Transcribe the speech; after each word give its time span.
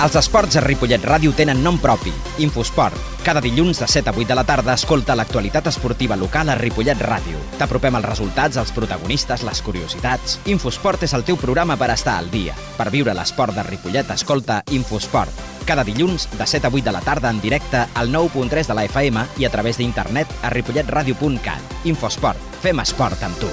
Els 0.00 0.14
esports 0.16 0.56
a 0.56 0.62
Ripollet 0.64 1.02
Ràdio 1.04 1.34
tenen 1.36 1.58
nom 1.60 1.76
propi, 1.76 2.08
Infosport. 2.40 2.96
Cada 3.20 3.42
dilluns 3.44 3.82
de 3.82 3.86
7 3.86 4.08
a 4.08 4.14
8 4.16 4.30
de 4.30 4.36
la 4.38 4.46
tarda 4.48 4.72
escolta 4.72 5.12
l'actualitat 5.12 5.66
esportiva 5.68 6.16
local 6.16 6.48
a 6.48 6.54
Ripollet 6.56 7.02
Ràdio. 7.04 7.36
T'apropem 7.58 7.98
els 7.98 8.08
resultats, 8.08 8.56
els 8.56 8.72
protagonistes, 8.72 9.44
les 9.44 9.60
curiositats. 9.60 10.38
Infosport 10.48 11.04
és 11.04 11.12
el 11.12 11.26
teu 11.28 11.36
programa 11.36 11.76
per 11.76 11.90
estar 11.92 12.14
al 12.16 12.30
dia. 12.32 12.54
Per 12.78 12.88
viure 12.88 13.12
l'esport 13.12 13.52
de 13.52 13.66
Ripollet, 13.66 14.08
escolta 14.14 14.62
Infosport. 14.72 15.44
Cada 15.68 15.84
dilluns 15.84 16.30
de 16.32 16.46
7 16.46 16.70
a 16.70 16.72
8 16.72 16.86
de 16.86 16.94
la 16.96 17.04
tarda 17.04 17.28
en 17.28 17.42
directe 17.44 17.84
al 17.92 18.08
9.3 18.08 18.72
de 18.72 18.78
la 18.78 18.86
FM 18.88 19.26
i 19.36 19.44
a 19.44 19.52
través 19.52 19.76
d'internet 19.76 20.32
a 20.40 20.48
ripolletradio.cat. 20.48 21.76
Infosport. 21.84 22.40
Fem 22.64 22.80
esport 22.80 23.28
amb 23.28 23.36
tu. 23.36 23.52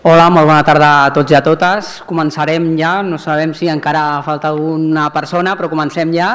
Hola, 0.00 0.30
molt 0.32 0.46
bona 0.48 0.62
tarda 0.64 0.86
a 1.04 1.08
tots 1.12 1.28
i 1.28 1.36
a 1.36 1.42
totes. 1.44 1.88
Començarem 2.08 2.70
ja, 2.78 3.02
no 3.04 3.18
sabem 3.20 3.50
si 3.52 3.66
encara 3.68 4.22
falta 4.24 4.48
alguna 4.48 5.10
persona, 5.12 5.52
però 5.58 5.68
comencem 5.68 6.14
ja. 6.16 6.30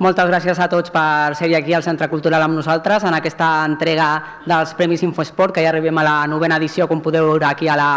Moltes 0.00 0.30
gràcies 0.30 0.56
a 0.56 0.64
tots 0.72 0.88
per 0.88 1.34
ser 1.36 1.50
aquí 1.52 1.74
al 1.76 1.82
Centre 1.84 2.06
Cultural 2.08 2.40
amb 2.40 2.56
nosaltres 2.56 3.02
en 3.04 3.12
aquesta 3.12 3.50
entrega 3.68 4.06
dels 4.48 4.72
Premis 4.78 5.02
Infoesport, 5.04 5.52
que 5.52 5.60
ja 5.60 5.68
arribem 5.74 6.00
a 6.00 6.04
la 6.06 6.14
novena 6.24 6.56
edició, 6.56 6.86
com 6.88 7.02
podeu 7.04 7.26
veure 7.28 7.44
aquí 7.44 7.68
a 7.68 7.76
la, 7.76 7.88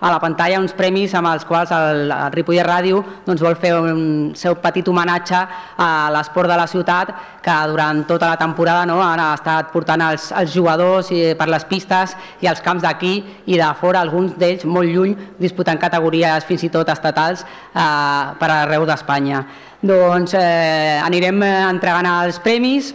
a 0.00 0.08
la 0.08 0.22
pantalla, 0.22 0.62
uns 0.64 0.72
premis 0.72 1.12
amb 1.12 1.28
els 1.28 1.44
quals 1.44 1.68
el, 1.76 2.06
el 2.16 2.32
Ripollet 2.32 2.64
Ràdio 2.64 3.02
doncs, 3.26 3.44
vol 3.44 3.60
fer 3.60 3.74
un 3.76 4.32
seu 4.40 4.56
petit 4.56 4.88
homenatge 4.88 5.36
a 5.76 5.90
l'esport 6.16 6.48
de 6.48 6.56
la 6.56 6.64
ciutat, 6.64 7.12
que 7.44 7.60
durant 7.68 8.06
tota 8.08 8.32
la 8.32 8.40
temporada 8.40 8.88
no, 8.88 8.96
han 9.04 9.20
estat 9.28 9.68
portant 9.74 10.00
els, 10.08 10.30
els 10.32 10.56
jugadors 10.56 11.12
i, 11.12 11.34
per 11.36 11.50
les 11.52 11.68
pistes 11.68 12.16
i 12.40 12.48
els 12.48 12.64
camps 12.64 12.88
d'aquí 12.88 13.18
i 13.52 13.60
de 13.60 13.68
fora, 13.76 14.00
alguns 14.00 14.32
d'ells 14.40 14.64
molt 14.64 14.88
lluny, 14.88 15.12
disputant 15.36 15.76
categories 15.76 16.48
fins 16.48 16.64
i 16.64 16.72
tot 16.72 16.88
estatals 16.88 17.44
eh, 17.44 17.84
per 18.40 18.48
arreu 18.62 18.88
d'Espanya. 18.88 19.44
Doncs 19.80 20.34
eh, 20.36 21.00
anirem 21.00 21.42
eh, 21.42 21.54
entregant 21.70 22.08
els 22.10 22.40
premis, 22.44 22.94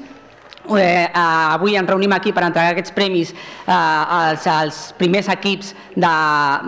Eh, 0.66 1.10
avui 1.14 1.76
ens 1.78 1.86
reunim 1.86 2.14
aquí 2.16 2.32
per 2.34 2.42
entregar 2.42 2.72
aquests 2.74 2.94
premis 2.96 3.30
eh, 3.30 3.72
als, 3.72 4.48
als 4.50 4.80
primers 4.98 5.28
equips 5.30 5.76
de, 5.94 6.14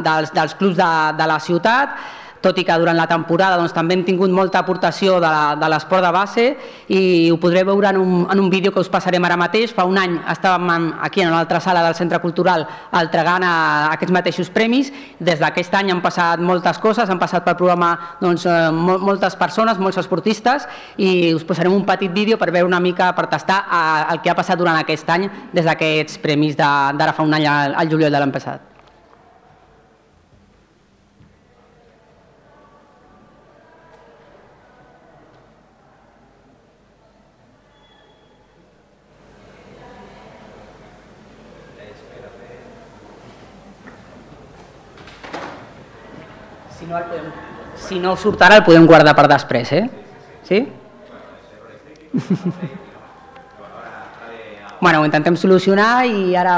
dels, 0.05 0.30
dels 0.36 0.53
clubs 0.59 0.77
de, 0.77 0.89
de 1.17 1.27
la 1.31 1.39
ciutat 1.42 1.95
tot 2.48 2.58
i 2.62 2.66
que 2.67 2.76
durant 2.80 2.95
la 2.95 3.08
temporada 3.09 3.58
doncs, 3.59 3.76
també 3.76 3.98
hem 3.98 4.03
tingut 4.08 4.31
molta 4.31 4.62
aportació 4.64 5.20
de, 5.23 5.34
de 5.59 5.70
l'esport 5.72 6.06
de 6.06 6.12
base 6.16 6.45
i 6.88 7.02
ho 7.31 7.39
podreu 7.42 7.67
veure 7.67 7.92
en 7.92 8.00
un, 8.00 8.14
en 8.31 8.39
un 8.39 8.50
vídeo 8.50 8.72
que 8.72 8.80
us 8.84 8.92
passarem 8.92 9.26
ara 9.28 9.38
mateix. 9.39 9.73
Fa 9.76 9.88
un 9.89 10.00
any 10.00 10.16
estàvem 10.31 10.94
aquí 11.04 11.23
en 11.26 11.34
l'altra 11.34 11.59
sala 11.64 11.84
del 11.86 11.98
Centre 12.00 12.22
Cultural 12.23 12.66
entregant 13.02 13.44
aquests 13.48 14.16
mateixos 14.16 14.52
premis. 14.54 14.94
Des 15.20 15.42
d'aquest 15.44 15.76
any 15.80 15.92
han 15.92 16.04
passat 16.06 16.39
moltes 16.39 16.80
coses, 16.84 17.09
han 17.09 17.20
passat 17.20 17.44
pel 17.45 17.58
programa 17.59 17.94
doncs, 18.22 18.48
eh, 18.48 18.72
moltes 18.72 19.36
persones, 19.36 19.82
molts 19.82 20.00
esportistes 20.00 20.67
i 20.98 21.34
us 21.36 21.44
posarem 21.48 21.76
un 21.76 21.86
petit 21.86 22.14
vídeo 22.14 22.38
per 22.38 22.52
veure 22.52 22.70
una 22.70 22.80
mica, 22.84 23.11
per 23.17 23.28
tastar 23.28 23.59
eh, 23.66 24.14
el 24.14 24.23
que 24.23 24.32
ha 24.32 24.38
passat 24.38 24.59
durant 24.59 24.80
aquest 24.80 25.09
any 25.09 25.28
des 25.54 25.67
d'aquests 25.67 26.23
premis 26.23 26.56
d'ara 26.58 27.14
fa 27.14 27.28
un 27.28 27.34
any 27.34 27.48
al, 27.48 27.76
al 27.76 27.92
juliol 27.92 28.11
de 28.14 28.23
l'any 28.23 28.36
passat. 28.39 28.77
No, 46.88 46.97
el 46.97 47.03
podem, 47.03 47.31
si 47.75 47.99
no 47.99 48.16
surt 48.16 48.41
ara 48.45 48.61
el 48.61 48.63
podem 48.63 48.85
guardar 48.88 49.11
per 49.17 49.27
després, 49.27 49.71
eh? 49.75 49.89
Sí? 50.47 50.59
bueno, 54.80 55.02
ho 55.02 55.05
intentem 55.05 55.36
solucionar 55.36 56.05
i 56.08 56.31
ara 56.39 56.55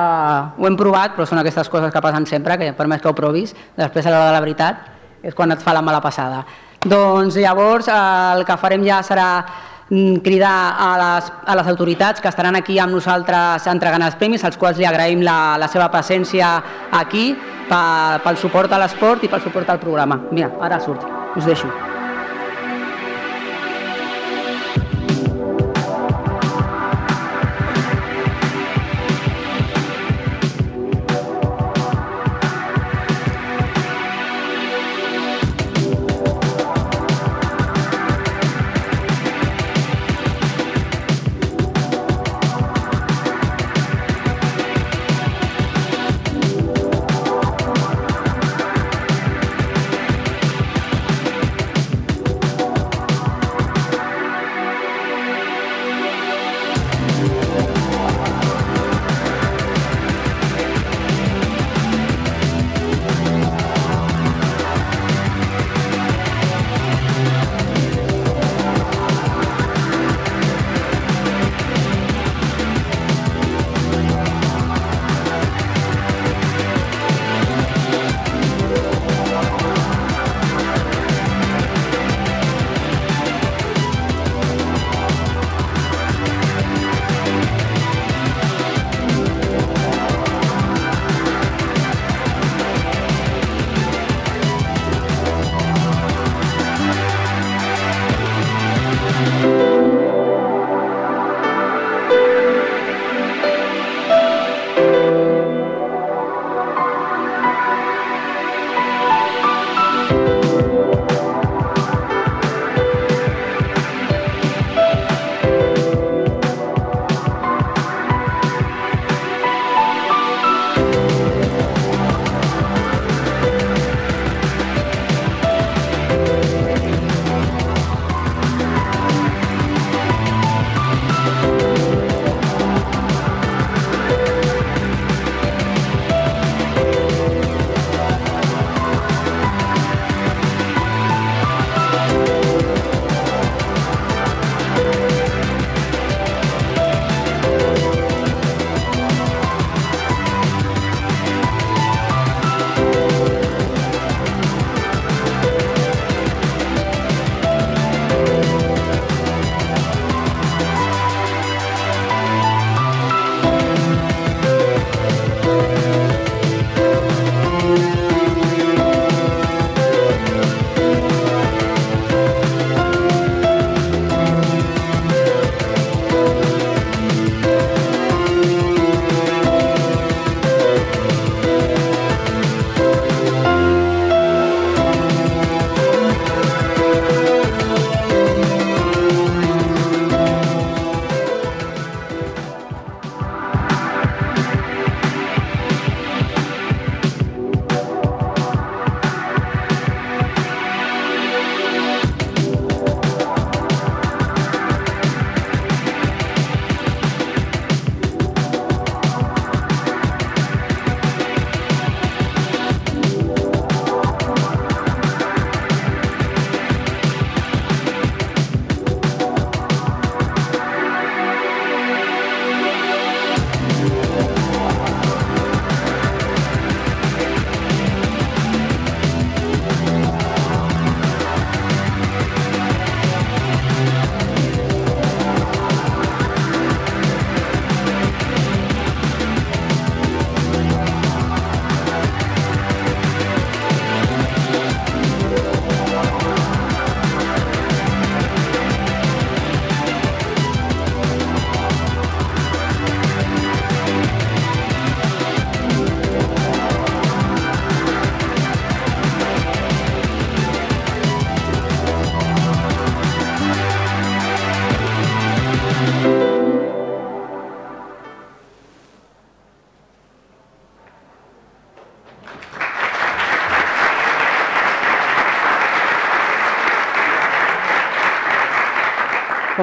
ho 0.54 0.68
hem 0.70 0.78
provat, 0.78 1.16
però 1.18 1.26
són 1.26 1.42
aquestes 1.42 1.72
coses 1.74 1.90
que 1.94 2.04
passen 2.06 2.30
sempre, 2.30 2.60
que 2.62 2.70
per 2.78 2.86
més 2.92 3.02
que 3.02 3.10
ho 3.10 3.16
provis, 3.18 3.56
després 3.80 4.06
a 4.06 4.14
l'hora 4.14 4.30
de 4.30 4.36
la 4.38 4.44
veritat 4.46 4.76
és 5.26 5.34
quan 5.36 5.50
et 5.52 5.66
fa 5.66 5.74
la 5.74 5.82
mala 5.82 6.02
passada. 6.04 6.44
Doncs 6.86 7.36
llavors 7.42 7.90
el 7.92 8.46
que 8.46 8.62
farem 8.62 8.86
ja 8.86 9.02
serà 9.04 9.30
cridar 9.90 10.76
a 10.78 10.90
les, 11.02 11.30
a 11.46 11.56
les 11.58 11.68
autoritats 11.68 12.22
que 12.22 12.30
estaran 12.30 12.56
aquí 12.56 12.78
amb 12.80 12.94
nosaltres 12.94 13.66
entregant 13.68 14.06
els 14.06 14.18
premis, 14.22 14.46
als 14.46 14.58
quals 14.58 14.78
li 14.78 14.86
agraïm 14.86 15.24
la, 15.26 15.58
la 15.58 15.68
seva 15.68 15.90
presència 15.90 16.56
aquí 16.94 17.32
pel 17.70 18.38
suport 18.38 18.74
a 18.74 18.82
l'esport 18.82 19.24
i 19.26 19.30
pel 19.32 19.42
suport 19.46 19.70
al 19.70 19.82
programa. 19.82 20.22
Mira, 20.32 20.54
ara 20.62 20.80
surt, 20.82 21.06
us 21.36 21.46
deixo. 21.46 21.99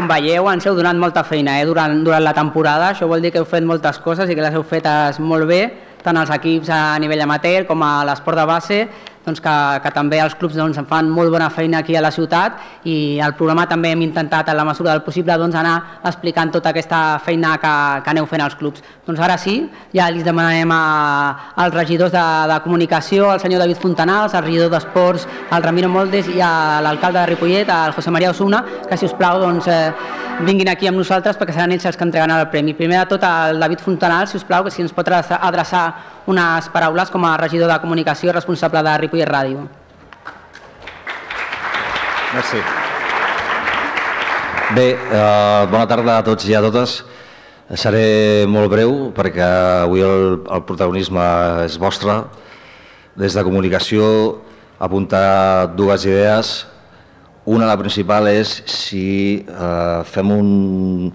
Veieu, 0.09 0.47
ens 0.51 0.67
heu 0.67 0.75
donat 0.77 0.97
molta 0.97 1.25
feina 1.25 1.59
eh, 1.61 1.67
durant, 1.69 1.93
durant 2.05 2.25
la 2.25 2.35
temporada. 2.37 2.93
Això 2.93 3.09
vol 3.11 3.25
dir 3.25 3.33
que 3.35 3.43
heu 3.43 3.49
fet 3.49 3.65
moltes 3.67 3.99
coses 4.05 4.31
i 4.31 4.37
que 4.37 4.45
les 4.45 4.55
heu 4.55 4.65
fetes 4.67 5.21
molt 5.21 5.49
bé, 5.51 5.61
tant 6.03 6.17
els 6.21 6.31
equips 6.35 6.71
a 6.71 6.81
nivell 7.03 7.25
amateur 7.25 7.67
com 7.67 7.83
a 7.83 7.93
l'esport 8.07 8.39
de 8.39 8.47
base 8.47 8.81
doncs 9.27 9.43
que, 9.43 9.55
que 9.83 9.91
també 9.95 10.21
els 10.23 10.37
clubs 10.39 10.55
doncs, 10.55 10.79
fan 10.89 11.11
molt 11.11 11.33
bona 11.35 11.49
feina 11.51 11.81
aquí 11.83 11.97
a 11.99 12.03
la 12.05 12.13
ciutat 12.15 12.87
i 12.87 13.19
al 13.21 13.35
programa 13.35 13.67
també 13.67 13.91
hem 13.93 14.05
intentat, 14.07 14.49
en 14.53 14.57
la 14.57 14.65
mesura 14.65 14.93
del 14.93 15.03
possible, 15.03 15.35
doncs, 15.39 15.57
anar 15.59 16.01
explicant 16.07 16.53
tota 16.55 16.71
aquesta 16.71 17.19
feina 17.25 17.57
que, 17.59 17.75
que 18.05 18.13
aneu 18.15 18.29
fent 18.31 18.45
als 18.45 18.55
clubs. 18.57 18.85
Doncs 19.07 19.23
ara 19.23 19.37
sí, 19.43 19.59
ja 19.95 20.09
li 20.15 20.23
demanarem 20.27 20.71
a, 20.73 20.83
als 21.65 21.75
regidors 21.75 22.15
de, 22.15 22.27
de 22.53 22.61
comunicació, 22.65 23.33
al 23.33 23.43
senyor 23.43 23.65
David 23.65 23.83
Fontanals, 23.83 24.35
al 24.35 24.47
regidor 24.47 24.71
d'Esports, 24.71 25.27
al 25.51 25.67
Ramiro 25.67 25.91
Moldes 25.91 26.31
i 26.31 26.41
a 26.41 26.81
l'alcalde 26.85 27.21
de 27.21 27.27
Ripollet, 27.33 27.71
al 27.71 27.97
José 27.97 28.15
María 28.15 28.31
Osuna, 28.31 28.63
que 28.87 28.97
si 28.97 29.11
us 29.11 29.17
plau 29.19 29.41
doncs, 29.43 29.67
eh, 29.67 29.91
vinguin 30.47 30.69
aquí 30.69 30.87
amb 30.87 31.01
nosaltres 31.01 31.39
perquè 31.41 31.55
seran 31.55 31.73
ells 31.73 31.87
els 31.89 31.97
que 31.97 32.05
entregaran 32.05 32.39
el 32.39 32.51
premi. 32.53 32.75
Primer 32.77 33.01
de 33.01 33.07
tot, 33.15 33.25
al 33.25 33.59
David 33.61 33.83
Fontanals, 33.83 34.31
si 34.31 34.41
us 34.41 34.45
plau, 34.45 34.65
que 34.65 34.71
si 34.71 34.85
ens 34.85 34.95
pot 34.95 35.09
adreçar 35.09 35.87
unes 36.27 36.69
paraules 36.75 37.11
com 37.11 37.25
a 37.25 37.37
regidor 37.39 37.71
de 37.71 37.79
comunicació 37.83 38.35
responsable 38.35 38.83
de 38.83 38.97
Ripollet 38.99 39.29
Ràdio. 39.31 39.67
Merci. 42.35 42.61
Bé, 44.75 44.89
eh, 44.93 45.67
bona 45.71 45.87
tarda 45.87 46.19
a 46.19 46.25
tots 46.27 46.49
i 46.49 46.55
a 46.55 46.61
totes. 46.61 47.05
Seré 47.79 48.47
molt 48.51 48.71
breu 48.71 49.13
perquè 49.15 49.47
avui 49.87 50.03
el, 50.03 50.43
el 50.43 50.63
protagonisme 50.67 51.23
és 51.65 51.79
vostre. 51.79 52.19
Des 53.17 53.35
de 53.35 53.45
comunicació 53.47 54.43
apuntar 54.79 55.75
dues 55.79 56.05
idees. 56.05 56.67
Una, 57.47 57.67
la 57.71 57.79
principal, 57.79 58.27
és 58.27 58.59
si 58.67 59.47
eh, 59.47 60.03
fem 60.11 60.31
un, 60.35 61.13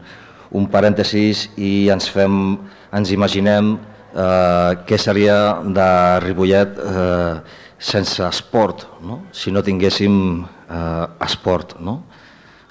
un 0.52 0.68
parèntesis 0.72 1.50
i 1.60 1.90
ens, 1.92 2.08
fem, 2.08 2.56
ens 2.96 3.12
imaginem 3.12 3.76
eh, 4.14 4.72
què 4.88 5.00
seria 5.00 5.36
de 5.64 5.90
Ripollet 6.26 6.78
eh, 6.78 7.36
sense 7.82 8.22
esport, 8.28 8.86
no? 9.02 9.24
si 9.34 9.52
no 9.52 9.64
tinguéssim 9.66 10.16
eh, 10.44 11.06
esport. 11.26 11.78
No? 11.80 12.02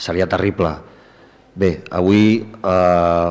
Seria 0.00 0.28
terrible. 0.30 0.74
Bé, 1.54 1.80
avui 1.90 2.40
eh, 2.46 3.30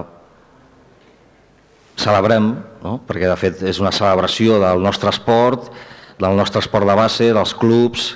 celebrem, 1.99 2.51
no? 2.83 2.99
perquè 3.07 3.29
de 3.29 3.37
fet 3.39 3.63
és 3.69 3.79
una 3.81 3.93
celebració 3.95 4.59
del 4.61 4.83
nostre 4.83 5.11
esport, 5.13 5.71
del 6.19 6.35
nostre 6.35 6.59
esport 6.63 6.87
de 6.87 6.95
base, 6.99 7.31
dels 7.35 7.55
clubs, 7.55 8.11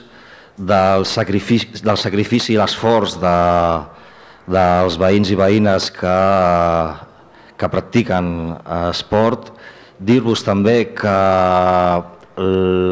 del 0.58 1.08
sacrifici, 1.10 1.82
del 1.82 1.98
sacrifici 1.98 2.54
i 2.54 2.60
l'esforç 2.60 3.16
de, 3.22 3.38
dels 4.54 5.00
veïns 5.02 5.32
i 5.34 5.38
veïnes 5.40 5.88
que, 5.96 6.18
que 7.58 7.72
practiquen 7.72 8.28
esport 8.92 9.54
Dir-vos 10.00 10.42
també 10.46 10.94
que 10.98 11.18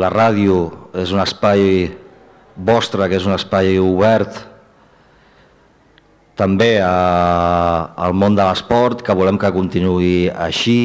la 0.01 0.09
ràdio 0.13 0.57
és 0.93 1.11
un 1.15 1.21
espai 1.23 1.89
vostre, 2.55 3.07
que 3.09 3.17
és 3.17 3.25
un 3.25 3.33
espai 3.33 3.79
obert 3.81 4.47
també 6.37 6.79
a, 6.81 7.93
al 8.01 8.13
món 8.17 8.35
de 8.37 8.45
l'esport, 8.45 9.01
que 9.05 9.15
volem 9.17 9.37
que 9.41 9.51
continuï 9.53 10.29
així 10.31 10.81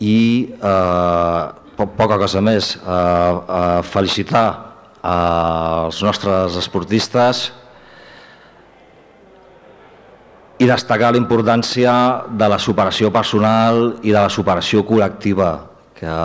i 0.00 0.18
eh, 0.54 1.42
poca 1.76 2.18
cosa 2.20 2.42
més, 2.44 2.74
eh, 2.76 2.90
eh, 2.90 3.80
felicitar 3.90 4.46
els 5.00 6.02
nostres 6.04 6.58
esportistes 6.60 7.48
i 10.60 10.66
destacar 10.68 11.14
la 11.14 11.20
importància 11.20 11.92
de 12.36 12.46
la 12.52 12.58
superació 12.60 13.08
personal 13.12 13.94
i 14.04 14.12
de 14.12 14.18
la 14.18 14.28
superació 14.28 14.82
col·lectiva, 14.84 15.52
que 15.96 16.16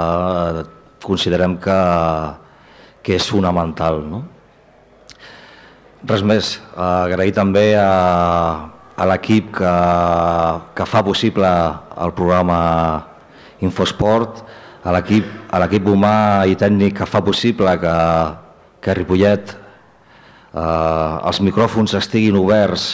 considerem 1.05 1.55
que, 1.63 1.79
que 3.05 3.15
és 3.15 3.27
fonamental. 3.31 4.01
No? 4.03 4.25
Res 6.05 6.25
més, 6.27 6.51
agrair 6.75 7.31
també 7.37 7.69
a, 7.79 7.87
a 8.95 9.07
l'equip 9.07 9.53
que, 9.55 9.73
que 10.75 10.89
fa 10.89 11.03
possible 11.07 11.51
el 12.03 12.13
programa 12.17 12.59
Infosport, 13.63 14.43
a 14.85 14.91
l'equip 14.99 15.87
humà 15.89 16.43
i 16.45 16.59
tècnic 16.59 16.99
que 16.99 17.07
fa 17.09 17.23
possible 17.23 17.71
que, 17.81 17.95
que 18.83 18.99
Ripollet 18.99 19.55
eh, 19.55 21.15
els 21.23 21.41
micròfons 21.41 21.95
estiguin 21.97 22.37
oberts 22.37 22.91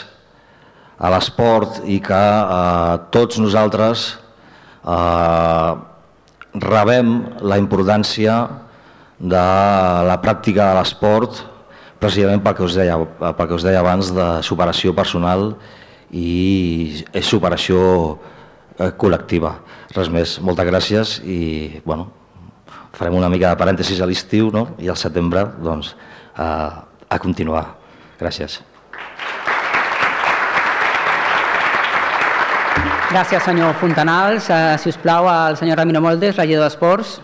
a 1.01 1.09
l'esport 1.09 1.81
i 1.89 1.97
que 2.03 2.21
eh, 2.21 2.97
tots 3.13 3.39
nosaltres 3.41 4.05
eh, 4.85 5.71
rebem 6.61 7.13
la 7.41 7.57
importància 7.57 8.35
de 9.17 9.45
la 10.09 10.17
pràctica 10.21 10.69
de 10.69 10.77
l'esport 10.79 11.41
precisament 12.01 12.41
pel 12.41 12.57
que, 12.57 12.65
us 12.65 12.77
deia, 12.77 12.97
pel 12.97 13.47
que 13.47 13.57
us 13.57 13.65
deia 13.65 13.81
abans 13.81 14.09
de 14.13 14.27
superació 14.45 14.93
personal 14.97 15.51
i 16.11 17.03
superació 17.21 17.81
eh, 18.77 18.89
col·lectiva. 18.97 19.55
Res 19.95 20.09
més, 20.13 20.39
moltes 20.41 20.69
gràcies 20.69 21.19
i 21.25 21.81
bueno, 21.85 22.09
farem 22.97 23.17
una 23.17 23.29
mica 23.29 23.53
de 23.53 23.61
parèntesis 23.61 24.01
a 24.01 24.09
l'estiu 24.09 24.49
no? 24.53 24.71
i 24.81 24.89
al 24.89 24.99
setembre 24.99 25.45
doncs, 25.61 25.95
a, 26.35 26.49
a 27.09 27.21
continuar. 27.21 27.65
Gràcies. 28.21 28.61
Gràcies, 33.11 33.43
senyor 33.43 33.73
Fontanals. 33.75 34.45
Uh, 34.47 34.77
si 34.79 34.87
us 34.87 34.95
plau, 34.95 35.25
el 35.27 35.57
senyor 35.59 35.75
Ramiro 35.75 35.99
Moldes, 35.99 36.37
regidor 36.39 36.63
d'Esports, 36.63 37.17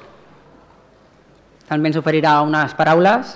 també 1.70 1.88
ens 1.88 1.96
oferirà 1.96 2.34
unes 2.44 2.74
paraules. 2.76 3.30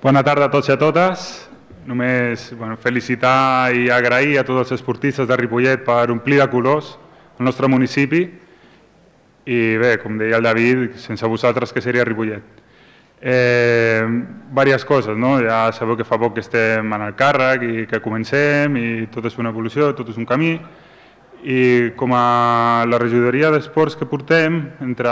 Bona 0.00 0.22
tarda 0.24 0.48
a 0.48 0.52
tots 0.54 0.70
i 0.70 0.72
a 0.72 0.78
totes. 0.80 1.26
Només 1.84 2.46
bueno, 2.56 2.78
felicitar 2.80 3.74
i 3.76 3.90
agrair 3.92 4.38
a 4.40 4.46
tots 4.48 4.62
els 4.62 4.78
esportistes 4.78 5.28
de 5.28 5.36
Ripollet 5.36 5.84
per 5.84 6.06
omplir 6.14 6.40
de 6.40 6.48
colors 6.48 6.94
el 7.36 7.44
nostre 7.44 7.68
municipi 7.68 8.24
i 9.44 9.60
bé, 9.76 9.92
com 10.00 10.16
deia 10.16 10.40
el 10.40 10.48
David, 10.48 10.96
sense 11.04 11.28
vosaltres 11.28 11.76
que 11.76 11.84
seria 11.84 12.08
Ripollet. 12.08 12.57
Eh, 13.20 14.06
coses, 14.86 15.16
no? 15.16 15.40
ja 15.42 15.72
sabeu 15.72 15.96
que 15.96 16.04
fa 16.04 16.18
poc 16.18 16.34
que 16.34 16.40
estem 16.40 16.92
en 16.92 17.02
el 17.02 17.14
càrrec 17.18 17.62
i 17.66 17.86
que 17.90 18.00
comencem 18.00 18.76
i 18.76 19.06
tot 19.10 19.26
és 19.26 19.38
una 19.38 19.50
evolució, 19.50 19.92
tot 19.94 20.08
és 20.08 20.16
un 20.16 20.26
camí 20.26 20.58
i 21.42 21.90
com 21.96 22.12
a 22.14 22.84
la 22.86 22.98
regidoria 22.98 23.50
d'esports 23.50 23.96
que 23.96 24.06
portem 24.06 24.70
entre, 24.80 25.10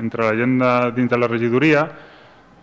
entre 0.00 0.24
la 0.24 0.34
gent 0.36 0.58
de, 0.60 0.72
dins 0.96 1.10
de 1.10 1.18
la 1.20 1.28
regidoria 1.28 1.86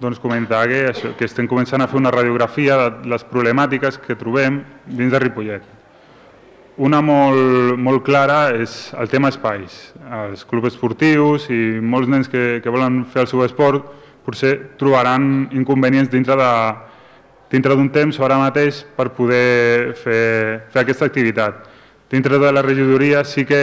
doncs 0.01 0.19
comentar 0.19 0.65
que, 0.67 0.87
això, 0.89 1.13
que 1.17 1.25
estem 1.29 1.47
començant 1.47 1.81
a 1.81 1.87
fer 1.87 1.99
una 1.99 2.11
radiografia 2.13 2.77
de 2.77 3.09
les 3.09 3.23
problemàtiques 3.23 3.99
que 4.01 4.17
trobem 4.17 4.63
dins 4.85 5.13
de 5.13 5.19
Ripollet. 5.21 5.67
Una 6.81 7.03
molt, 7.05 7.77
molt 7.77 8.01
clara 8.01 8.55
és 8.57 8.89
el 8.97 9.11
tema 9.11 9.29
espais. 9.29 9.91
Els 10.23 10.45
clubs 10.49 10.71
esportius 10.71 11.45
i 11.53 11.77
molts 11.77 12.09
nens 12.09 12.31
que, 12.31 12.61
que 12.63 12.73
volen 12.73 13.03
fer 13.05 13.27
el 13.27 13.29
seu 13.29 13.43
esport 13.45 13.85
potser 14.25 14.55
trobaran 14.79 15.49
inconvenients 15.51 16.11
dintre 16.11 16.37
de 16.37 16.51
dintre 17.51 17.75
d'un 17.75 17.89
temps 17.91 18.15
o 18.15 18.23
ara 18.23 18.39
mateix 18.39 18.85
per 18.95 19.09
poder 19.11 19.93
fer, 19.99 20.63
fer 20.71 20.81
aquesta 20.81 21.05
activitat. 21.05 21.67
Dintre 22.11 22.39
de 22.39 22.51
la 22.51 22.63
regidoria 22.63 23.25
sí 23.27 23.43
que 23.45 23.61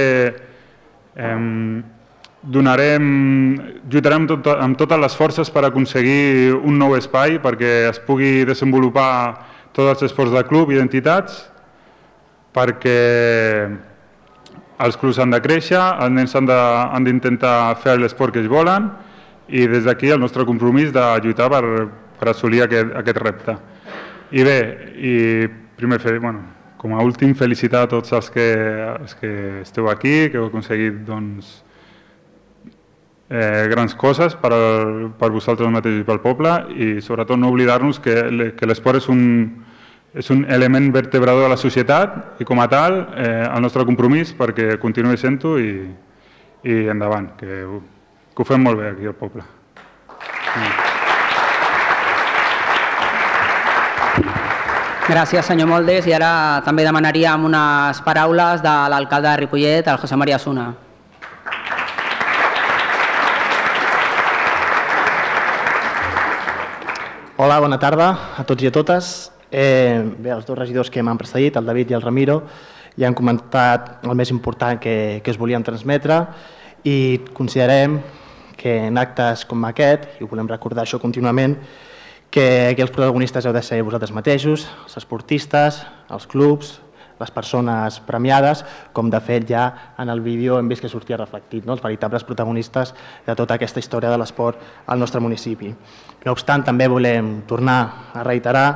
eh, 1.17 1.83
donarem, 2.43 3.09
lluitarem 3.89 4.27
amb, 4.27 4.31
tot, 4.31 4.51
amb 4.61 4.79
totes 4.79 5.01
les 5.01 5.17
forces 5.17 5.51
per 5.51 5.65
aconseguir 5.67 6.55
un 6.59 6.79
nou 6.79 6.97
espai 6.99 7.41
perquè 7.43 7.89
es 7.89 8.01
pugui 8.05 8.45
desenvolupar 8.49 9.11
tots 9.73 9.95
els 9.95 10.09
esports 10.11 10.37
de 10.37 10.45
club 10.49 10.73
i 10.73 10.79
d'entitats, 10.79 11.47
perquè 12.53 12.99
els 14.79 14.97
clubs 15.01 15.19
han 15.19 15.33
de 15.33 15.41
créixer, 15.43 15.81
els 15.81 16.15
nens 16.15 16.35
han 16.37 17.05
d'intentar 17.05 17.77
fer 17.83 17.99
l'esport 17.99 18.35
que 18.35 18.43
ells 18.43 18.53
volen, 18.53 18.93
i 19.49 19.67
des 19.67 19.85
d'aquí 19.85 20.11
el 20.13 20.21
nostre 20.21 20.45
compromís 20.45 20.93
de 20.93 21.05
lluitar 21.25 21.49
per, 21.53 21.65
per 22.21 22.31
assolir 22.33 22.63
aquest, 22.65 22.93
aquest 23.01 23.21
repte. 23.23 23.57
I 24.33 24.45
bé, 24.45 24.59
i 24.99 25.15
primer, 25.79 26.01
fer, 26.03 26.19
bueno, 26.21 26.45
com 26.79 26.95
a 26.95 27.03
últim, 27.03 27.35
felicitar 27.35 27.87
a 27.87 27.91
tots 27.91 28.13
els 28.13 28.29
que, 28.31 28.49
els 29.01 29.17
que 29.19 29.33
esteu 29.63 29.89
aquí, 29.91 30.29
que 30.29 30.39
heu 30.39 30.51
aconseguit 30.51 31.01
doncs, 31.07 31.57
eh, 33.31 33.67
grans 33.71 33.95
coses 33.95 34.37
per, 34.37 34.53
per 35.19 35.31
vosaltres 35.35 35.71
mateix 35.73 36.01
i 36.01 36.07
pel 36.07 36.21
poble 36.25 36.55
i 36.77 36.91
sobretot 37.05 37.41
no 37.41 37.51
oblidar-nos 37.53 38.01
que, 38.01 38.17
que 38.57 38.69
l'esport 38.69 39.03
és 39.03 39.09
un, 39.13 39.23
és 40.15 40.31
un 40.33 40.45
element 40.49 40.91
vertebrador 40.95 41.47
de 41.47 41.53
la 41.53 41.61
societat 41.61 42.41
i 42.41 42.49
com 42.49 42.61
a 42.63 42.69
tal 42.73 43.01
eh, 43.17 43.45
el 43.49 43.63
nostre 43.65 43.85
compromís 43.89 44.33
perquè 44.39 44.77
continuï 44.81 45.19
sent-ho 45.21 45.59
i, 45.61 45.73
i 46.65 46.81
endavant, 46.89 47.33
que 47.39 47.65
que 48.39 48.45
ho 48.45 48.47
fem 48.47 48.63
molt 48.63 48.79
bé 48.79 48.93
aquí 48.93 49.07
al 49.11 49.17
poble. 49.19 49.43
Gràcies, 55.09 55.43
senyor 55.43 55.67
Moldes. 55.67 56.07
I 56.07 56.13
ara 56.15 56.29
també 56.63 56.85
demanaríem 56.87 57.49
unes 57.49 57.99
paraules 58.07 58.63
de 58.63 58.75
l'alcalde 58.93 59.27
de 59.27 59.41
Ripollet, 59.41 59.89
el 59.91 59.99
José 59.99 60.19
María 60.21 60.39
Suna. 60.39 60.69
Hola, 67.39 67.59
bona 67.59 67.81
tarda 67.83 68.13
a 68.39 68.47
tots 68.47 68.63
i 68.63 68.71
a 68.71 68.75
totes. 68.79 69.33
Eh, 69.51 69.99
bé, 70.19 70.31
els 70.31 70.47
dos 70.47 70.59
regidors 70.59 70.93
que 70.95 71.03
m'han 71.03 71.19
precedit, 71.19 71.59
el 71.59 71.67
David 71.67 71.91
i 71.91 71.99
el 71.99 72.07
Ramiro, 72.07 72.45
ja 72.95 73.11
han 73.11 73.19
comentat 73.19 74.07
el 74.07 74.15
més 74.15 74.31
important 74.31 74.79
que, 74.79 75.19
que 75.25 75.35
us 75.35 75.43
volíem 75.43 75.67
transmetre 75.67 76.21
i 76.87 77.19
considerem 77.35 77.99
que 78.59 78.75
en 78.89 78.99
actes 78.99 79.47
com 79.49 79.63
aquest, 79.69 80.09
i 80.19 80.27
ho 80.27 80.29
volem 80.29 80.51
recordar 80.51 80.83
això 80.85 80.99
contínuament, 80.99 81.55
que 82.29 82.45
aquí 82.75 82.85
els 82.85 82.93
protagonistes 82.93 83.47
heu 83.47 83.55
de 83.57 83.63
ser 83.65 83.81
vosaltres 83.87 84.13
mateixos, 84.13 84.67
els 84.85 84.99
esportistes, 85.01 85.81
els 86.13 86.27
clubs, 86.29 86.75
les 87.19 87.31
persones 87.35 87.99
premiades, 88.07 88.65
com 88.95 89.11
de 89.11 89.21
fet 89.23 89.47
ja 89.49 89.95
en 89.99 90.11
el 90.11 90.21
vídeo 90.23 90.59
hem 90.59 90.69
vist 90.71 90.85
que 90.85 90.91
sortia 90.91 91.19
reflectit, 91.19 91.67
no? 91.67 91.75
els 91.75 91.83
veritables 91.83 92.25
protagonistes 92.25 92.95
de 93.27 93.35
tota 93.35 93.57
aquesta 93.57 93.83
història 93.83 94.13
de 94.13 94.19
l'esport 94.21 94.61
al 94.87 95.01
nostre 95.01 95.21
municipi. 95.21 95.73
No 96.25 96.35
obstant, 96.35 96.65
també 96.67 96.87
volem 96.89 97.41
tornar 97.49 97.81
a 98.15 98.25
reiterar 98.27 98.69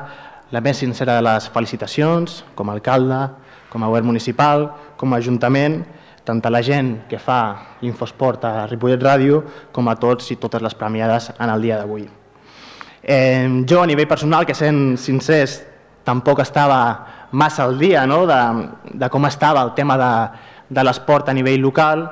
la 0.53 0.61
més 0.61 0.83
sincera 0.83 1.17
de 1.17 1.25
les 1.25 1.49
felicitacions, 1.49 2.43
com 2.55 2.69
a 2.69 2.77
alcalde, 2.77 3.21
com 3.73 3.83
a 3.83 3.89
govern 3.89 4.11
municipal, 4.11 4.69
com 5.01 5.13
a 5.13 5.21
ajuntament, 5.23 5.81
tant 6.25 6.41
a 6.45 6.51
la 6.51 6.63
gent 6.63 7.09
que 7.11 7.19
fa 7.19 7.41
Infosport 7.83 8.45
a 8.47 8.67
Ripollet 8.71 9.03
Ràdio, 9.03 9.43
com 9.73 9.89
a 9.89 9.97
tots 9.99 10.31
i 10.31 10.39
totes 10.39 10.63
les 10.63 10.75
premiades 10.79 11.33
en 11.39 11.51
el 11.51 11.63
dia 11.63 11.81
d'avui. 11.81 12.07
Eh, 13.03 13.65
jo, 13.67 13.83
a 13.83 13.87
nivell 13.87 14.07
personal, 14.07 14.47
que 14.47 14.55
sent 14.55 14.97
sincers, 15.03 15.61
tampoc 16.05 16.43
estava 16.43 17.29
massa 17.33 17.65
al 17.65 17.79
dia 17.79 18.07
no? 18.07 18.27
de, 18.27 18.41
de 18.95 19.09
com 19.11 19.27
estava 19.27 19.63
el 19.63 19.73
tema 19.75 19.97
de, 19.99 20.13
de 20.69 20.85
l'esport 20.85 21.29
a 21.29 21.35
nivell 21.35 21.63
local, 21.63 22.07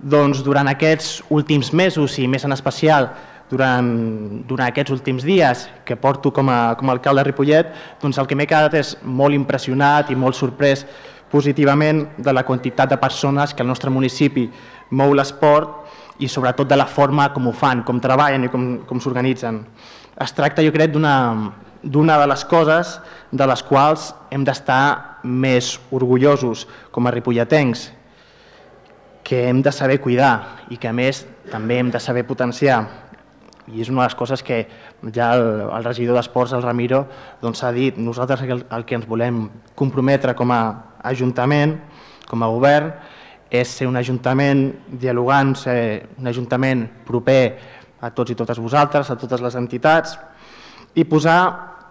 doncs 0.00 0.40
durant 0.44 0.68
aquests 0.70 1.20
últims 1.28 1.74
mesos 1.76 2.16
i 2.18 2.28
més 2.28 2.46
en 2.48 2.56
especial 2.56 3.10
durant, 3.50 3.90
durant 4.48 4.70
aquests 4.70 4.94
últims 4.94 5.26
dies 5.26 5.66
que 5.84 5.98
porto 5.98 6.30
com 6.32 6.48
a, 6.48 6.76
com 6.78 6.88
a 6.88 6.94
alcalde 6.94 7.20
de 7.20 7.28
Ripollet, 7.28 7.72
doncs 8.00 8.20
el 8.22 8.28
que 8.30 8.38
m'he 8.38 8.48
quedat 8.48 8.78
és 8.78 8.94
molt 9.02 9.36
impressionat 9.36 10.10
i 10.10 10.16
molt 10.16 10.38
sorprès 10.38 10.86
positivament 11.30 12.04
de 12.18 12.32
la 12.34 12.44
quantitat 12.44 12.90
de 12.90 12.98
persones 12.98 13.54
que 13.54 13.62
al 13.62 13.70
nostre 13.70 13.90
municipi 13.90 14.48
mou 14.90 15.14
l'esport 15.14 16.20
i 16.20 16.28
sobretot 16.28 16.68
de 16.68 16.76
la 16.76 16.86
forma 16.86 17.30
com 17.32 17.46
ho 17.48 17.52
fan, 17.56 17.84
com 17.86 18.00
treballen 18.00 18.44
i 18.44 18.52
com, 18.52 18.66
com 18.86 19.00
s'organitzen 19.00 19.64
es 20.20 20.34
tracta, 20.36 20.62
jo 20.62 20.72
crec, 20.72 20.92
d'una 20.92 22.18
de 22.20 22.26
les 22.28 22.44
coses 22.44 22.98
de 23.32 23.46
les 23.48 23.62
quals 23.64 24.10
hem 24.30 24.44
d'estar 24.44 25.20
més 25.24 25.78
orgullosos 25.90 26.66
com 26.92 27.06
a 27.06 27.14
ripolletens, 27.14 27.88
que 29.24 29.46
hem 29.48 29.62
de 29.62 29.72
saber 29.72 30.00
cuidar 30.00 30.66
i 30.68 30.76
que 30.76 30.90
a 30.90 30.92
més 30.96 31.22
també 31.50 31.78
hem 31.78 31.90
de 31.90 32.00
saber 32.02 32.26
potenciar. 32.28 32.82
I 33.74 33.82
és 33.84 33.90
una 33.90 34.02
de 34.02 34.08
les 34.08 34.16
coses 34.18 34.42
que 34.42 34.62
ja 35.14 35.32
el, 35.36 35.44
el 35.70 35.86
regidor 35.86 36.18
d'Esports, 36.18 36.54
el 36.56 36.64
Ramiro, 36.64 37.04
doncs 37.42 37.62
ha 37.64 37.72
dit. 37.72 37.98
Nosaltres 37.98 38.42
el, 38.46 38.64
el 38.66 38.86
que 38.86 38.98
ens 38.98 39.08
volem 39.08 39.44
comprometre 39.78 40.34
com 40.38 40.52
a 40.54 40.60
ajuntament, 41.10 41.76
com 42.30 42.42
a 42.42 42.50
govern, 42.50 42.92
és 43.50 43.70
ser 43.80 43.88
un 43.90 43.98
ajuntament 43.98 44.68
dialogant, 45.02 45.56
ser 45.58 46.06
un 46.20 46.30
ajuntament 46.30 46.86
proper 47.06 47.42
a 48.00 48.12
tots 48.14 48.32
i 48.32 48.38
totes 48.38 48.60
vosaltres, 48.62 49.10
a 49.10 49.18
totes 49.18 49.42
les 49.42 49.56
entitats, 49.58 50.14
i 50.94 51.04
posar 51.04 51.40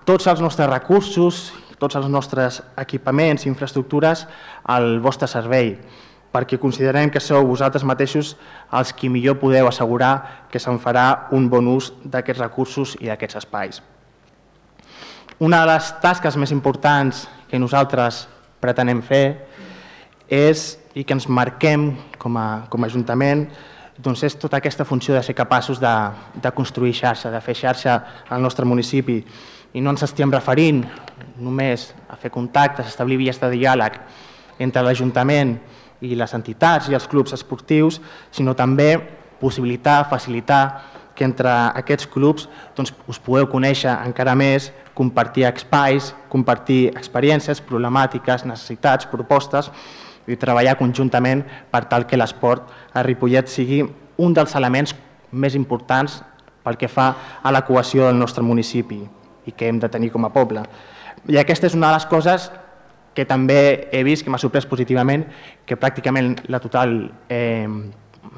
tots 0.08 0.28
els 0.32 0.42
nostres 0.42 0.70
recursos, 0.72 1.50
tots 1.80 1.96
els 1.96 2.08
nostres 2.12 2.62
equipaments 2.80 3.46
infraestructures 3.48 4.26
al 4.68 4.98
vostre 5.04 5.28
servei, 5.32 5.76
perquè 6.34 6.60
considerem 6.62 7.10
que 7.10 7.22
sou 7.22 7.46
vosaltres 7.48 7.84
mateixos 7.84 8.36
els 8.72 8.94
qui 8.94 9.10
millor 9.10 9.40
podeu 9.42 9.68
assegurar 9.68 10.46
que 10.52 10.62
se'n 10.62 10.78
farà 10.82 11.30
un 11.34 11.50
bon 11.50 11.68
ús 11.72 11.92
d'aquests 12.04 12.42
recursos 12.44 12.96
i 13.02 13.10
d'aquests 13.10 13.42
espais. 13.42 13.82
Una 15.40 15.62
de 15.64 15.72
les 15.72 15.94
tasques 16.04 16.36
més 16.38 16.52
importants 16.52 17.26
que 17.50 17.60
nosaltres 17.60 18.28
pretenem 18.60 19.02
fer 19.02 19.48
és, 20.30 20.78
i 20.94 21.06
que 21.08 21.16
ens 21.16 21.30
marquem 21.32 21.94
com 22.20 22.38
a, 22.38 22.66
com 22.70 22.84
a 22.84 22.90
Ajuntament, 22.90 23.48
doncs 24.00 24.24
és 24.28 24.36
tota 24.40 24.60
aquesta 24.60 24.86
funció 24.86 25.16
de 25.16 25.24
ser 25.24 25.36
capaços 25.36 25.80
de, 25.80 25.94
de 26.36 26.52
construir 26.56 26.94
xarxa, 26.96 27.32
de 27.32 27.42
fer 27.42 27.56
xarxa 27.56 27.96
al 28.30 28.42
nostre 28.42 28.68
municipi. 28.68 29.18
I 29.74 29.82
no 29.82 29.94
ens 29.96 30.06
estem 30.06 30.32
referint 30.32 30.84
només 31.40 31.90
a 32.10 32.18
fer 32.20 32.32
contactes, 32.32 32.86
a 32.86 32.94
establir 32.94 33.20
vies 33.20 33.40
de 33.42 33.50
diàleg 33.56 33.98
entre 34.60 34.84
l'Ajuntament 34.84 35.56
i 35.56 35.79
les 36.02 36.34
entitats 36.34 36.90
i 36.90 36.96
els 36.96 37.08
clubs 37.08 37.34
esportius, 37.34 38.00
sinó 38.32 38.56
també 38.56 38.96
possibilitar, 39.40 40.08
facilitar 40.10 40.64
que 41.16 41.26
entre 41.28 41.52
aquests 41.76 42.08
clubs 42.08 42.48
doncs, 42.78 42.94
us 43.08 43.20
pugueu 43.20 43.50
conèixer 43.52 43.92
encara 44.08 44.36
més, 44.40 44.70
compartir 44.96 45.44
espais, 45.50 46.14
compartir 46.32 46.94
experiències, 46.96 47.60
problemàtiques, 47.60 48.46
necessitats, 48.48 49.08
propostes, 49.12 49.72
i 50.30 50.38
treballar 50.38 50.78
conjuntament 50.80 51.44
per 51.72 51.84
tal 51.92 52.06
que 52.08 52.18
l'esport 52.20 52.70
a 52.94 53.04
Ripollet 53.04 53.50
sigui 53.50 53.82
un 54.20 54.36
dels 54.36 54.56
elements 54.56 54.94
més 55.32 55.56
importants 55.58 56.20
pel 56.64 56.78
que 56.78 56.88
fa 56.92 57.10
a 57.44 57.52
la 57.52 57.64
cohesió 57.66 58.06
del 58.06 58.20
nostre 58.20 58.44
municipi 58.44 59.02
i 59.48 59.52
que 59.52 59.68
hem 59.68 59.80
de 59.80 59.90
tenir 59.90 60.12
com 60.14 60.26
a 60.26 60.32
poble. 60.34 60.64
I 61.28 61.40
aquesta 61.42 61.68
és 61.68 61.76
una 61.76 61.90
de 61.90 61.98
les 61.98 62.08
coses 62.08 62.50
que 63.14 63.26
també 63.26 63.90
he 63.92 64.04
vist, 64.04 64.24
que 64.24 64.32
m'ha 64.32 64.42
sorprès 64.42 64.68
positivament, 64.70 65.26
que 65.66 65.78
pràcticament 65.80 66.38
la, 66.48 66.60
total, 66.64 66.94
eh, 67.30 67.68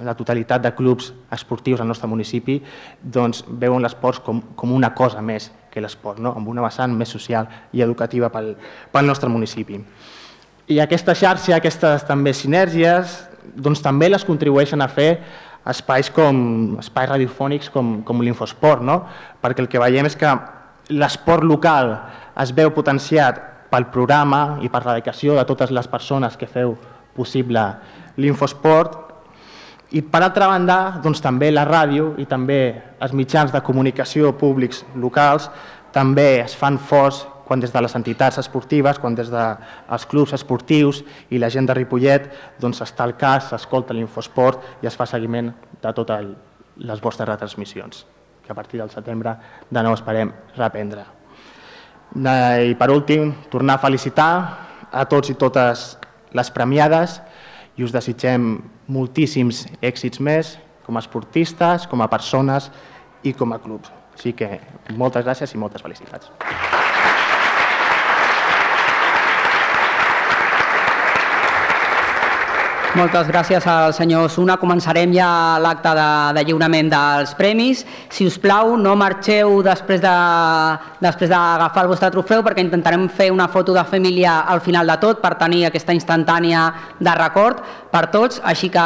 la 0.01 0.15
totalitat 0.17 0.63
de 0.63 0.73
clubs 0.75 1.11
esportius 1.31 1.81
al 1.81 1.89
nostre 1.89 2.09
municipi 2.09 2.59
doncs, 3.01 3.43
veuen 3.47 3.83
l'esport 3.83 4.23
com, 4.25 4.41
com 4.55 4.71
una 4.73 4.93
cosa 4.95 5.21
més 5.21 5.51
que 5.71 5.81
l'esport, 5.83 6.19
no? 6.19 6.33
amb 6.35 6.49
una 6.51 6.63
vessant 6.65 6.93
més 6.95 7.11
social 7.11 7.47
i 7.73 7.83
educativa 7.83 8.29
pel, 8.29 8.55
pel 8.91 9.07
nostre 9.07 9.29
municipi. 9.31 9.79
I 10.71 10.79
aquesta 10.79 11.15
xarxa, 11.17 11.55
aquestes 11.57 12.05
també 12.07 12.33
sinergies, 12.35 13.21
doncs 13.55 13.81
també 13.83 14.09
les 14.11 14.25
contribueixen 14.27 14.81
a 14.83 14.89
fer 14.91 15.11
espais 15.71 16.09
com 16.13 16.77
espais 16.81 17.09
radiofònics 17.09 17.69
com, 17.69 17.99
com 18.05 18.21
l'Infosport, 18.23 18.81
no? 18.83 19.01
perquè 19.41 19.63
el 19.63 19.69
que 19.69 19.81
veiem 19.81 20.09
és 20.09 20.17
que 20.17 20.31
l'esport 20.91 21.45
local 21.45 21.93
es 22.41 22.51
veu 22.55 22.71
potenciat 22.73 23.50
pel 23.71 23.87
programa 23.93 24.59
i 24.61 24.69
per 24.69 24.83
la 24.85 24.97
dedicació 24.97 25.37
de 25.37 25.45
totes 25.47 25.71
les 25.71 25.87
persones 25.87 26.37
que 26.37 26.49
feu 26.49 26.75
possible 27.15 27.63
l'Infosport 28.17 28.97
i 29.91 30.01
per 30.03 30.21
altra 30.23 30.47
banda 30.47 30.77
doncs, 31.03 31.19
també 31.23 31.51
la 31.51 31.65
ràdio 31.67 32.13
i 32.19 32.25
també 32.29 32.61
els 32.99 33.13
mitjans 33.17 33.51
de 33.51 33.63
comunicació 33.63 34.31
públics 34.39 34.85
locals 34.95 35.49
també 35.91 36.41
es 36.45 36.55
fan 36.55 36.79
forts 36.79 37.25
quan 37.51 37.59
des 37.59 37.73
de 37.73 37.81
les 37.83 37.95
entitats 37.99 38.37
esportives, 38.39 38.95
quan 38.95 39.15
des 39.15 39.27
dels 39.27 40.05
clubs 40.07 40.31
esportius 40.37 41.01
i 41.35 41.39
la 41.41 41.49
gent 41.51 41.67
de 41.67 41.75
Ripollet 41.75 42.29
doncs 42.63 42.79
està 42.85 43.03
al 43.03 43.17
cas, 43.19 43.49
s'escolta 43.51 43.93
l'Infosport 43.93 44.79
i 44.79 44.87
es 44.87 44.95
fa 44.95 45.03
seguiment 45.03 45.51
de 45.83 45.91
totes 45.91 46.31
les 46.79 47.03
vostres 47.03 47.27
retransmissions, 47.27 48.05
que 48.45 48.53
a 48.53 48.55
partir 48.55 48.79
del 48.79 48.95
setembre 48.95 49.35
de 49.69 49.83
nou 49.83 49.99
esperem 49.99 50.31
reprendre. 50.55 51.20
I 52.15 52.75
per 52.75 52.89
últim, 52.91 53.31
tornar 53.49 53.77
a 53.79 53.83
felicitar 53.85 54.31
a 54.91 55.05
tots 55.07 55.31
i 55.31 55.37
totes 55.39 55.95
les 56.35 56.51
premiades 56.51 57.21
i 57.79 57.85
us 57.87 57.95
desitgem 57.95 58.57
moltíssims 58.91 59.63
èxits 59.79 60.19
més 60.19 60.57
com 60.85 60.99
a 60.99 61.03
esportistes, 61.03 61.87
com 61.87 62.03
a 62.03 62.09
persones 62.11 62.71
i 63.23 63.31
com 63.31 63.55
a 63.55 63.61
clubs. 63.63 63.91
Així 64.11 64.35
que 64.35 64.57
moltes 64.99 65.23
gràcies 65.23 65.55
i 65.55 65.61
moltes 65.61 65.81
felicitats. 65.81 66.33
Moltes 72.91 73.29
gràcies 73.31 73.63
al 73.71 73.93
senyor 73.95 74.25
Suna. 74.27 74.57
Començarem 74.59 75.13
ja 75.15 75.55
l'acte 75.63 75.93
de, 75.95 76.07
de 76.35 76.41
lliurament 76.43 76.89
dels 76.91 77.29
premis. 77.39 77.85
Si 78.11 78.25
us 78.27 78.35
plau, 78.35 78.73
no 78.75 78.97
marxeu 78.99 79.61
després 79.63 80.01
de 80.03 80.15
després 80.99 81.29
d'agafar 81.31 81.85
el 81.85 81.91
vostre 81.93 82.09
trofeu 82.11 82.41
perquè 82.43 82.59
intentarem 82.65 83.05
fer 83.07 83.29
una 83.31 83.45
foto 83.47 83.71
de 83.71 83.85
família 83.87 84.41
al 84.43 84.59
final 84.59 84.91
de 84.91 84.97
tot 84.99 85.21
per 85.23 85.37
tenir 85.39 85.61
aquesta 85.69 85.95
instantània 85.95 86.65
de 86.99 87.13
record 87.15 87.61
per 87.93 88.09
tots. 88.11 88.41
Així 88.43 88.67
que 88.73 88.83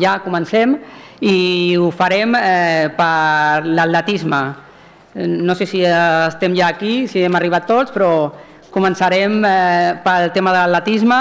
ja 0.00 0.14
comencem 0.24 0.78
i 1.20 1.76
ho 1.76 1.90
farem 1.92 2.32
eh, 2.40 2.88
per 2.96 3.66
l'atletisme. 3.68 4.40
No 5.44 5.58
sé 5.60 5.68
si 5.68 5.82
estem 5.84 6.56
ja 6.56 6.72
aquí, 6.72 7.02
si 7.04 7.20
hem 7.20 7.36
arribat 7.36 7.68
tots, 7.68 7.92
però 7.92 8.30
començarem 8.72 9.36
eh, 9.44 9.92
pel 10.08 10.32
tema 10.32 10.56
de 10.56 10.64
l'atletisme 10.64 11.20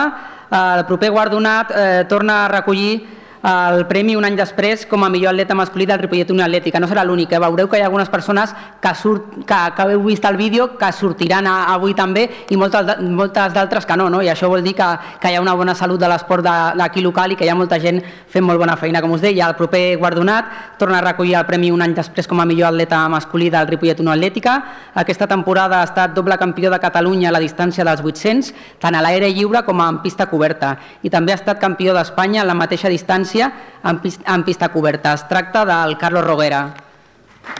el 0.51 0.85
proper 0.85 1.11
guardonat 1.11 1.71
eh, 1.75 2.05
torna 2.07 2.45
a 2.45 2.47
recollir 2.47 3.07
el 3.45 3.85
premi 3.85 4.15
un 4.17 4.25
any 4.25 4.33
després 4.33 4.87
com 4.89 5.03
a 5.05 5.09
millor 5.13 5.35
atleta 5.35 5.53
masculí 5.53 5.85
del 5.85 5.99
Ripollet 6.01 6.31
Unió 6.33 6.45
Atlètica. 6.47 6.79
No 6.81 6.87
serà 6.89 7.03
l'únic, 7.05 7.29
eh? 7.35 7.39
veureu 7.39 7.67
que 7.69 7.77
hi 7.77 7.83
ha 7.83 7.89
algunes 7.91 8.09
persones 8.09 8.53
que, 8.81 8.93
surt, 8.97 9.27
que, 9.45 9.59
que 9.77 9.85
heu 9.93 10.01
vist 10.07 10.25
el 10.25 10.37
vídeo 10.39 10.71
que 10.79 10.89
sortiran 10.91 11.45
a, 11.45 11.55
avui 11.75 11.93
també 11.93 12.23
i 12.49 12.57
moltes, 12.57 12.95
moltes 13.05 13.53
d'altres 13.53 13.85
que 13.85 13.97
no, 14.01 14.07
no, 14.09 14.23
i 14.25 14.31
això 14.33 14.49
vol 14.49 14.65
dir 14.65 14.73
que, 14.79 14.87
que 15.21 15.29
hi 15.29 15.37
ha 15.37 15.43
una 15.43 15.53
bona 15.53 15.75
salut 15.77 16.01
de 16.01 16.09
l'esport 16.09 16.41
d'aquí 16.41 17.03
local 17.05 17.35
i 17.35 17.37
que 17.37 17.45
hi 17.45 17.51
ha 17.53 17.57
molta 17.59 17.77
gent 17.83 18.01
fent 18.01 18.47
molt 18.47 18.57
bona 18.63 18.77
feina. 18.81 19.03
Com 19.05 19.13
us 19.13 19.21
deia, 19.21 19.51
el 19.51 19.57
proper 19.59 19.83
guardonat 20.01 20.79
torna 20.81 20.97
a 20.97 21.05
recollir 21.05 21.37
el 21.37 21.45
premi 21.45 21.69
un 21.69 21.85
any 21.85 21.93
després 21.93 22.25
com 22.25 22.41
a 22.41 22.47
millor 22.49 22.71
atleta 22.73 23.03
masculí 23.13 23.51
del 23.53 23.69
Ripollet 23.69 24.01
Unió 24.01 24.15
Atlètica. 24.15 24.57
Aquesta 25.05 25.29
temporada 25.29 25.83
ha 25.83 25.91
estat 25.91 26.17
doble 26.17 26.39
campió 26.41 26.73
de 26.73 26.81
Catalunya 26.81 27.29
a 27.29 27.37
la 27.37 27.43
distància 27.43 27.85
dels 27.85 28.01
800, 28.01 28.53
tant 28.81 28.97
a 28.97 29.05
l'aire 29.05 29.29
lliure 29.29 29.61
com 29.69 29.85
en 29.85 30.01
pista 30.01 30.25
coberta, 30.33 30.75
i 31.05 31.13
també 31.13 31.35
ha 31.35 31.37
estat 31.37 31.61
campió 31.61 31.93
d'Espanya 31.93 32.41
en 32.41 32.49
la 32.49 32.57
mateixa 32.57 32.89
distància 32.89 33.34
distància 33.35 33.51
en, 33.83 34.01
en 34.25 34.43
pista 34.43 34.69
coberta. 34.71 35.13
Es 35.13 35.27
tracta 35.27 35.65
del 35.65 35.97
Carlos 35.97 36.23
Roguera. 36.25 36.73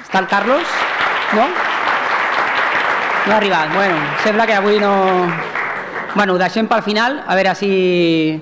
Està 0.01 0.19
el 0.19 0.27
Carlos? 0.27 0.63
No? 1.35 1.47
No 3.25 3.33
ha 3.33 3.37
arribat. 3.37 3.73
Bueno, 3.73 3.97
sembla 4.23 4.45
que 4.45 4.55
avui 4.55 4.79
no... 4.79 5.27
Bueno, 6.15 6.33
ho 6.33 6.39
deixem 6.39 6.67
pel 6.67 6.81
final, 6.81 7.23
a 7.27 7.35
veure 7.35 7.55
si 7.55 8.41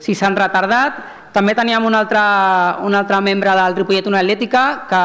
si 0.00 0.14
s'han 0.14 0.36
retardat. 0.36 0.96
També 1.34 1.52
teníem 1.54 1.84
un 1.84 1.94
altre, 1.94 2.20
un 2.82 2.94
altre 2.96 3.20
membre 3.20 3.52
del 3.54 3.76
Ripollet 3.76 4.06
Una 4.08 4.22
Atlètica 4.24 4.86
que 4.88 5.02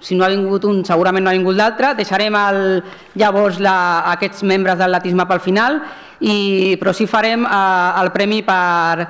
si 0.00 0.16
no 0.16 0.24
ha 0.24 0.30
vingut 0.32 0.64
un 0.64 0.82
segurament 0.84 1.24
no 1.24 1.30
ha 1.30 1.36
vingut 1.36 1.56
l'altre. 1.56 1.92
Deixarem 1.94 2.34
el, 2.34 2.80
llavors 3.20 3.60
la, 3.60 3.76
aquests 4.14 4.42
membres 4.42 4.80
d'atletisme 4.80 5.28
pel 5.28 5.44
final, 5.44 5.78
i, 6.24 6.74
però 6.80 6.94
sí 6.96 7.06
farem 7.06 7.44
eh, 7.44 8.00
el 8.00 8.10
premi 8.16 8.40
per, 8.46 9.04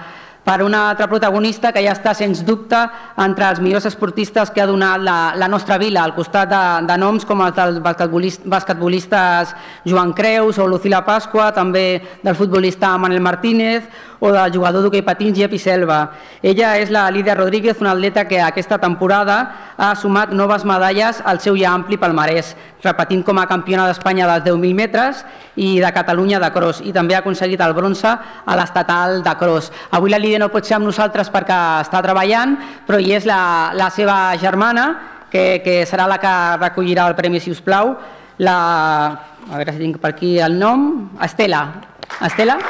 per 0.45 0.63
una 0.63 0.91
altra 0.91 1.09
protagonista 1.09 1.73
que 1.73 1.83
ja 1.83 1.95
està, 1.97 2.13
sens 2.15 2.43
dubte, 2.45 2.79
entre 3.25 3.49
els 3.49 3.63
millors 3.65 3.89
esportistes 3.89 4.53
que 4.53 4.61
ha 4.61 4.69
donat 4.69 5.01
la, 5.01 5.19
la 5.41 5.49
nostra 5.49 5.79
vila, 5.81 6.05
al 6.05 6.15
costat 6.15 6.51
de, 6.53 6.63
de 6.87 6.99
noms 7.01 7.25
com 7.25 7.41
els 7.41 7.57
dels 7.57 7.81
basquetbolistes 7.81 9.55
Joan 9.89 10.13
Creus 10.13 10.61
o 10.61 10.69
Lucila 10.69 11.01
Pasqua, 11.07 11.51
també 11.57 12.03
del 12.23 12.37
futbolista 12.37 12.93
Manel 13.01 13.25
Martínez 13.25 13.89
o 14.21 14.31
del 14.33 14.53
jugador 14.53 14.85
d'hoquei 14.85 15.03
patins 15.03 15.37
Jepi 15.39 15.59
Selva. 15.59 16.13
Ella 16.43 16.75
és 16.79 16.91
la 16.91 17.11
Lídia 17.11 17.35
Rodríguez, 17.35 17.81
una 17.81 17.93
atleta 17.93 18.27
que 18.29 18.41
aquesta 18.41 18.79
temporada 18.79 19.39
ha 19.77 19.95
sumat 19.95 20.33
noves 20.33 20.65
medalles 20.65 21.21
al 21.25 21.41
seu 21.41 21.57
ja 21.59 21.73
ampli 21.75 21.99
palmarès, 22.01 22.55
repetint 22.85 23.25
com 23.25 23.39
a 23.39 23.47
campiona 23.51 23.87
d'Espanya 23.89 24.29
dels 24.31 24.47
10.000 24.47 24.75
metres 24.75 25.25
i 25.57 25.81
de 25.81 25.93
Catalunya 25.93 26.41
de 26.41 26.51
cross, 26.55 26.83
i 26.85 26.93
també 26.93 27.17
ha 27.17 27.23
aconseguit 27.25 27.61
el 27.61 27.75
bronze 27.75 28.09
a 28.09 28.57
l'estatal 28.57 29.23
de 29.25 29.37
cross. 29.41 29.73
Avui 29.91 30.13
la 30.13 30.21
Lídia 30.23 30.41
no 30.43 30.53
pot 30.53 30.67
ser 30.67 30.79
amb 30.79 30.89
nosaltres 30.89 31.33
perquè 31.35 31.61
està 31.85 32.03
treballant, 32.05 32.57
però 32.87 33.01
hi 33.01 33.17
és 33.19 33.27
la, 33.29 33.73
la 33.75 33.91
seva 33.91 34.37
germana, 34.41 34.89
que, 35.35 35.61
que 35.65 35.83
serà 35.91 36.07
la 36.07 36.21
que 36.23 36.35
recollirà 36.63 37.09
el 37.11 37.19
premi, 37.19 37.43
si 37.43 37.51
us 37.51 37.63
plau, 37.65 37.97
la... 38.39 38.59
a 39.45 39.59
veure 39.59 39.75
si 39.75 39.83
tinc 39.83 39.99
per 40.01 40.15
aquí 40.15 40.37
el 40.41 40.59
nom, 40.59 41.11
Estela. 41.23 41.67
Estela? 42.23 42.61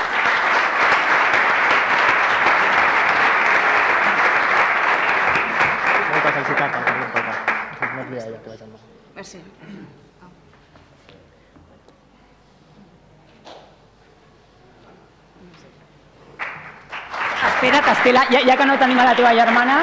Espera't, 17.64 17.96
Estela, 17.96 18.26
ja, 18.28 18.40
ja 18.44 18.58
que 18.58 18.64
no 18.68 18.74
tenim 18.76 18.98
a 19.00 19.06
la 19.08 19.14
teva 19.16 19.30
germana, 19.32 19.78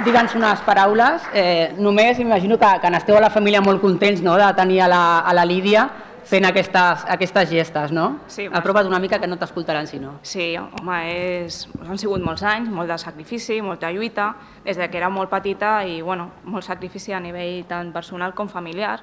digue'ns 0.00 0.32
unes 0.38 0.62
paraules. 0.64 1.26
Eh, 1.36 1.74
només 1.76 2.16
imagino 2.24 2.56
que, 2.56 2.70
que 2.80 2.88
n'esteu 2.88 3.18
a 3.18 3.20
la 3.20 3.28
família 3.28 3.60
molt 3.60 3.82
contents 3.82 4.22
no?, 4.24 4.38
de 4.40 4.46
tenir 4.56 4.78
a 4.80 4.86
la, 4.88 5.00
a 5.20 5.34
la 5.36 5.44
Lídia 5.44 5.82
fent 6.24 6.48
aquestes, 6.48 7.04
aquestes 7.04 7.50
gestes, 7.50 7.92
no? 7.92 8.22
Sí, 8.32 8.46
Apropa't 8.48 8.88
una 8.88 8.96
mica 8.98 9.18
que 9.20 9.28
no 9.28 9.36
t'escoltaran, 9.36 9.84
si 9.86 10.00
no. 10.00 10.14
Sí, 10.22 10.54
home, 10.56 11.02
és, 11.12 11.60
han 11.84 12.00
sigut 12.00 12.24
molts 12.24 12.46
anys, 12.48 12.72
molt 12.72 12.88
de 12.88 12.96
sacrifici, 12.96 13.60
molta 13.60 13.92
lluita, 13.92 14.30
des 14.64 14.80
de 14.80 14.88
que 14.88 14.96
era 14.96 15.12
molt 15.12 15.28
petita 15.28 15.82
i 15.84 16.00
bueno, 16.00 16.30
molt 16.48 16.64
sacrifici 16.64 17.12
a 17.12 17.20
nivell 17.20 17.66
tant 17.68 17.92
personal 17.92 18.32
com 18.32 18.48
familiar, 18.48 19.02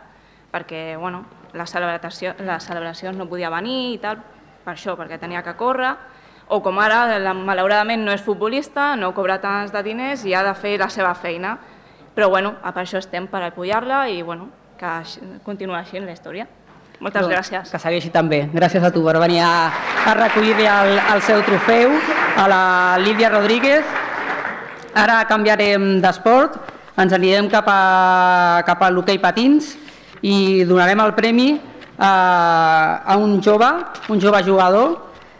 perquè 0.49 0.97
bueno, 0.97 1.27
la 1.53 1.69
celebració, 1.69 2.33
les 2.41 2.73
celebracions 2.73 3.21
no 3.21 3.29
podia 3.29 3.53
venir 3.53 3.79
i 3.93 4.01
tal, 4.01 4.17
per 4.65 4.73
això, 4.73 4.97
perquè 4.97 5.21
tenia 5.21 5.45
que 5.45 5.53
córrer, 5.53 5.93
o 6.47 6.61
com 6.61 6.77
ara, 6.79 7.17
la, 7.19 7.33
malauradament 7.33 8.03
no 8.05 8.13
és 8.13 8.21
futbolista, 8.21 8.93
no 8.99 9.13
cobra 9.17 9.39
tants 9.41 9.73
de 9.73 9.81
diners 9.85 10.25
i 10.25 10.35
ha 10.35 10.43
de 10.45 10.53
fer 10.57 10.75
la 10.81 10.89
seva 10.93 11.15
feina. 11.17 11.57
Però 12.15 12.29
bueno, 12.31 12.53
per 12.63 12.85
això 12.85 13.01
estem, 13.01 13.27
per 13.27 13.41
apoyar-la 13.43 14.05
i 14.07 14.21
bueno, 14.23 14.47
que 14.79 14.91
continuï 15.43 15.75
així 15.79 15.97
en 15.99 16.05
la 16.05 16.13
història. 16.13 16.47
Moltes 16.99 17.25
Doncs, 17.25 17.33
gràcies. 17.33 17.71
Que 17.73 17.79
segueixi 17.81 18.11
també. 18.13 18.45
Gràcies 18.53 18.83
a 18.83 18.91
tu 18.93 19.03
per 19.03 19.17
venir 19.19 19.41
a, 19.43 19.67
a 20.07 20.13
recollir 20.15 20.55
el, 20.63 20.93
el 20.99 21.23
seu 21.25 21.41
trofeu, 21.43 21.91
a 22.39 22.47
la 22.47 22.63
Lídia 23.03 23.31
Rodríguez. 23.33 23.83
Ara 24.95 25.19
canviarem 25.27 25.97
d'esport, 26.03 26.55
ens 26.95 27.15
anirem 27.15 27.49
cap 27.51 27.67
a, 27.67 28.63
cap 28.67 28.85
a 28.85 28.91
l'hoquei 28.93 29.19
patins 29.19 29.73
i 30.23 30.63
donarem 30.63 31.01
el 31.03 31.11
premi 31.17 31.49
a, 31.99 32.11
a 33.03 33.17
un 33.19 33.41
jove, 33.43 33.67
un 34.07 34.21
jove 34.23 34.39
jugador, 34.47 34.95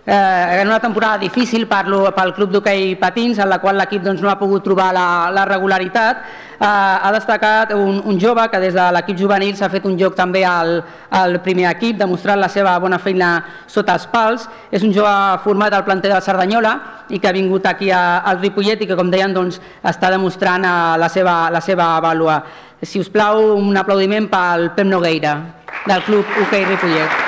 eh, 0.06 0.62
en 0.62 0.68
una 0.68 0.80
temporada 0.80 1.18
difícil 1.18 1.68
per 1.68 1.88
lo, 1.88 2.04
pel 2.16 2.34
club 2.34 2.52
d'hoquei 2.54 2.96
patins, 3.02 3.40
en 3.40 3.50
la 3.50 3.60
qual 3.60 3.78
l'equip 3.80 4.04
doncs, 4.06 4.22
no 4.22 4.30
ha 4.30 4.38
pogut 4.40 4.64
trobar 4.64 4.92
la, 4.94 5.32
la 5.34 5.46
regularitat. 5.50 6.22
Eh, 6.56 6.66
ha 6.66 7.12
destacat 7.12 7.74
un, 7.76 8.02
un 8.06 8.20
jove 8.22 8.46
que 8.52 8.62
des 8.62 8.76
de 8.76 8.86
l'equip 8.96 9.18
juvenil 9.20 9.56
s'ha 9.58 9.70
fet 9.74 9.86
un 9.90 9.98
joc 10.00 10.16
també 10.16 10.46
al, 10.46 10.78
al 11.10 11.40
primer 11.44 11.68
equip, 11.72 11.98
demostrant 11.98 12.40
la 12.40 12.50
seva 12.50 12.78
bona 12.80 13.00
feina 13.02 13.32
sota 13.68 13.98
els 13.98 14.08
pals. 14.12 14.48
És 14.72 14.86
un 14.86 14.94
jove 14.94 15.16
format 15.44 15.74
al 15.74 15.86
planter 15.88 16.14
del 16.14 16.24
Cerdanyola 16.24 16.76
i 17.10 17.20
que 17.20 17.30
ha 17.30 17.36
vingut 17.36 17.66
aquí 17.66 17.92
a, 17.92 18.22
al 18.22 18.40
Ripollet 18.44 18.82
i 18.82 18.90
que, 18.90 18.98
com 18.98 19.12
deien, 19.12 19.34
doncs, 19.34 19.60
està 19.84 20.14
demostrant 20.14 20.64
eh, 20.64 20.78
la, 21.02 21.10
seva, 21.10 21.46
la 21.50 21.64
seva 21.66 21.96
vàlua. 22.06 22.42
Si 22.86 23.00
us 23.02 23.10
plau, 23.10 23.56
un 23.58 23.78
aplaudiment 23.80 24.28
pel 24.30 24.70
Pep 24.76 24.86
Nogueira, 24.86 25.40
del 25.88 26.04
club 26.06 26.44
Hoquei 26.44 26.68
Ripollet. 26.70 27.25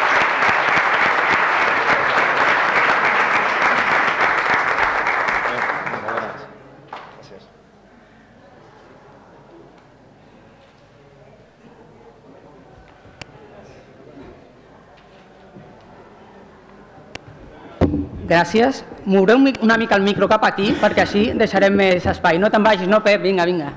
Gràcies. 18.27 18.83
Moureu 19.07 19.39
una 19.63 19.77
mica 19.79 19.95
el 19.95 20.03
micro 20.03 20.27
cap 20.27 20.43
aquí 20.43 20.73
perquè 20.81 21.05
així 21.05 21.27
deixarem 21.39 21.75
més 21.79 22.05
espai. 22.05 22.39
No 22.39 22.49
te'n 22.51 22.63
vagis, 22.63 22.87
no, 22.91 22.99
Pep? 23.03 23.21
Vinga, 23.23 23.45
vinga. 23.47 23.71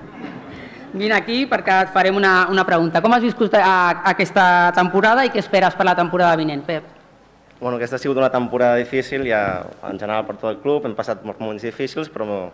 Vine 0.91 1.15
aquí 1.15 1.45
perquè 1.47 1.85
et 1.85 1.93
farem 1.95 2.17
una, 2.19 2.49
una 2.51 2.65
pregunta. 2.67 2.99
Com 3.01 3.15
has 3.15 3.23
viscut 3.23 3.55
a, 3.55 3.63
a 3.63 4.11
aquesta 4.11 4.47
temporada 4.75 5.23
i 5.25 5.31
què 5.31 5.39
esperes 5.39 5.77
per 5.79 5.87
la 5.87 5.95
temporada 5.95 6.35
vinent, 6.41 6.65
Pep? 6.67 6.97
Bueno, 7.61 7.77
aquesta 7.77 8.01
ha 8.01 8.03
sigut 8.03 8.19
una 8.19 8.33
temporada 8.33 8.81
difícil, 8.81 9.23
ja 9.29 9.67
en 9.87 10.01
general 10.01 10.25
per 10.27 10.39
tot 10.41 10.49
el 10.51 10.59
club, 10.65 10.87
hem 10.89 10.97
passat 10.97 11.23
molts 11.29 11.39
moments 11.39 11.63
difícils, 11.63 12.09
però 12.11 12.49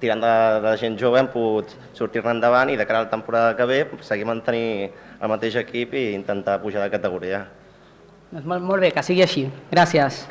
tirant 0.00 0.20
de, 0.24 0.32
de 0.64 0.72
gent 0.80 0.96
jove 0.98 1.20
hem 1.20 1.28
pogut 1.32 1.76
sortir-ne 1.96 2.34
endavant 2.34 2.72
i 2.72 2.76
de 2.80 2.86
cara 2.88 3.04
a 3.04 3.06
la 3.06 3.12
temporada 3.12 3.54
que 3.56 3.68
ve 3.68 3.78
seguir 4.04 4.26
mantenir 4.28 4.90
el 5.20 5.30
mateix 5.30 5.60
equip 5.60 5.94
i 5.94 6.08
intentar 6.16 6.58
pujar 6.64 6.82
de 6.82 6.90
categoria. 6.90 7.44
Doncs 8.32 8.48
molt, 8.48 8.64
molt 8.66 8.82
bé, 8.82 8.90
que 8.96 9.04
sigui 9.06 9.22
així. 9.22 9.46
Gràcies. 9.70 10.24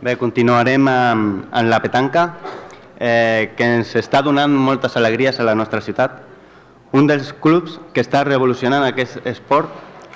Bé, 0.00 0.14
continuarem 0.16 0.86
amb, 0.88 1.42
amb 1.52 1.68
la 1.68 1.78
petanca, 1.84 2.22
eh, 2.96 3.52
que 3.56 3.66
ens 3.68 3.90
està 4.00 4.22
donant 4.24 4.48
moltes 4.48 4.96
alegries 4.96 5.36
a 5.36 5.44
la 5.44 5.52
nostra 5.54 5.82
ciutat. 5.84 6.22
Un 6.96 7.04
dels 7.06 7.34
clubs 7.44 7.76
que 7.92 8.00
està 8.00 8.22
revolucionant 8.24 8.86
aquest 8.86 9.20
esport 9.28 9.68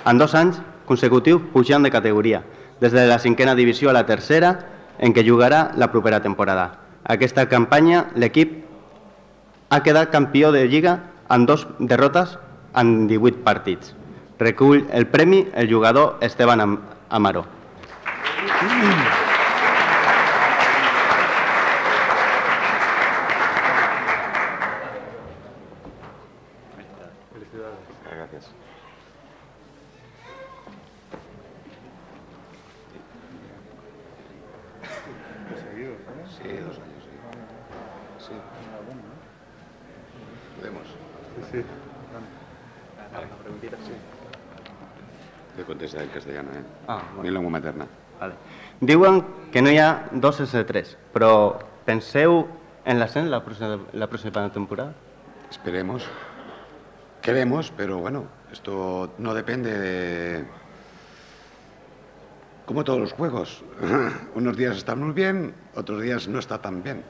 en 0.09 0.17
dos 0.17 0.33
anys 0.33 0.57
consecutius 0.89 1.45
pujant 1.53 1.85
de 1.85 1.93
categoria, 1.93 2.41
des 2.81 2.97
de 2.97 3.05
la 3.05 3.19
cinquena 3.21 3.53
divisió 3.53 3.91
a 3.91 3.93
la 3.93 4.07
tercera, 4.09 4.55
en 4.97 5.13
què 5.13 5.21
jugarà 5.21 5.75
la 5.77 5.91
propera 5.93 6.19
temporada. 6.19 6.79
Aquesta 7.05 7.45
campanya 7.45 8.07
l'equip 8.15 8.63
ha 9.69 9.83
quedat 9.85 10.09
campió 10.09 10.51
de 10.51 10.65
Lliga 10.65 11.11
en 11.29 11.45
dos 11.45 11.67
derrotes 11.77 12.39
en 12.73 13.05
18 13.05 13.43
partits. 13.45 13.93
Recull 14.39 14.87
el 14.91 15.05
premi 15.05 15.45
el 15.53 15.69
jugador 15.69 16.17
Esteban 16.21 16.61
Am 16.61 16.79
Amaro. 17.09 17.45
Sí. 18.59 19.04
Lengua 47.31 47.51
materna. 47.51 47.87
Vale. 48.19 48.33
Diuen 48.81 49.23
que 49.51 49.61
no 49.61 49.69
hi 49.71 49.77
ha 49.79 50.09
dos 50.11 50.39
S3, 50.41 50.95
però 51.13 51.57
penseu 51.85 52.45
en 52.85 52.99
l'ascens 52.99 53.29
la, 53.31 53.39
pròxima- 53.45 53.79
la 53.93 54.07
pròxima 54.07 54.49
temporada? 54.51 54.93
Esperemos. 55.49 56.03
Queremos, 57.21 57.71
pero 57.75 57.97
bueno, 57.97 58.25
esto 58.51 59.13
no 59.17 59.33
depende 59.33 59.77
de... 59.79 60.45
Como 62.65 62.83
todos 62.83 62.99
los 62.99 63.13
juegos. 63.13 63.63
Unos 64.35 64.57
días 64.57 64.77
están 64.77 64.99
muy 64.99 65.13
bien, 65.13 65.53
otros 65.75 66.01
días 66.01 66.27
no 66.27 66.39
está 66.39 66.61
tan 66.61 66.83
bien. 66.83 67.03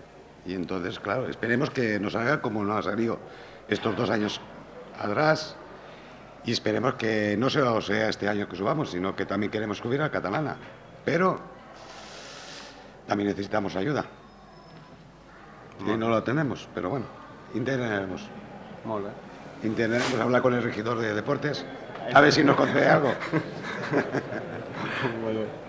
Y 0.46 0.54
entonces, 0.54 1.00
claro, 1.00 1.28
esperemos 1.28 1.70
que 1.70 2.00
nos 2.00 2.16
haga 2.16 2.42
como 2.42 2.64
nos 2.64 2.78
ha 2.86 2.92
salido 2.92 3.18
estos 3.68 3.96
dos 3.96 4.10
años 4.10 4.40
atrás. 5.00 5.56
Y 6.46 6.52
esperemos 6.52 6.94
que 6.94 7.36
no 7.38 7.50
solo 7.50 7.82
sea 7.82 8.10
este 8.10 8.30
año 8.30 8.48
que 8.48 8.56
subamos, 8.56 8.92
sino 8.92 9.16
que 9.16 9.26
también 9.26 9.52
queremos 9.52 9.80
subir 9.80 10.02
a 10.02 10.12
catalana. 10.12 10.56
Pero 11.04 11.40
también 13.08 13.30
necesitamos 13.30 13.76
ayuda. 13.76 14.06
Y 15.80 15.98
no 15.98 16.10
lo 16.10 16.24
tenemos, 16.24 16.68
pero 16.74 16.90
bueno, 16.90 17.06
intentaremos. 17.54 18.22
Intentaremos 19.64 20.20
hablar 20.20 20.42
con 20.42 20.54
el 20.54 20.64
regidor 20.64 21.00
de 21.00 21.14
deportes, 21.14 21.66
a 22.14 22.22
ver 22.22 22.32
si 22.32 22.44
nos 22.44 22.56
concede 22.56 22.88
algo. 22.88 23.12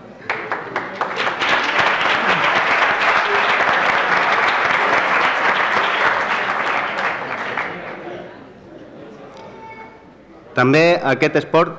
També 10.57 10.97
aquest 11.05 11.35
esport 11.37 11.75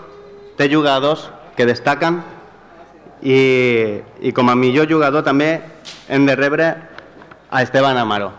té 0.58 0.68
jugadors 0.70 1.26
que 1.58 1.66
destaquen 1.66 2.20
i, 3.26 3.38
i 4.22 4.30
com 4.34 4.50
a 4.50 4.54
millor 4.54 4.86
jugador 4.86 5.24
també 5.26 5.56
hem 6.06 6.26
de 6.28 6.36
rebre 6.38 6.68
a 7.50 7.62
Esteban 7.64 7.98
Amaro. 7.98 8.30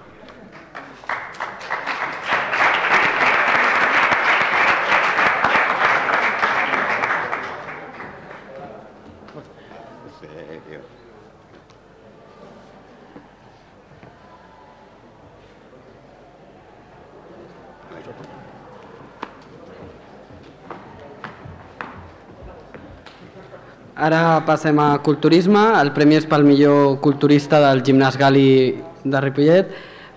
Ara 24.00 24.46
passem 24.48 24.78
a 24.80 25.02
culturisme. 25.04 25.60
El 25.76 25.90
premi 25.92 26.16
és 26.16 26.24
pel 26.24 26.46
millor 26.48 27.02
culturista 27.04 27.58
del 27.60 27.82
gimnàs 27.84 28.16
Gali 28.16 28.80
de 29.04 29.20
Ripollet, 29.20 29.74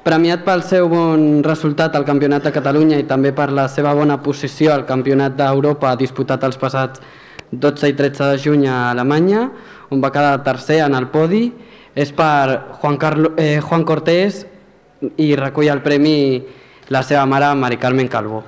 premiat 0.07 0.45
pel 0.47 0.63
seu 0.63 0.87
bon 0.91 1.43
resultat 1.43 1.99
al 1.99 2.07
Campionat 2.07 2.47
de 2.47 2.53
Catalunya 2.55 3.01
i 3.03 3.09
també 3.11 3.33
per 3.35 3.49
la 3.51 3.67
seva 3.67 3.91
bona 3.99 4.21
posició 4.23 4.71
al 4.71 4.87
Campionat 4.87 5.35
d'Europa 5.35 5.97
disputat 5.99 6.47
els 6.47 6.61
passats 6.63 7.03
12 7.51 7.91
i 7.91 7.99
13 7.99 8.31
de 8.31 8.39
juny 8.39 8.69
a 8.71 8.93
Alemanya, 8.93 9.49
on 9.91 10.01
va 10.01 10.15
quedar 10.15 10.45
tercer 10.47 10.79
en 10.87 10.95
el 10.95 11.11
podi. 11.11 11.49
És 11.95 12.15
per 12.15 12.79
Juan, 12.79 12.97
Carlo, 13.03 13.35
eh, 13.37 13.59
Juan 13.61 13.83
Cortés 13.83 14.45
i 15.19 15.35
recull 15.35 15.75
el 15.75 15.83
premi 15.83 16.39
la 16.89 17.03
seva 17.03 17.27
mare, 17.27 17.51
Mari 17.59 17.83
Carmen 17.83 18.07
Calvo. 18.07 18.45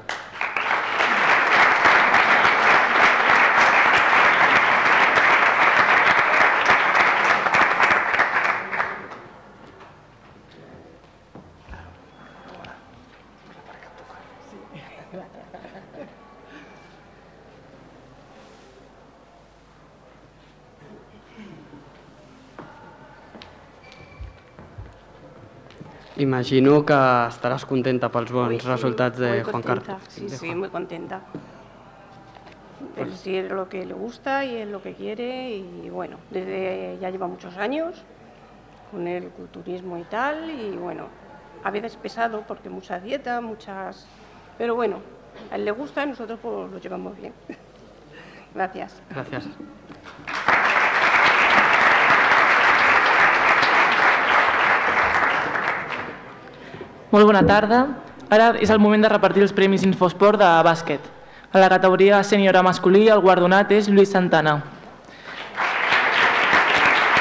Imagino 26.16 26.84
que 26.86 26.96
estaràs 27.28 27.64
contenta 27.66 28.10
pels 28.14 28.30
bons 28.30 28.54
Uy, 28.54 28.60
sí, 28.60 28.68
resultats 28.68 29.18
de 29.18 29.42
Juan 29.42 29.62
Carlos. 29.62 30.02
Sí, 30.08 30.28
sí, 30.28 30.54
muy 30.54 30.68
contenta. 30.70 31.22
Él 32.96 33.16
sí 33.16 33.36
es 33.36 33.50
lo 33.50 33.68
que 33.68 33.84
le 33.84 33.94
gusta 33.94 34.44
y 34.44 34.56
es 34.56 34.68
lo 34.68 34.80
que 34.80 34.94
quiere 34.94 35.50
y 35.50 35.88
bueno, 35.90 36.18
desde 36.30 36.98
ya 37.00 37.10
lleva 37.10 37.26
muchos 37.26 37.56
años 37.56 38.04
con 38.90 39.08
el 39.08 39.30
culturismo 39.30 39.98
y 39.98 40.04
tal 40.04 40.50
y 40.50 40.76
bueno, 40.76 41.08
a 41.64 41.70
veces 41.72 41.96
pesado 41.96 42.42
porque 42.46 42.68
mucha 42.68 43.00
dieta, 43.00 43.40
muchas... 43.40 44.06
Pero 44.56 44.76
bueno, 44.76 45.02
a 45.50 45.56
él 45.56 45.64
le 45.64 45.72
gusta 45.72 46.04
y 46.04 46.08
nosotros 46.08 46.38
pues 46.40 46.70
lo 46.70 46.78
llevamos 46.78 47.16
bien. 47.16 47.34
Gracias. 48.54 49.02
Gràcies. 49.10 50.73
Molt 57.14 57.28
bona 57.30 57.44
tarda. 57.46 57.84
Ara 58.34 58.48
és 58.58 58.70
el 58.74 58.80
moment 58.82 59.04
de 59.04 59.08
repartir 59.12 59.44
els 59.44 59.52
Premis 59.54 59.84
Infosport 59.86 60.40
de 60.40 60.48
bàsquet. 60.66 61.04
A 61.54 61.60
la 61.62 61.68
categoria 61.70 62.18
sènior 62.26 62.58
masculí, 62.66 63.04
el 63.06 63.22
guardonat 63.22 63.70
és 63.70 63.86
Lluís 63.86 64.10
Santana. 64.10 64.56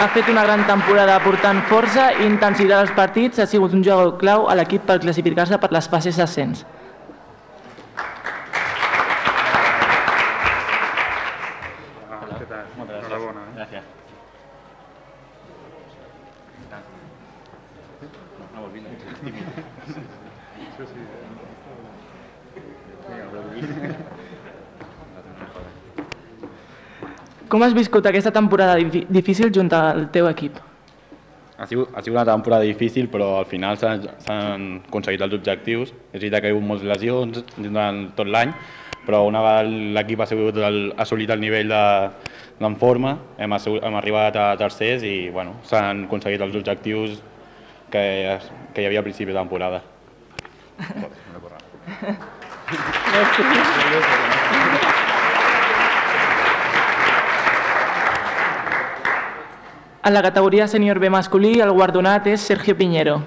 Ha 0.02 0.08
fet 0.16 0.34
una 0.34 0.48
gran 0.48 0.66
temporada 0.66 1.20
aportant 1.20 1.62
força 1.70 2.10
i 2.18 2.26
intensitat 2.26 2.80
als 2.80 2.98
partits, 2.98 3.38
ha 3.38 3.46
sigut 3.46 3.78
un 3.78 3.86
jugador 3.86 4.18
clau 4.18 4.50
a 4.50 4.58
l'equip 4.58 4.82
per 4.90 4.98
classificar-se 5.06 5.62
per 5.62 5.70
les 5.78 5.88
fases 5.88 6.18
d'ascens. 6.18 6.66
Ah, 12.10 12.24
què 12.34 12.46
tal? 12.50 12.66
Enhorabona. 12.82 13.46
Eh? 13.46 13.60
Gràcies. 13.62 13.94
Sí, 20.78 20.84
sí. 20.88 21.24
Com 27.54 27.62
has 27.62 27.74
viscut 27.78 28.02
aquesta 28.10 28.32
temporada 28.34 28.80
di- 28.82 29.06
difícil 29.14 29.52
junt 29.54 29.70
al 29.78 30.08
teu 30.10 30.26
equip? 30.26 30.56
Ha 31.62 31.68
sigut, 31.70 31.92
ha 31.94 32.02
sigut 32.02 32.18
una 32.18 32.26
temporada 32.26 32.66
difícil, 32.66 33.06
però 33.14 33.28
al 33.38 33.46
final 33.46 33.78
s'han 33.78 34.08
aconseguit 34.88 35.22
els 35.22 35.36
objectius. 35.38 35.92
És 36.10 36.18
veritat 36.18 36.42
que 36.42 36.50
hi 36.50 36.50
ha 36.50 36.56
hagut 36.56 36.66
moltes 36.66 36.90
lesions 36.90 37.44
durant 37.62 38.08
tot 38.18 38.26
l'any, 38.26 38.56
però 39.06 39.22
una 39.28 39.44
vegada 39.46 39.70
l'equip 40.00 40.24
ha 40.26 40.28
sigut 40.32 40.58
el, 40.58 40.80
ha 40.98 41.06
assolit 41.06 41.30
el 41.30 41.44
nivell 41.46 41.70
de, 41.70 41.84
en 42.66 42.76
forma, 42.82 43.20
hem, 43.38 43.54
hem 43.54 44.00
arribat 44.02 44.34
a 44.42 44.48
tercers 44.58 45.06
i 45.06 45.30
bueno, 45.30 45.60
s'han 45.70 46.08
aconseguit 46.08 46.42
els 46.42 46.58
objectius 46.58 47.22
que, 47.94 48.04
que 48.74 48.82
hi 48.82 48.90
havia 48.90 49.06
a 49.06 49.06
principi 49.06 49.30
de 49.30 49.38
temporada. 49.38 49.84
En 60.04 60.12
la 60.12 60.22
categoria 60.22 60.66
sènior 60.68 60.98
B 61.00 61.08
masculí, 61.08 61.54
el 61.64 61.70
guardonat 61.72 62.26
és 62.28 62.44
Sergio 62.44 62.76
Piñero. 62.76 63.22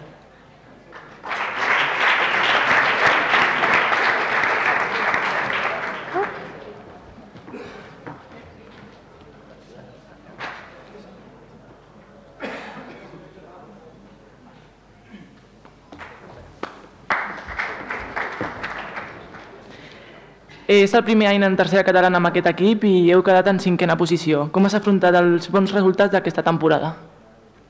És 20.77 20.93
el 20.93 21.05
primer 21.07 21.31
any 21.31 21.41
en 21.47 21.55
tercera 21.57 21.85
catalana 21.87 22.19
amb 22.21 22.29
aquest 22.29 22.51
equip 22.51 22.83
i 22.85 23.09
heu 23.15 23.23
quedat 23.25 23.47
en 23.49 23.61
cinquena 23.63 23.95
posició. 23.97 24.43
Com 24.53 24.67
has 24.69 24.75
afrontat 24.77 25.17
els 25.17 25.49
bons 25.55 25.73
resultats 25.73 26.13
d'aquesta 26.13 26.45
temporada? 26.45 26.91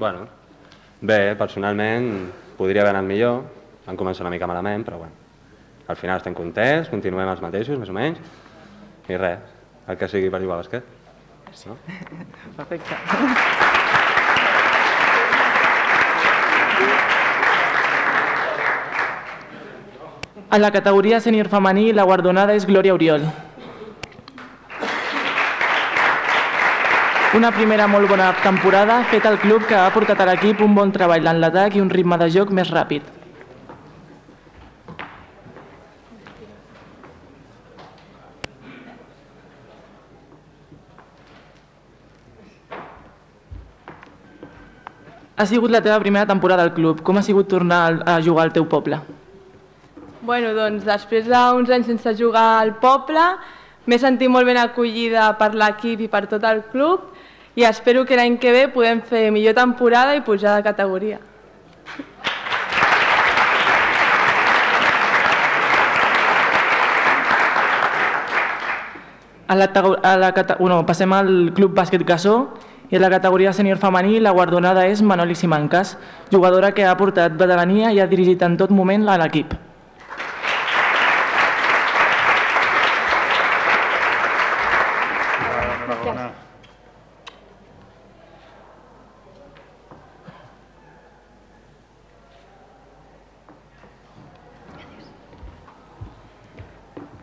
Bueno, 0.00 0.24
bé, 1.00 1.36
personalment 1.38 2.08
podria 2.58 2.82
haver 2.82 2.96
anat 2.96 3.06
millor, 3.06 3.44
vam 3.86 4.00
començar 4.00 4.26
una 4.26 4.34
mica 4.34 4.48
malament, 4.50 4.82
però 4.88 4.98
bueno, 5.04 5.14
al 5.86 6.00
final 6.00 6.18
estem 6.18 6.34
contents, 6.34 6.90
continuem 6.90 7.30
els 7.30 7.44
mateixos, 7.44 7.78
més 7.78 7.94
o 7.94 7.96
menys, 7.96 8.18
i 9.06 9.22
res, 9.22 9.54
el 9.86 10.00
que 10.00 10.10
sigui 10.10 10.32
per 10.32 10.42
jugar 10.42 10.58
a 10.58 10.64
bàsquet. 10.64 10.92
No? 11.70 11.78
Perfecte. 12.58 13.74
En 20.56 20.62
la 20.64 20.70
categoria 20.72 21.18
sènior 21.20 21.50
femení, 21.52 21.90
la 21.92 22.04
guardonada 22.08 22.54
és 22.56 22.64
Glòria 22.64 22.94
Oriol. 22.96 23.24
Una 27.36 27.50
primera 27.52 27.84
molt 27.92 28.08
bona 28.08 28.30
temporada 28.40 29.02
feta 29.10 29.28
al 29.28 29.36
club 29.42 29.66
que 29.68 29.76
ha 29.76 29.90
portat 29.92 30.22
a 30.24 30.26
l'equip 30.30 30.62
un 30.64 30.72
bon 30.78 30.94
treball 30.94 31.28
en 31.28 31.42
l'atac 31.42 31.76
i 31.76 31.82
un 31.84 31.90
ritme 31.92 32.16
de 32.22 32.30
joc 32.32 32.54
més 32.56 32.70
ràpid. 32.72 33.04
Ha 45.36 45.44
sigut 45.52 45.68
la 45.68 45.84
teva 45.84 46.00
primera 46.00 46.24
temporada 46.32 46.64
al 46.64 46.72
club. 46.72 47.04
Com 47.04 47.20
ha 47.20 47.26
sigut 47.28 47.52
tornar 47.52 47.84
a 48.06 48.18
jugar 48.24 48.48
al 48.48 48.56
teu 48.56 48.64
poble? 48.64 49.04
Bueno, 50.26 50.48
doncs 50.56 50.82
després 50.82 51.28
d'uns 51.30 51.68
anys 51.70 51.86
sense 51.86 52.12
jugar 52.18 52.56
al 52.58 52.72
poble 52.82 53.22
m'he 53.86 53.98
sentit 54.02 54.26
molt 54.26 54.48
ben 54.48 54.56
acollida 54.58 55.28
per 55.38 55.52
l'equip 55.54 56.00
i 56.02 56.08
per 56.10 56.24
tot 56.26 56.42
el 56.48 56.64
club 56.72 57.12
i 57.54 57.62
espero 57.68 58.02
que 58.04 58.16
l'any 58.18 58.34
que 58.42 58.50
ve 58.50 58.64
podem 58.74 59.04
fer 59.06 59.28
millor 59.30 59.54
temporada 59.54 60.16
i 60.18 60.24
pujar 60.26 60.56
de 60.56 60.64
categoria. 60.66 61.20
A 69.46 69.54
la, 69.54 69.70
a 69.70 70.16
la, 70.18 70.32
bueno, 70.58 70.80
passem 70.90 71.14
al 71.14 71.30
Club 71.54 71.78
Bàsquet 71.78 72.02
Gassó 72.02 72.34
i 72.90 72.98
a 72.98 73.04
la 73.04 73.12
categoria 73.14 73.54
sènior 73.54 73.78
femení 73.78 74.18
la 74.18 74.34
guardonada 74.34 74.88
és 74.90 75.06
Manoli 75.06 75.38
Simancas, 75.38 75.94
jugadora 76.34 76.74
que 76.74 76.82
ha 76.82 76.98
portat 76.98 77.38
veterania 77.38 77.94
i 77.94 78.02
ha 78.02 78.10
dirigit 78.10 78.42
en 78.42 78.58
tot 78.58 78.74
moment 78.74 79.06
l'equip. 79.06 79.54
Enhorabona. 86.06 86.32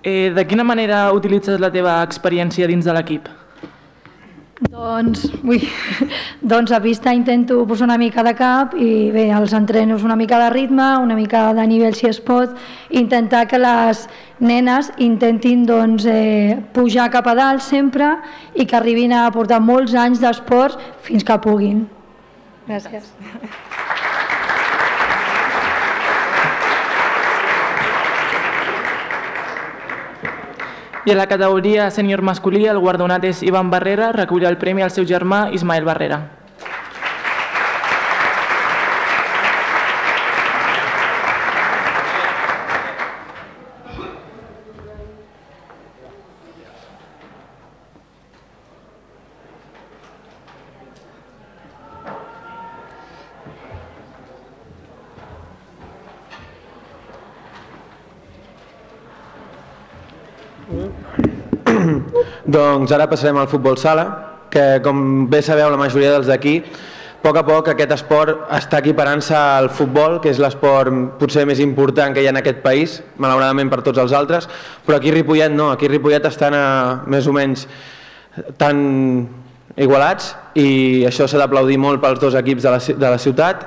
Eh, 0.04 0.34
de 0.36 0.44
quina 0.48 0.66
manera 0.68 1.06
utilitzes 1.16 1.62
la 1.64 1.72
teva 1.72 2.02
experiència 2.04 2.68
dins 2.68 2.84
de 2.84 2.94
l'equip? 2.96 3.30
Doncs, 4.64 5.26
ui, 5.48 5.62
doncs 6.54 6.72
a 6.76 6.80
pista 6.84 7.14
intento 7.16 7.62
posar 7.68 7.88
una 7.88 7.98
mica 7.98 8.24
de 8.24 8.34
cap 8.36 8.76
i 8.76 9.12
bé, 9.16 9.30
els 9.36 9.56
entrenos 9.56 10.04
una 10.04 10.18
mica 10.20 10.40
de 10.40 10.50
ritme, 10.52 10.90
una 11.00 11.16
mica 11.16 11.46
de 11.56 11.66
nivell 11.68 11.96
si 11.96 12.08
es 12.12 12.20
pot, 12.20 12.52
intentar 12.92 13.46
que 13.48 13.60
les 13.60 14.06
nenes 14.40 14.92
intentin 15.04 15.66
doncs, 15.68 16.06
eh, 16.06 16.60
pujar 16.76 17.10
cap 17.12 17.28
a 17.32 17.36
dalt 17.40 17.64
sempre 17.64 18.18
i 18.56 18.68
que 18.68 18.80
arribin 18.80 19.16
a 19.16 19.30
portar 19.32 19.62
molts 19.64 19.96
anys 19.96 20.20
d'esport 20.24 20.80
fins 21.08 21.24
que 21.24 21.40
puguin. 21.48 21.86
Gràcies. 22.68 23.08
I 31.06 31.12
a 31.12 31.16
la 31.20 31.26
categoria 31.28 31.90
sènior 31.92 32.22
masculí 32.24 32.62
el 32.72 32.78
guardonat 32.80 33.26
és 33.28 33.42
Ivan 33.44 33.68
Barrera, 33.74 34.14
recull 34.16 34.46
el 34.48 34.56
premi 34.62 34.86
al 34.86 34.92
seu 34.96 35.04
germà 35.04 35.50
Ismael 35.52 35.84
Barrera. 35.84 36.22
Doncs 62.46 62.92
ara 62.92 63.08
passarem 63.08 63.38
al 63.40 63.48
futbol 63.48 63.78
sala, 63.80 64.06
que 64.52 64.82
com 64.84 65.28
bé 65.32 65.42
sabeu 65.42 65.70
la 65.72 65.80
majoria 65.80 66.12
dels 66.18 66.28
d'aquí, 66.28 66.58
a 66.64 67.24
poc 67.24 67.38
a 67.40 67.44
poc 67.48 67.70
aquest 67.72 67.94
esport 67.96 68.50
està 68.52 68.82
equiparant-se 68.84 69.32
al 69.38 69.70
futbol, 69.72 70.18
que 70.20 70.28
és 70.34 70.42
l'esport 70.44 70.92
potser 71.22 71.46
més 71.48 71.62
important 71.64 72.12
que 72.12 72.20
hi 72.20 72.28
ha 72.28 72.34
en 72.36 72.40
aquest 72.42 72.60
país, 72.66 72.98
malauradament 73.16 73.72
per 73.72 73.80
tots 73.86 74.02
els 74.04 74.12
altres, 74.12 74.50
però 74.84 74.98
aquí 75.00 75.14
Ripollet 75.16 75.56
no, 75.56 75.70
aquí 75.72 75.88
Ripollet 75.88 76.28
estan 76.28 76.54
a, 76.58 76.66
més 77.08 77.30
o 77.32 77.32
menys 77.32 77.64
tan 78.60 78.84
igualats 79.80 80.34
i 80.60 81.06
això 81.08 81.30
s'ha 81.30 81.40
d'aplaudir 81.40 81.80
molt 81.80 82.02
pels 82.04 82.20
dos 82.20 82.36
equips 82.36 82.68
de 82.68 82.76
la, 82.76 82.80
de 82.84 83.10
la 83.16 83.18
ciutat 83.22 83.64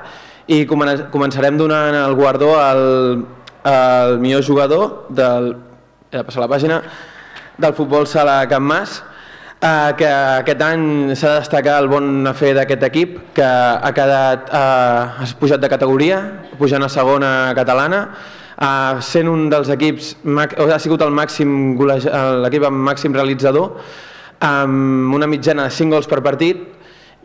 i 0.53 0.61
comen- 0.69 1.07
començarem 1.11 1.57
donant 1.59 1.97
el 1.97 2.13
guardó 2.15 2.53
al, 2.61 3.25
al 3.67 4.19
millor 4.21 4.45
jugador 4.45 5.07
del, 5.09 5.55
he 6.11 6.19
de 6.21 6.23
passar 6.29 6.45
la 6.45 6.51
pàgina, 6.51 6.83
del 7.57 7.73
futbol 7.73 8.05
sala 8.05 8.45
Can 8.47 8.63
Mas, 8.63 9.03
eh, 9.61 9.93
que 9.97 10.07
aquest 10.07 10.61
any 10.61 11.15
s'ha 11.15 11.33
de 11.33 11.39
destacar 11.41 11.79
el 11.81 11.89
bon 11.89 12.27
afer 12.29 12.53
d'aquest 12.53 12.83
equip, 12.83 13.17
que 13.33 13.45
ha 13.45 13.91
quedat, 13.93 14.49
eh, 14.53 15.23
ha 15.23 15.29
pujat 15.39 15.59
de 15.59 15.69
categoria, 15.69 16.21
pujant 16.59 16.83
a 16.83 16.89
segona 16.89 17.53
catalana, 17.55 18.09
eh, 18.61 19.01
sent 19.01 19.27
un 19.27 19.49
dels 19.49 19.69
equips, 19.69 20.15
ha 20.25 20.79
sigut 20.79 21.01
el 21.01 21.11
màxim 21.11 21.77
l'equip 22.43 22.63
amb 22.63 22.77
màxim 22.77 23.13
realitzador, 23.13 23.81
amb 24.39 25.13
una 25.15 25.25
mitjana 25.25 25.63
de 25.63 25.71
5 25.71 25.89
gols 25.89 26.07
per 26.07 26.21
partit, 26.21 26.76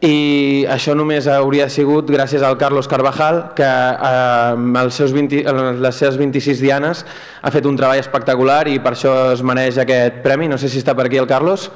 i 0.02 0.64
això 0.66 0.96
només 0.98 1.28
hauria 1.30 1.68
sigut 1.70 2.08
gràcies 2.10 2.42
al 2.42 2.56
Carlos 2.58 2.88
Carvajal 2.90 3.36
que 3.54 3.68
eh, 3.68 4.08
amb 4.50 4.80
els 4.80 4.98
seus 4.98 5.14
20, 5.14 5.44
en 5.46 5.78
les 5.84 6.00
seves 6.02 6.18
26 6.18 6.58
dianes 6.58 7.04
ha 7.38 7.52
fet 7.54 7.68
un 7.70 7.78
treball 7.78 8.02
espectacular 8.02 8.64
i 8.66 8.80
per 8.82 8.96
això 8.96 9.14
es 9.36 9.44
mereix 9.46 9.78
aquest 9.78 10.18
premi. 10.26 10.50
No 10.50 10.58
sé 10.58 10.72
si 10.72 10.82
està 10.82 10.96
per 10.98 11.06
aquí 11.06 11.22
el 11.22 11.30
Carlos. 11.30 11.70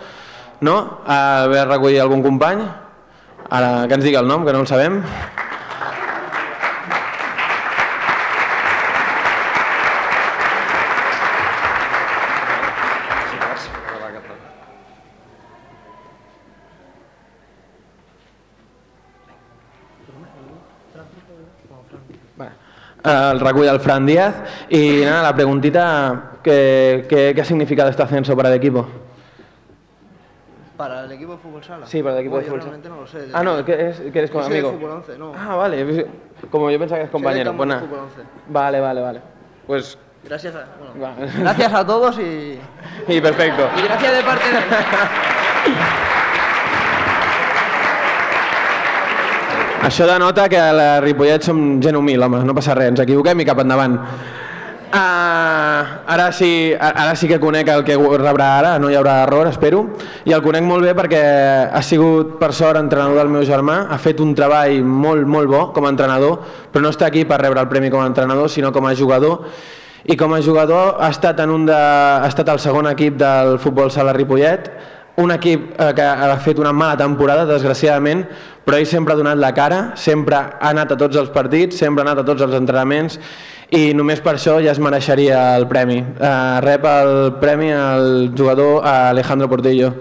No? 0.58 1.04
haver 1.06 1.68
recollir 1.68 2.00
algun 2.02 2.24
company. 2.26 2.66
Ara 3.46 3.86
que 3.86 3.94
ens 3.94 4.02
digui 4.02 4.18
el 4.18 4.26
nom 4.26 4.42
que 4.42 4.56
no 4.56 4.64
el 4.64 4.66
sabem 4.66 5.04
el 23.06 23.40
recull 23.40 23.66
el 23.68 23.80
Fran 23.80 24.04
Díaz 24.04 24.34
y 24.68 25.00
nada, 25.04 25.22
la 25.22 25.34
preguntita 25.34 26.32
¿qué, 26.42 27.06
qué, 27.08 27.32
qué 27.34 27.40
ha 27.40 27.44
significado 27.44 27.88
este 27.88 28.02
ascenso 28.02 28.36
para 28.36 28.48
el 28.50 28.56
equipo? 28.56 28.86
¿Para 30.76 31.04
el 31.04 31.12
equipo 31.12 31.32
de 31.32 31.38
fútbol 31.38 31.64
sala? 31.64 31.86
Sí, 31.86 32.02
para 32.02 32.16
el 32.16 32.20
equipo 32.20 32.36
de 32.38 32.44
fútbol 32.44 32.60
sala. 32.60 32.72
realmente 32.72 32.88
no 32.88 33.00
lo 33.00 33.06
sé. 33.06 33.28
Ah, 33.32 33.42
no, 33.42 33.64
que, 33.64 33.88
es, 33.88 34.00
que 34.00 34.18
eres 34.18 34.30
con 34.30 34.42
de 34.42 34.46
amigo. 34.58 34.72
fútbol 34.72 34.90
11, 34.90 35.18
no. 35.18 35.32
Ah, 35.34 35.56
vale, 35.56 36.06
como 36.50 36.70
yo 36.70 36.78
pensaba 36.78 36.98
que 36.98 37.04
es 37.06 37.10
compañero. 37.10 37.56
Pues 37.56 37.68
nada. 37.68 37.80
fútbol 37.80 38.00
11. 38.00 38.20
Vale, 38.48 38.80
vale, 38.80 39.00
vale. 39.00 39.20
Pues 39.66 39.98
Gracias 40.24 40.54
a, 40.56 40.66
bueno, 40.98 41.14
gracias 41.38 41.72
a 41.72 41.86
todos 41.86 42.18
y, 42.18 42.58
y 43.08 43.20
perfecto. 43.20 43.68
y 43.78 43.82
gracias 43.82 44.16
de 44.16 44.22
parte 44.24 44.44
de... 44.50 44.58
Això 49.86 50.02
denota 50.02 50.48
que 50.50 50.58
a 50.58 50.72
la 50.74 50.86
Ripollet 50.98 51.44
som 51.46 51.58
gent 51.78 51.94
humil, 51.94 52.18
home, 52.26 52.40
no 52.42 52.54
passa 52.56 52.74
res, 52.74 52.88
ens 52.90 53.02
equivoquem 53.04 53.38
i 53.38 53.44
cap 53.46 53.60
endavant. 53.62 53.92
Uh, 54.86 55.82
ara, 56.10 56.24
sí, 56.34 56.72
ara 56.74 57.12
sí 57.18 57.28
que 57.30 57.38
conec 57.38 57.70
el 57.70 57.84
que 57.86 57.94
rebrà 57.94 58.48
ara, 58.58 58.72
no 58.82 58.90
hi 58.90 58.96
haurà 58.98 59.20
error, 59.28 59.46
espero, 59.46 59.84
i 60.26 60.34
el 60.34 60.42
conec 60.42 60.66
molt 60.66 60.82
bé 60.88 60.96
perquè 60.98 61.20
ha 61.70 61.82
sigut, 61.86 62.34
per 62.40 62.50
sort, 62.50 62.80
entrenador 62.80 63.20
del 63.20 63.30
meu 63.30 63.46
germà, 63.46 63.84
ha 63.86 63.98
fet 64.02 64.18
un 64.24 64.34
treball 64.34 64.82
molt, 64.82 65.22
molt 65.22 65.52
bo 65.54 65.62
com 65.76 65.86
a 65.86 65.94
entrenador, 65.94 66.40
però 66.72 66.82
no 66.82 66.90
està 66.90 67.06
aquí 67.06 67.22
per 67.22 67.38
rebre 67.44 67.62
el 67.62 67.70
premi 67.70 67.92
com 67.92 68.02
a 68.02 68.10
entrenador, 68.10 68.50
sinó 68.50 68.74
com 68.74 68.90
a 68.90 68.94
jugador, 68.98 69.46
i 70.02 70.18
com 70.18 70.34
a 70.34 70.42
jugador 70.42 70.98
ha 70.98 71.12
estat, 71.14 71.38
en 71.46 71.54
un 71.54 71.70
de, 71.70 71.78
ha 71.78 72.26
estat 72.26 72.50
el 72.50 72.58
segon 72.62 72.90
equip 72.90 73.22
del 73.22 73.60
futbol 73.62 73.94
sala 73.94 74.14
Ripollet, 74.18 74.70
un 75.16 75.32
equip 75.32 75.72
eh, 75.80 75.92
que 75.96 76.04
ha 76.04 76.36
fet 76.44 76.58
una 76.60 76.72
mala 76.72 76.96
temporada, 77.00 77.46
desgraciadament, 77.48 78.24
però 78.66 78.78
ell 78.78 78.88
sempre 78.88 79.14
ha 79.14 79.20
donat 79.20 79.38
la 79.40 79.52
cara, 79.56 79.80
sempre 79.96 80.36
ha 80.36 80.70
anat 80.70 80.92
a 80.92 80.98
tots 81.00 81.16
els 81.16 81.30
partits, 81.32 81.78
sempre 81.78 82.02
ha 82.02 82.08
anat 82.08 82.24
a 82.24 82.26
tots 82.26 82.44
els 82.44 82.56
entrenaments 82.58 83.20
i 83.74 83.90
només 83.98 84.20
per 84.22 84.36
això 84.36 84.60
ja 84.62 84.70
es 84.74 84.82
mereixeria 84.82 85.40
el 85.56 85.66
premi. 85.70 85.98
Eh, 86.02 86.60
rep 86.66 86.84
el 86.90 87.16
premi 87.40 87.72
al 87.72 88.30
jugador 88.36 88.84
Alejandro 88.86 89.48
Portillo. 89.48 89.94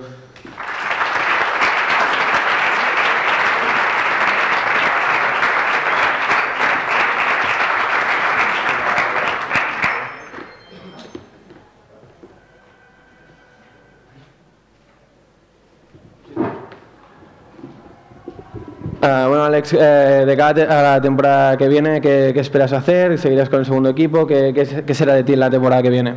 Ah, 19.08 19.28
bueno, 19.28 19.44
Alex, 19.44 19.74
eh, 19.74 20.24
de 20.26 20.36
cara 20.36 20.64
a 20.80 20.82
la 20.96 21.00
temporada 21.02 21.56
que 21.58 21.68
viene, 21.68 22.02
¿qué, 22.02 22.32
qué 22.34 22.40
esperas 22.40 22.74
hacer? 22.74 23.20
¿Seguirás 23.20 23.50
con 23.50 23.60
el 23.60 23.66
segundo 23.68 23.90
equipo? 23.90 24.26
¿Qué, 24.26 24.52
qué, 24.52 24.84
qué 24.84 24.94
será 24.96 25.14
de 25.14 25.24
ti 25.24 25.36
la 25.36 25.48
temporada 25.48 25.84
que 25.84 25.92
viene? 25.92 26.16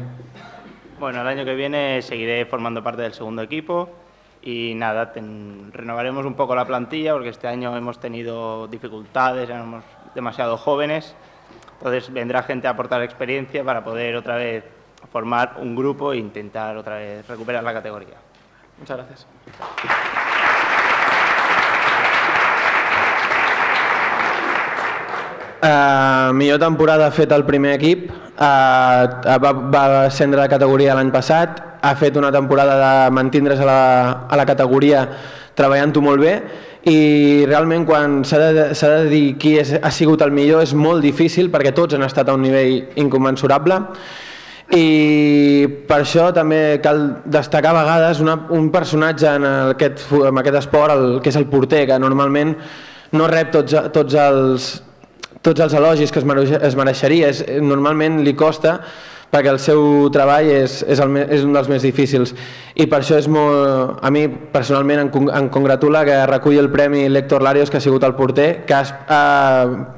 Bueno, 0.98 1.20
el 1.20 1.26
año 1.26 1.44
que 1.44 1.54
viene 1.54 2.00
seguiré 2.00 2.46
formando 2.46 2.82
parte 2.82 3.02
del 3.02 3.12
segundo 3.12 3.42
equipo 3.42 3.90
y 4.40 4.72
nada, 4.74 5.12
ten- 5.12 5.70
renovaremos 5.70 6.24
un 6.24 6.32
poco 6.32 6.54
la 6.54 6.64
plantilla 6.64 7.12
porque 7.12 7.28
este 7.28 7.46
año 7.46 7.76
hemos 7.76 8.00
tenido 8.00 8.66
dificultades, 8.68 9.50
éramos 9.50 9.84
demasiado 10.14 10.56
jóvenes, 10.56 11.14
entonces 11.76 12.10
vendrá 12.10 12.42
gente 12.42 12.68
a 12.68 12.70
aportar 12.70 13.02
experiencia 13.02 13.62
para 13.64 13.84
poder 13.84 14.16
otra 14.16 14.36
vez 14.36 14.64
formar 15.12 15.56
un 15.60 15.76
grupo 15.76 16.14
e 16.14 16.16
intentar 16.16 16.74
otra 16.78 16.96
vez 16.96 17.28
recuperar 17.28 17.62
la 17.62 17.74
categoría. 17.74 18.14
Muchas 18.78 18.96
gracias. 18.96 19.26
Uh, 25.58 26.30
millor 26.38 26.60
temporada 26.62 27.08
ha 27.08 27.10
fet 27.10 27.32
el 27.34 27.42
primer 27.42 27.72
equip, 27.74 28.12
uh, 28.14 29.38
va, 29.42 29.50
va 29.50 29.82
ascendre 30.04 30.38
de 30.44 30.52
categoria 30.52 30.94
l'any 30.94 31.10
passat, 31.10 31.58
ha 31.82 31.94
fet 31.98 32.14
una 32.16 32.30
temporada 32.30 32.76
de 32.78 33.10
mantindre's 33.10 33.58
a 33.58 33.66
la, 33.66 33.80
a 34.30 34.38
la 34.38 34.46
categoria 34.46 35.02
treballant-ho 35.58 36.02
molt 36.04 36.22
bé. 36.22 36.36
I 36.86 37.44
realment 37.50 37.82
quan 37.88 38.22
s'ha 38.22 38.38
de, 38.38 38.68
de 38.70 39.10
dir 39.10 39.24
qui 39.42 39.56
és, 39.58 39.74
ha 39.82 39.90
sigut 39.90 40.22
el 40.22 40.30
millor 40.30 40.62
és 40.62 40.76
molt 40.78 41.02
difícil 41.02 41.50
perquè 41.50 41.74
tots 41.74 41.98
han 41.98 42.06
estat 42.06 42.30
a 42.30 42.38
un 42.38 42.46
nivell 42.46 42.94
incommensurable 43.02 43.82
i 44.78 45.66
per 45.88 46.02
això 46.02 46.28
també 46.36 46.78
cal 46.84 47.02
destacar 47.26 47.72
a 47.72 47.80
vegades 47.80 48.20
una, 48.20 48.36
un 48.54 48.68
personatge 48.70 49.30
en 49.40 49.46
aquest, 49.48 50.06
en 50.12 50.38
aquest 50.38 50.60
esport, 50.60 50.94
el, 50.94 51.06
que 51.24 51.32
és 51.32 51.40
el 51.40 51.48
porter, 51.50 51.86
que 51.88 51.98
normalment 51.98 52.54
no 53.16 53.28
rep 53.32 53.50
tots, 53.54 53.74
tots 53.94 54.18
els, 54.20 54.68
tots 55.42 55.62
els 55.64 55.76
elogis 55.78 56.12
que 56.12 56.20
es, 56.22 56.26
mereix, 56.26 56.56
es 56.62 56.76
mereixeria. 56.78 57.30
És, 57.34 57.44
normalment 57.62 58.22
li 58.24 58.34
costa 58.38 58.78
perquè 59.28 59.50
el 59.52 59.58
seu 59.60 60.08
treball 60.12 60.48
és, 60.48 60.80
és, 60.88 61.00
el, 61.04 61.16
és 61.28 61.42
un 61.44 61.52
dels 61.52 61.68
més 61.68 61.84
difícils 61.84 62.32
i 62.80 62.86
per 62.88 63.02
això 63.02 63.18
és 63.20 63.28
molt, 63.28 63.98
a 64.00 64.10
mi 64.14 64.24
personalment 64.28 65.02
em, 65.02 65.10
em 65.40 65.50
congratula 65.52 66.04
que 66.08 66.16
reculli 66.30 66.60
el 66.62 66.70
premi 66.72 67.04
l'Héctor 67.12 67.44
Larios 67.44 67.68
que 67.70 67.76
ha 67.76 67.84
sigut 67.84 68.06
el 68.08 68.16
porter 68.16 68.64
que 68.68 68.76
ha, 68.76 68.80
ha, 69.08 69.20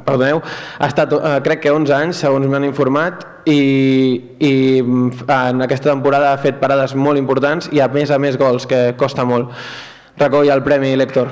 perdoneu, 0.06 0.42
ha 0.42 0.90
estat 0.90 1.14
eh, 1.14 1.36
crec 1.46 1.62
que 1.66 1.74
11 1.74 1.94
anys 1.94 2.24
segons 2.26 2.50
m'han 2.50 2.66
informat 2.66 3.22
i, 3.46 3.60
i 4.42 4.52
en 4.80 5.62
aquesta 5.62 5.92
temporada 5.92 6.34
ha 6.34 6.42
fet 6.42 6.58
parades 6.62 6.96
molt 6.98 7.20
importants 7.20 7.70
i 7.70 7.80
a 7.80 7.88
més 7.92 8.10
a 8.10 8.18
més 8.18 8.40
gols 8.40 8.66
que 8.66 8.88
costa 8.98 9.26
molt 9.28 9.54
recull 10.18 10.50
el 10.50 10.66
premi 10.66 10.96
l'Héctor 10.98 11.30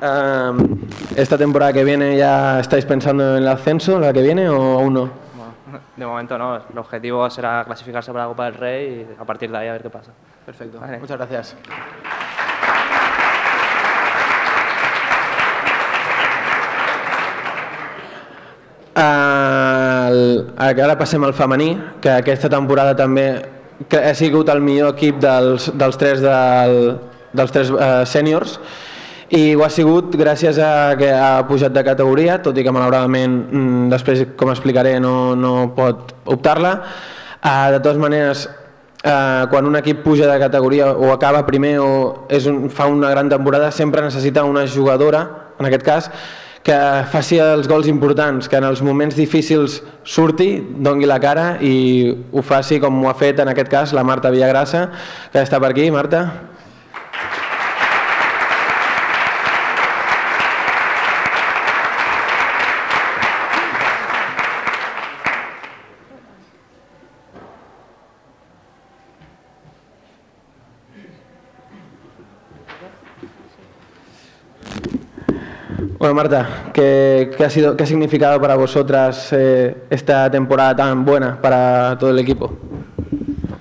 Um, 0.00 0.78
¿Esta 1.16 1.36
temporada 1.36 1.72
que 1.72 1.82
viene 1.82 2.16
ya 2.16 2.60
estáis 2.60 2.84
pensando 2.84 3.36
en 3.36 3.42
el 3.42 3.48
ascenso, 3.48 3.98
la 3.98 4.12
que 4.12 4.22
viene, 4.22 4.48
o 4.48 4.78
aún 4.78 4.94
no? 4.94 5.10
Bueno, 5.34 5.80
de 5.96 6.06
momento 6.06 6.38
no, 6.38 6.56
el 6.56 6.78
objetivo 6.78 7.28
será 7.30 7.64
clasificarse 7.64 8.12
para 8.12 8.24
la 8.24 8.28
Copa 8.28 8.44
del 8.44 8.54
Rey 8.54 9.06
y 9.10 9.20
a 9.20 9.24
partir 9.24 9.50
de 9.50 9.58
ahí 9.58 9.68
a 9.68 9.72
ver 9.72 9.82
qué 9.82 9.90
pasa. 9.90 10.12
Perfecto, 10.46 10.78
Vale. 10.78 10.98
muchas 11.00 11.16
gracias. 11.16 11.56
El, 18.94 20.52
ara 20.58 20.94
passem 20.98 21.22
al 21.24 21.34
femení, 21.34 21.72
que 22.02 22.10
aquesta 22.10 22.48
temporada 22.50 22.94
també 22.98 23.26
que 23.90 23.98
ha 23.98 24.14
sigut 24.14 24.48
el 24.50 24.62
millor 24.62 24.94
equip 24.94 25.18
dels, 25.22 25.68
dels 25.78 25.98
tres, 25.98 26.22
del, 26.22 26.98
dels 27.32 27.54
tres 27.54 27.70
eh, 27.70 28.06
sèniors 28.06 28.56
i 29.28 29.54
ho 29.54 29.64
ha 29.64 29.68
sigut 29.68 30.14
gràcies 30.16 30.56
a 30.62 30.96
que 30.96 31.10
ha 31.12 31.42
pujat 31.48 31.74
de 31.74 31.82
categoria, 31.84 32.38
tot 32.40 32.56
i 32.56 32.64
que 32.64 32.72
malauradament 32.72 33.34
mm, 33.44 33.90
després, 33.92 34.24
com 34.40 34.52
explicaré, 34.52 34.96
no, 35.04 35.36
no 35.36 35.70
pot 35.76 36.14
optar-la. 36.24 36.72
Eh, 37.42 37.68
de 37.74 37.78
totes 37.82 38.00
maneres, 38.00 38.46
eh, 39.04 39.44
quan 39.52 39.68
un 39.68 39.76
equip 39.76 40.02
puja 40.02 40.30
de 40.32 40.38
categoria 40.40 40.90
o 40.92 41.12
acaba 41.12 41.44
primer 41.46 41.76
o 41.84 42.26
és 42.32 42.48
un, 42.48 42.70
fa 42.72 42.88
una 42.88 43.12
gran 43.12 43.28
temporada, 43.28 43.70
sempre 43.70 44.02
necessita 44.02 44.48
una 44.48 44.66
jugadora, 44.66 45.26
en 45.60 45.68
aquest 45.68 45.84
cas, 45.84 46.10
que 46.64 46.76
faci 47.12 47.38
els 47.40 47.68
gols 47.68 47.86
importants, 47.88 48.48
que 48.48 48.58
en 48.58 48.64
els 48.64 48.82
moments 48.84 49.16
difícils 49.16 49.82
surti, 50.04 50.50
dongui 50.84 51.08
la 51.08 51.20
cara 51.20 51.56
i 51.64 52.12
ho 52.32 52.42
faci 52.44 52.80
com 52.80 53.04
ho 53.04 53.08
ha 53.08 53.16
fet 53.16 53.40
en 53.40 53.52
aquest 53.52 53.70
cas 53.72 53.94
la 53.96 54.04
Marta 54.04 54.32
Villagrassa, 54.32 54.88
que 55.32 55.44
està 55.44 55.60
per 55.60 55.72
aquí. 55.72 55.90
Marta? 55.92 56.26
Bueno, 75.98 76.14
Marta, 76.14 76.70
¿qué, 76.72 77.28
qué 77.36 77.44
ha, 77.44 77.50
sido, 77.50 77.76
¿qué 77.76 77.82
ha 77.82 77.86
significado 77.86 78.40
para 78.40 78.54
vosotras 78.54 79.32
eh, 79.32 79.76
esta 79.90 80.30
temporada 80.30 80.76
tan 80.76 81.04
buena 81.04 81.40
para 81.42 81.98
todo 81.98 82.10
el 82.10 82.20
equipo? 82.20 82.56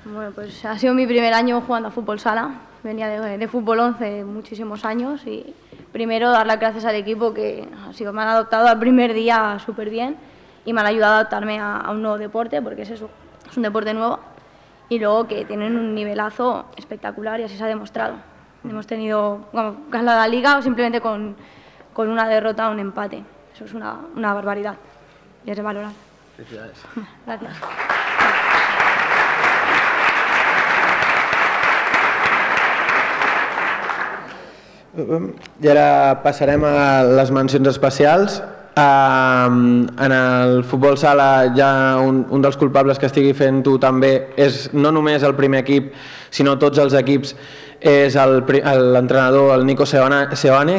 Bueno, 0.05 0.29
pues 0.35 0.63
ha 0.63 0.77
sido 0.77 0.93
mi 0.93 1.07
primer 1.07 1.33
año 1.33 1.61
jugando 1.61 1.87
a 1.87 1.91
fútbol 1.91 2.19
sala. 2.19 2.51
Venía 2.83 3.07
de, 3.07 3.39
de 3.39 3.47
fútbol 3.47 3.79
11 3.79 4.23
muchísimos 4.25 4.85
años 4.85 5.25
y 5.25 5.51
primero 5.91 6.29
dar 6.29 6.45
las 6.45 6.59
gracias 6.59 6.85
al 6.85 6.93
equipo 6.93 7.33
que 7.33 7.67
ha 7.89 7.91
sido, 7.93 8.13
me 8.13 8.21
han 8.21 8.27
adoptado 8.27 8.67
al 8.67 8.77
primer 8.77 9.15
día 9.15 9.57
súper 9.65 9.89
bien 9.89 10.15
y 10.63 10.73
me 10.73 10.81
han 10.81 10.87
ayudado 10.87 11.13
a 11.13 11.15
adaptarme 11.21 11.59
a, 11.59 11.77
a 11.77 11.89
un 11.89 12.03
nuevo 12.03 12.19
deporte, 12.19 12.61
porque 12.61 12.83
es 12.83 12.91
eso, 12.91 13.09
es 13.49 13.57
un 13.57 13.63
deporte 13.63 13.95
nuevo. 13.95 14.19
Y 14.89 14.99
luego 14.99 15.27
que 15.27 15.43
tienen 15.45 15.75
un 15.75 15.95
nivelazo 15.95 16.65
espectacular 16.75 17.39
y 17.39 17.45
así 17.45 17.57
se 17.57 17.63
ha 17.63 17.67
demostrado. 17.67 18.13
Hemos 18.63 18.85
tenido 18.85 19.39
bueno, 19.51 19.75
ganado 19.89 20.19
la 20.19 20.27
liga 20.27 20.59
o 20.59 20.61
simplemente 20.61 21.01
con, 21.01 21.35
con 21.97 22.09
una 22.09 22.27
derrota 22.27 22.69
o 22.69 22.71
un 22.71 22.79
empate. 22.79 23.23
Eso 23.55 23.65
es 23.65 23.73
una, 23.73 23.97
una 24.15 24.31
barbaridad 24.31 24.75
y 25.43 25.49
es 25.49 25.57
de 25.57 25.63
valorar. 25.63 25.91
Felicidades. 26.35 26.77
Gracias. 27.25 27.57
I 35.61 35.69
ara 35.69 36.21
passarem 36.21 36.61
a 36.65 37.01
les 37.17 37.33
mencions 37.33 37.65
especials. 37.69 38.43
Um, 38.77 39.87
en 39.97 40.13
el 40.13 40.63
futbol 40.69 40.99
sala 41.01 41.49
ja 41.57 41.97
un, 41.97 42.27
un 42.29 42.45
dels 42.45 42.57
culpables 42.61 43.01
que 43.01 43.09
estigui 43.09 43.33
fent-ho 43.33 43.79
també 43.81 44.11
és 44.37 44.67
no 44.73 44.91
només 44.93 45.25
el 45.25 45.33
primer 45.37 45.63
equip, 45.65 45.89
sinó 46.29 46.59
tots 46.61 46.77
els 46.77 46.93
equips, 46.97 47.33
és 47.81 48.15
pri- 48.45 48.61
el- 48.65 48.91
l'entrenador, 48.93 49.53
el 49.57 49.65
Nico 49.65 49.85
Seoane, 49.85 50.27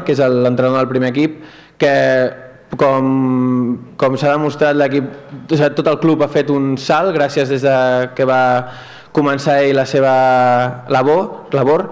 que 0.05 0.13
és 0.13 0.19
l'entrenador 0.19 0.79
del 0.79 0.89
primer 0.89 1.11
equip, 1.11 1.43
que 1.79 1.95
com, 2.77 3.79
com 3.97 4.17
s'ha 4.17 4.33
demostrat 4.35 4.77
l'equip, 4.77 5.05
o 5.51 5.57
sigui, 5.57 5.71
tot 5.75 5.87
el 5.89 5.99
club 6.03 6.23
ha 6.23 6.29
fet 6.29 6.51
un 6.51 6.77
salt 6.77 7.15
gràcies 7.17 7.49
des 7.49 7.63
de 7.63 8.11
que 8.15 8.25
va 8.29 8.69
començar 9.13 9.63
ell 9.65 9.77
la 9.77 9.87
seva 9.89 10.85
labor, 10.93 11.47
labor 11.57 11.87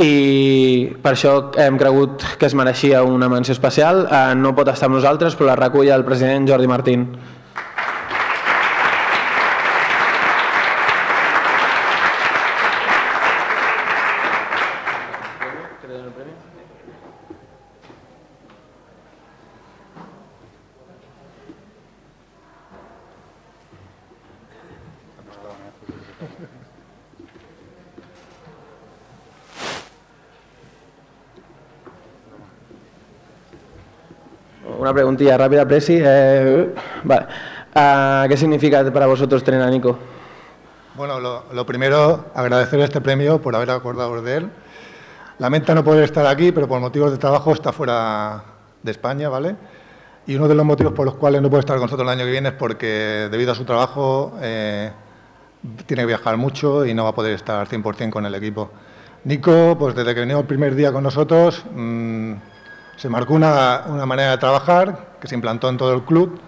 i 0.00 0.90
per 1.02 1.12
això 1.14 1.50
hem 1.60 1.76
cregut 1.80 2.22
que 2.38 2.46
es 2.46 2.54
mereixia 2.54 3.02
una 3.04 3.28
menció 3.28 3.52
especial. 3.52 4.06
Eh, 4.10 4.34
no 4.36 4.54
pot 4.56 4.68
estar 4.68 4.86
amb 4.88 4.96
nosaltres, 4.96 5.36
però 5.36 5.46
la 5.50 5.56
recull 5.56 5.88
el 5.92 6.04
president 6.04 6.48
Jordi 6.48 6.66
Martín. 6.66 7.06
Una 34.90 34.96
preguntilla 34.96 35.38
rápida, 35.38 35.68
Presi. 35.68 36.00
Eh. 36.02 36.74
Ah, 37.76 38.26
¿Qué 38.28 38.36
significa 38.36 38.92
para 38.92 39.06
vosotros 39.06 39.44
tener 39.44 39.62
a 39.62 39.70
Nico? 39.70 39.96
Bueno, 40.96 41.20
lo, 41.20 41.64
primero, 41.64 42.24
agradecer 42.34 42.80
este 42.80 43.00
premio 43.00 43.40
por 43.40 43.54
haber 43.54 43.70
acordado 43.70 44.20
de 44.20 44.38
él. 44.38 44.50
lamenta 45.38 45.76
no 45.76 45.84
poder 45.84 46.02
estar 46.02 46.26
aquí, 46.26 46.50
pero 46.50 46.66
por 46.66 46.80
motivos 46.80 47.12
de 47.12 47.18
trabajo 47.18 47.52
está 47.52 47.72
fuera 47.72 48.42
de 48.82 48.90
España, 48.90 49.28
¿vale? 49.28 49.54
Y 50.26 50.34
uno 50.34 50.48
de 50.48 50.56
los 50.56 50.66
motivos 50.66 50.92
por 50.92 51.06
los 51.06 51.14
cuales 51.14 51.40
no 51.40 51.48
puede 51.48 51.60
estar 51.60 51.76
con 51.76 51.84
nosotros 51.84 52.04
el 52.04 52.12
año 52.12 52.24
que 52.24 52.32
viene 52.32 52.48
es 52.48 52.54
porque 52.56 53.28
debido 53.30 53.52
a 53.52 53.54
su 53.54 53.64
trabajo 53.64 54.32
eh, 54.40 54.90
tiene 55.86 56.02
que 56.02 56.06
viajar 56.08 56.36
mucho 56.36 56.84
y 56.84 56.94
no 56.94 57.04
va 57.04 57.10
a 57.10 57.14
poder 57.14 57.34
estar 57.34 57.68
100% 57.68 58.10
con 58.10 58.26
el 58.26 58.34
equipo. 58.34 58.72
Nico, 59.22 59.76
pues 59.78 59.94
desde 59.94 60.16
que 60.16 60.22
vino 60.22 60.40
el 60.40 60.46
primer 60.46 60.74
día 60.74 60.90
con 60.90 61.04
nosotros, 61.04 61.64
mmm, 61.76 62.32
se 63.00 63.08
marcó 63.08 63.32
una, 63.32 63.84
una, 63.86 64.04
manera 64.04 64.32
de 64.32 64.36
trabajar 64.36 65.16
que 65.22 65.26
se 65.26 65.34
implantó 65.34 65.70
en 65.70 65.78
todo 65.78 65.94
el 65.94 66.02
club 66.02 66.38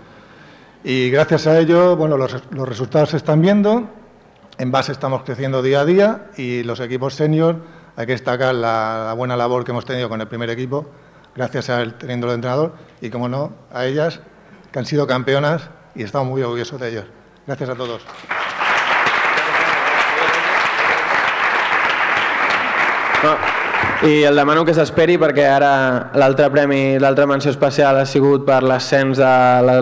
y 0.85 1.09
gracias 1.09 1.47
a 1.47 1.59
ello, 1.59 1.97
bueno, 1.97 2.19
los, 2.19 2.37
los 2.51 2.69
resultados 2.69 3.09
se 3.09 3.17
están 3.17 3.41
viendo, 3.41 3.89
en 4.59 4.71
base 4.71 4.93
estamos 4.93 5.23
creciendo 5.23 5.63
día 5.63 5.81
a 5.81 5.85
día 5.87 6.27
y 6.37 6.63
los 6.63 6.81
equipos 6.81 7.15
senior, 7.15 7.57
hay 7.97 8.05
que 8.05 8.13
destacar 8.13 8.55
la, 8.55 9.15
buena 9.17 9.35
labor 9.35 9.65
que 9.65 9.71
hemos 9.71 9.87
tenido 9.87 10.11
con 10.11 10.21
el 10.21 10.29
primer 10.29 10.51
equipo, 10.51 10.85
gracias 11.35 11.71
a 11.71 11.81
él 11.81 11.95
teniendo 11.95 12.27
el 12.27 12.35
entrenador 12.35 12.75
y, 13.01 13.09
como 13.09 13.31
no, 13.31 13.55
a 13.73 13.87
ellas, 13.87 14.21
que 14.71 14.79
han 14.79 14.85
sido 14.85 15.07
campeonas 15.07 15.71
y 15.95 16.03
estamos 16.03 16.29
muy 16.29 16.43
orgullosos 16.43 16.79
de 16.79 16.91
ellos. 16.91 17.05
Gracias 17.47 17.71
a 17.71 17.75
todos. 17.75 18.03
No, 23.23 23.62
I 24.03 24.25
el 24.27 24.35
demano 24.35 24.65
que 24.67 24.73
s'esperi 24.75 25.15
perquè 25.15 25.45
ara 25.47 25.69
l'altre 26.19 26.49
premi, 26.51 26.99
l'altra 26.99 27.23
menció 27.31 27.53
especial 27.53 28.01
ha 28.01 28.07
sigut 28.07 28.43
per 28.49 28.59
l'ascens 28.67 29.21
de, 29.23 29.35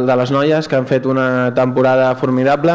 de 0.04 0.16
les 0.20 0.32
noies 0.34 0.68
que 0.68 0.76
han 0.76 0.84
fet 0.84 1.08
una 1.08 1.54
temporada 1.56 2.10
formidable. 2.20 2.74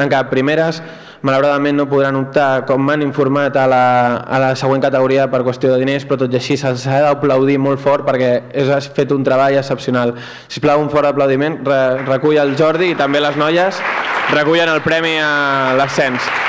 En 0.00 0.08
cap 0.08 0.32
primeres. 0.32 0.80
Malauradament 1.26 1.76
no 1.76 1.86
podran 1.90 2.16
optar 2.16 2.64
com 2.68 2.80
m'han 2.86 3.04
informat 3.04 3.56
a 3.60 3.66
la, 3.68 3.82
a 4.24 4.40
la 4.40 4.50
següent 4.56 4.84
categoria 4.84 5.26
per 5.32 5.42
qüestió 5.44 5.72
de 5.72 5.80
diners 5.80 6.04
però 6.06 6.20
tot 6.22 6.32
i 6.32 6.38
així 6.38 6.56
s'ha 6.60 6.72
d'aplaudir 6.76 7.56
molt 7.58 7.82
fort 7.82 8.06
perquè 8.06 8.32
has 8.64 8.88
fet 8.88 9.12
un 9.12 9.24
treball 9.26 9.60
excepcional. 9.60 10.14
Sisplau 10.48 10.80
un 10.80 10.92
fort 10.92 11.12
aplaudiment. 11.12 11.60
Re, 11.66 11.80
recull 12.06 12.40
el 12.40 12.56
Jordi 12.56 12.94
i 12.94 12.98
també 12.98 13.20
les 13.20 13.36
noies 13.36 13.84
recullen 14.32 14.72
el 14.72 14.84
premi 14.86 15.16
a 15.20 15.74
l'ascens 15.76 16.45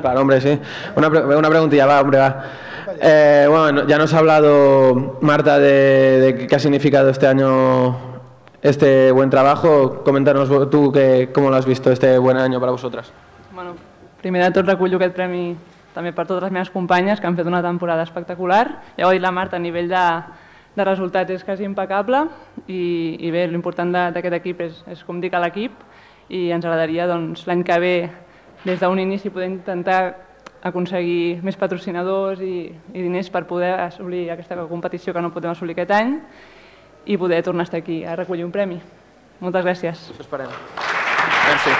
Claro, 0.00 0.20
hombre, 0.20 0.40
sí. 0.40 0.58
Una, 0.96 1.08
una 1.08 1.48
preguntilla, 1.48 1.86
va, 1.86 2.00
hombre, 2.00 2.18
va. 2.18 2.44
Eh, 3.00 3.46
bueno, 3.48 3.86
ya 3.86 3.98
nos 3.98 4.12
ha 4.14 4.18
hablado 4.18 5.18
Marta 5.20 5.58
de, 5.58 6.20
de, 6.20 6.46
qué 6.46 6.54
ha 6.54 6.58
significado 6.58 7.10
este 7.10 7.26
año 7.26 7.96
este 8.60 9.10
buen 9.12 9.30
trabajo. 9.30 10.02
Coméntanos 10.04 10.48
tú 10.70 10.92
que, 10.92 11.30
cómo 11.32 11.50
lo 11.50 11.56
has 11.56 11.66
visto 11.66 11.90
este 11.90 12.18
buen 12.18 12.36
año 12.36 12.60
para 12.60 12.72
vosotras. 12.72 13.12
Bueno, 13.52 13.74
primer 14.20 14.44
de 14.44 14.50
tot 14.50 14.66
recullo 14.66 14.96
aquest 14.96 15.14
premi 15.16 15.56
també 15.92 16.12
per 16.14 16.24
totes 16.24 16.46
les 16.46 16.52
meves 16.54 16.70
companyes 16.72 17.20
que 17.20 17.26
han 17.28 17.36
fet 17.36 17.46
una 17.46 17.62
temporada 17.62 18.02
espectacular. 18.06 18.64
Ja 18.96 19.06
ho 19.06 19.10
ha 19.10 19.16
dit 19.16 19.22
la 19.22 19.32
Marta, 19.34 19.58
a 19.58 19.62
nivell 19.62 19.90
de, 19.90 20.04
de 20.76 20.84
resultats 20.88 21.30
és 21.34 21.44
quasi 21.44 21.66
impecable 21.68 22.24
i, 22.66 23.18
i 23.20 23.32
bé, 23.34 23.46
l'important 23.50 23.92
d'aquest 23.92 24.38
equip 24.40 24.62
és, 24.68 24.82
és 24.94 25.02
com 25.04 25.20
dic 25.20 25.34
a 25.34 25.42
l'equip 25.42 25.74
i 26.32 26.48
ens 26.54 26.64
agradaria 26.64 27.06
doncs, 27.10 27.44
l'any 27.46 27.64
que 27.66 27.78
ve 27.82 27.96
des 28.64 28.80
d'un 28.80 28.98
inici 28.98 29.30
poder 29.30 29.48
intentar 29.50 30.16
aconseguir 30.62 31.42
més 31.42 31.58
patrocinadors 31.58 32.40
i, 32.40 32.70
i 32.94 33.02
diners 33.02 33.30
per 33.34 33.44
poder 33.50 33.72
assolir 33.82 34.28
aquesta 34.30 34.56
competició 34.70 35.12
que 35.14 35.22
no 35.22 35.32
podem 35.34 35.50
assolir 35.50 35.74
aquest 35.74 35.90
any 35.96 36.14
i 37.06 37.18
poder 37.18 37.42
tornar 37.42 37.66
a 37.66 37.68
estar 37.70 37.80
aquí 37.82 38.04
a 38.04 38.14
recollir 38.14 38.46
un 38.46 38.52
premi. 38.54 38.78
Moltes 39.42 39.64
gràcies. 39.66 40.04
Això 40.14 40.22
esperem. 40.22 40.52
Merci. 41.48 41.74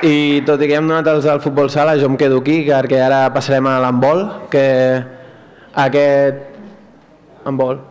I 0.00 0.40
tot 0.48 0.62
i 0.64 0.70
que 0.70 0.78
hem 0.78 0.88
donat 0.88 1.10
els 1.12 1.26
del 1.28 1.42
futbol 1.44 1.68
sala, 1.68 1.98
jo 2.00 2.08
em 2.08 2.16
quedo 2.16 2.40
aquí 2.40 2.62
perquè 2.64 3.02
ara 3.04 3.26
passarem 3.34 3.68
a 3.68 3.76
l'handbol, 3.84 4.24
que 4.48 4.64
aquest... 5.84 6.48
handbol 7.44 7.84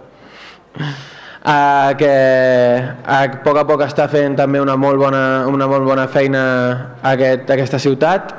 uh, 1.44 1.92
que 2.00 2.14
a 3.06 3.20
poc 3.44 3.60
a 3.62 3.66
poc 3.68 3.84
està 3.86 4.08
fent 4.12 4.38
també 4.40 4.62
una 4.62 4.76
molt 4.80 5.00
bona, 5.02 5.24
una 5.48 5.68
molt 5.72 5.88
bona 5.88 6.08
feina 6.12 6.42
a 7.02 7.14
aquest, 7.14 7.50
a 7.50 7.58
aquesta 7.58 7.80
ciutat. 7.80 8.34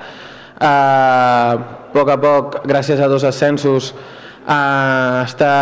Uh, 0.61 0.65
a 0.65 1.93
poc 1.95 2.11
a 2.13 2.19
poc, 2.21 2.61
gràcies 2.69 3.01
a 3.01 3.09
dos 3.11 3.25
ascensos, 3.25 3.95
uh, 4.45 5.23
està 5.25 5.55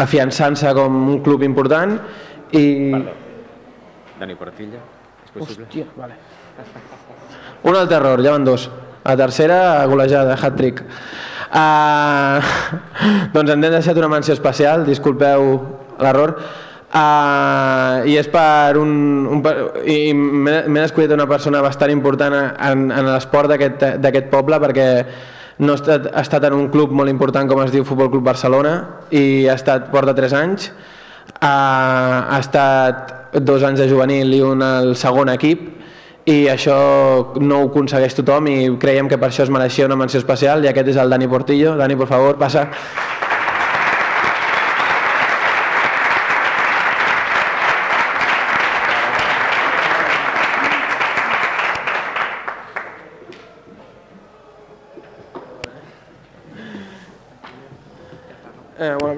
afiançant-se 0.00 0.74
com 0.76 1.00
un 1.16 1.24
club 1.24 1.42
important 1.42 1.96
i... 2.52 2.66
Perdó. 2.92 3.16
Dani 4.20 4.36
Portilla, 4.36 4.82
és 5.24 5.32
possible? 5.32 5.64
Hòstia, 5.64 5.86
vale. 5.96 6.18
Un 7.64 7.76
altre 7.76 7.96
error, 7.96 8.20
ja 8.24 8.34
van 8.36 8.44
dos. 8.44 8.68
La 9.04 9.16
tercera, 9.16 9.86
golejada, 9.88 10.36
hat-trick. 10.36 10.82
Uh, 11.50 12.36
doncs 13.32 13.50
hem 13.50 13.62
deixat 13.64 13.96
una 13.98 14.10
menció 14.12 14.36
especial, 14.36 14.84
disculpeu 14.86 15.56
l'error, 16.02 16.36
uh, 16.94 18.06
i 18.08 18.16
és 18.20 18.28
per 18.32 18.78
un... 18.80 18.92
un 19.30 19.42
i 19.86 20.12
m'he 20.14 20.80
descuidat 20.80 21.16
una 21.16 21.28
persona 21.30 21.62
bastant 21.64 21.92
important 21.94 22.36
en, 22.36 22.88
en 22.90 23.12
l'esport 23.12 23.50
d'aquest 23.50 24.30
poble 24.32 24.60
perquè 24.62 24.88
no 25.60 25.74
ha 25.74 25.80
estat, 25.80 26.08
ha 26.14 26.22
estat 26.24 26.46
en 26.48 26.56
un 26.56 26.70
club 26.72 26.92
molt 26.96 27.12
important 27.12 27.48
com 27.48 27.60
es 27.64 27.72
diu 27.72 27.84
Futbol 27.84 28.10
Club 28.12 28.24
Barcelona 28.24 28.76
i 29.12 29.46
ha 29.46 29.58
estat, 29.60 29.90
porta 29.92 30.16
3 30.16 30.36
anys, 30.38 30.70
uh, 30.70 31.44
ha 31.44 32.38
estat 32.40 33.16
dos 33.44 33.62
anys 33.62 33.82
de 33.82 33.90
juvenil 33.90 34.32
i 34.34 34.40
un 34.42 34.64
al 34.64 34.94
segon 34.98 35.30
equip 35.30 35.68
i 36.30 36.46
això 36.52 36.76
no 37.40 37.62
ho 37.62 37.68
aconsegueix 37.70 38.14
tothom 38.18 38.48
i 38.50 38.56
creiem 38.80 39.08
que 39.08 39.18
per 39.18 39.30
això 39.30 39.44
es 39.46 39.52
mereixia 39.52 39.88
una 39.88 39.98
menció 39.98 40.20
especial 40.20 40.64
i 40.64 40.70
aquest 40.70 40.92
és 40.92 41.00
el 41.00 41.10
Dani 41.10 41.28
Portillo. 41.28 41.76
Dani, 41.80 41.96
por 41.96 42.10
favor, 42.10 42.36
passa. 42.38 42.68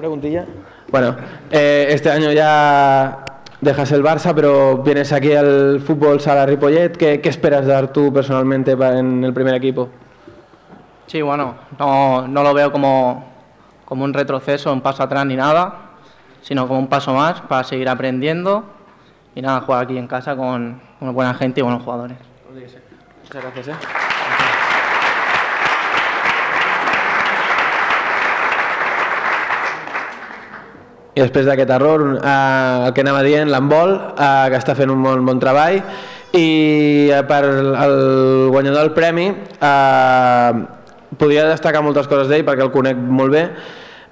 Preguntilla. 0.03 0.45
Bueno, 0.91 1.15
eh, 1.49 1.87
este 1.89 2.11
año 2.11 2.33
ya 2.33 3.23
dejas 3.61 3.89
el 3.93 4.03
Barça, 4.03 4.33
pero 4.35 4.79
vienes 4.79 5.13
aquí 5.13 5.33
al 5.33 5.79
fútbol 5.79 6.19
sala 6.19 6.45
Ripollet. 6.45 6.97
¿Qué, 6.97 7.21
qué 7.21 7.29
esperas 7.29 7.65
dar 7.65 7.93
tú 7.93 8.11
personalmente 8.11 8.73
en 8.73 9.23
el 9.23 9.33
primer 9.33 9.55
equipo? 9.55 9.87
Sí, 11.07 11.21
bueno, 11.21 11.55
no, 11.79 12.27
no 12.27 12.43
lo 12.43 12.53
veo 12.53 12.69
como, 12.69 13.25
como 13.85 14.03
un 14.03 14.13
retroceso, 14.13 14.73
un 14.73 14.81
paso 14.81 15.03
atrás 15.03 15.25
ni 15.25 15.37
nada, 15.37 15.91
sino 16.41 16.67
como 16.67 16.79
un 16.79 16.87
paso 16.87 17.13
más 17.13 17.39
para 17.39 17.63
seguir 17.63 17.87
aprendiendo 17.87 18.65
y 19.35 19.41
nada, 19.41 19.61
jugar 19.61 19.85
aquí 19.85 19.97
en 19.97 20.07
casa 20.07 20.35
con 20.35 20.81
una 20.99 21.11
buena 21.11 21.33
gente 21.33 21.61
y 21.61 21.63
buenos 21.63 21.81
jugadores. 21.81 22.17
Muchas 22.51 23.41
gracias. 23.41 23.69
¿eh? 23.69 24.12
I 31.13 31.21
després 31.21 31.45
d'aquest 31.45 31.69
error, 31.75 32.01
eh, 32.17 32.87
el 32.87 32.93
que 32.93 33.03
anava 33.05 33.21
dient, 33.25 33.51
l'handbol, 33.53 33.93
eh, 34.17 34.49
que 34.49 34.57
està 34.57 34.73
fent 34.73 34.89
un 34.89 35.01
molt 35.03 35.21
bon 35.25 35.41
treball, 35.41 35.77
i 36.33 37.09
eh, 37.13 37.21
per 37.29 37.43
el 37.45 38.49
guanyador 38.49 38.79
del 38.79 38.95
premi 38.95 39.27
eh, 39.29 40.51
podria 41.21 41.45
destacar 41.51 41.83
moltes 41.85 42.09
coses 42.09 42.31
d'ell 42.31 42.45
perquè 42.47 42.65
el 42.65 42.73
conec 42.73 42.97
molt 42.97 43.35
bé, 43.35 43.43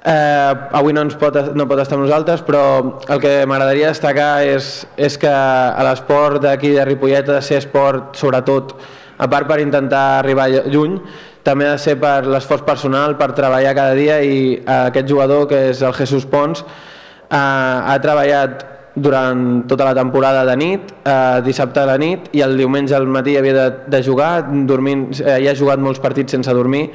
eh, 0.06 0.54
avui 0.78 0.94
no, 0.94 1.02
ens 1.08 1.18
pot, 1.18 1.38
no 1.58 1.66
pot 1.70 1.82
estar 1.82 1.98
amb 1.98 2.06
nosaltres, 2.06 2.46
però 2.46 2.64
el 3.10 3.22
que 3.24 3.34
m'agradaria 3.50 3.90
destacar 3.90 4.46
és, 4.46 4.72
és 4.98 5.18
que 5.18 5.32
a 5.32 5.86
l'esport 5.90 6.42
d'aquí 6.46 6.76
de 6.78 6.86
Ripollet 6.86 7.30
ha 7.30 7.40
de 7.40 7.46
ser 7.46 7.62
esport, 7.64 8.14
sobretot, 8.22 8.76
a 9.22 9.28
part 9.30 9.50
per 9.50 9.60
intentar 9.62 10.22
arribar 10.22 10.50
lluny, 10.50 11.00
també 11.44 11.68
ha 11.68 11.76
de 11.76 11.82
ser 11.82 11.98
per 12.02 12.26
l'esforç 12.30 12.66
personal, 12.68 13.18
per 13.18 13.32
treballar 13.38 13.74
cada 13.78 13.96
dia 13.98 14.20
i 14.22 14.58
eh, 14.58 14.66
aquest 14.92 15.10
jugador, 15.10 15.48
que 15.50 15.70
és 15.72 15.82
el 15.82 15.96
Jesús 15.98 16.28
Pons, 16.30 16.62
eh, 16.62 17.38
ha 17.38 17.98
treballat 18.04 18.68
durant 18.96 19.64
tota 19.72 19.86
la 19.88 19.96
temporada 19.96 20.44
de 20.46 20.56
nit, 20.60 20.94
eh, 21.08 21.42
dissabte 21.46 21.80
a 21.80 21.88
la 21.88 21.98
nit 21.98 22.30
i 22.36 22.44
el 22.44 22.58
diumenge 22.60 22.96
al 22.96 23.08
matí 23.08 23.38
havia 23.38 23.54
de, 23.56 23.68
de 23.88 24.04
jugar, 24.04 24.48
dormint, 24.68 25.10
eh, 25.24 25.40
ha 25.48 25.56
jugat 25.56 25.80
molts 25.80 26.02
partits 26.04 26.36
sense 26.36 26.54
dormir 26.54 26.90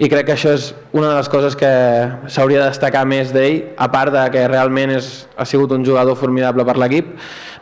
i 0.00 0.08
crec 0.08 0.30
que 0.30 0.32
això 0.32 0.54
és 0.56 0.70
una 0.96 1.10
de 1.10 1.16
les 1.18 1.28
coses 1.28 1.56
que 1.60 1.70
s'hauria 2.32 2.62
de 2.62 2.70
destacar 2.70 3.04
més 3.08 3.34
d'ell, 3.36 3.74
a 3.76 3.90
part 3.92 4.14
de 4.14 4.22
que 4.32 4.46
realment 4.48 4.94
és, 4.96 5.10
ha 5.36 5.44
sigut 5.44 5.74
un 5.76 5.84
jugador 5.84 6.16
formidable 6.16 6.64
per 6.64 6.78
l'equip. 6.80 7.12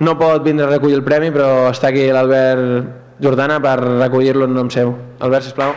No 0.07 0.15
pot 0.21 0.47
vindre 0.47 0.69
a 0.69 0.71
recollir 0.71 1.01
el 1.01 1.07
premi, 1.07 1.33
però 1.35 1.67
està 1.73 1.91
aquí 1.91 2.07
l'Albert 2.15 3.19
Jordana 3.19 3.59
per 3.59 3.81
recollir-lo 3.83 4.47
en 4.47 4.55
nom 4.55 4.71
seu. 4.71 4.95
Albert, 5.19 5.51
sisplau. 5.51 5.75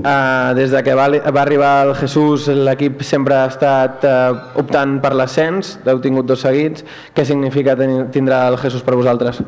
Uh, 0.00 0.54
des 0.56 0.70
de 0.70 0.80
que 0.80 0.94
va, 0.96 1.10
va 1.12 1.42
arribar 1.42 1.84
el 1.84 1.90
Jesús, 1.94 2.46
l'equip 2.48 3.02
sempre 3.04 3.34
ha 3.36 3.50
estat 3.50 4.06
uh, 4.08 4.38
optant 4.56 4.94
per 5.02 5.10
l'ascens, 5.12 5.74
heu 5.84 6.00
tingut 6.00 6.24
dos 6.24 6.40
seguits. 6.40 6.86
Què 7.12 7.26
significa 7.28 7.74
tenir, 7.76 8.06
tindrà 8.14 8.46
el 8.48 8.56
Jesús 8.62 8.80
per 8.86 8.96
vosaltres? 8.96 9.42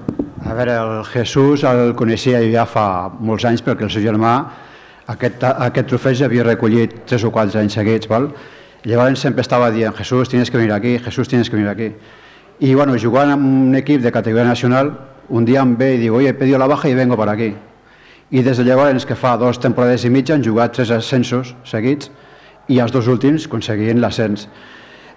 A 0.44 0.53
veure, 0.53 0.74
el 0.76 1.09
Jesús 1.09 1.64
el 1.64 1.94
coneixia 1.96 2.42
ja 2.53 2.66
fa 2.68 2.84
molts 3.16 3.48
anys 3.48 3.64
perquè 3.64 3.88
el 3.88 3.94
seu 3.94 4.05
germà 4.05 4.34
aquest, 5.14 5.40
aquest 5.55 5.88
trofeig 5.94 6.20
havia 6.28 6.44
recollit 6.50 7.00
tres 7.09 7.24
o 7.24 7.32
quatre 7.32 7.62
anys 7.62 7.80
seguits, 7.80 8.12
val? 8.12 8.28
Llavors 8.84 9.24
sempre 9.24 9.40
estava 9.40 9.72
dient, 9.72 9.96
Jesús, 9.96 10.28
tienes 10.28 10.53
que 10.53 10.61
venir 10.61 10.76
aquí, 10.76 10.98
Jesús, 10.98 11.32
tienes 11.32 11.48
que 11.48 11.57
venir 11.57 11.70
aquí. 11.72 11.94
Y 12.61 12.74
bueno, 12.74 12.92
jugant 13.00 13.32
amb 13.32 13.48
un 13.70 13.74
equip 13.80 14.03
de 14.05 14.12
categoria 14.12 14.44
nacional, 14.44 14.98
un 15.30 15.48
dia 15.48 15.64
em 15.64 15.78
ve 15.80 15.94
i 15.96 16.00
diu, 16.03 16.20
oye, 16.20 16.28
he 16.28 16.34
pedido 16.34 16.59
la 16.59 16.66
baja 16.66 16.90
y 16.90 16.94
vengo 16.94 17.16
para 17.16 17.32
aquí 17.32 17.55
i 18.33 18.43
des 18.43 18.57
de 18.57 18.64
llavors 18.64 19.05
que 19.05 19.14
fa 19.14 19.37
dos 19.37 19.61
temporades 19.61 20.07
i 20.09 20.11
mitja 20.11 20.35
han 20.35 20.45
jugat 20.45 20.72
tres 20.72 20.91
ascensos 20.91 21.53
seguits 21.68 22.09
i 22.72 22.78
els 22.80 22.93
dos 22.93 23.09
últims 23.12 23.45
aconseguint 23.47 24.01
l'ascens. 24.01 24.47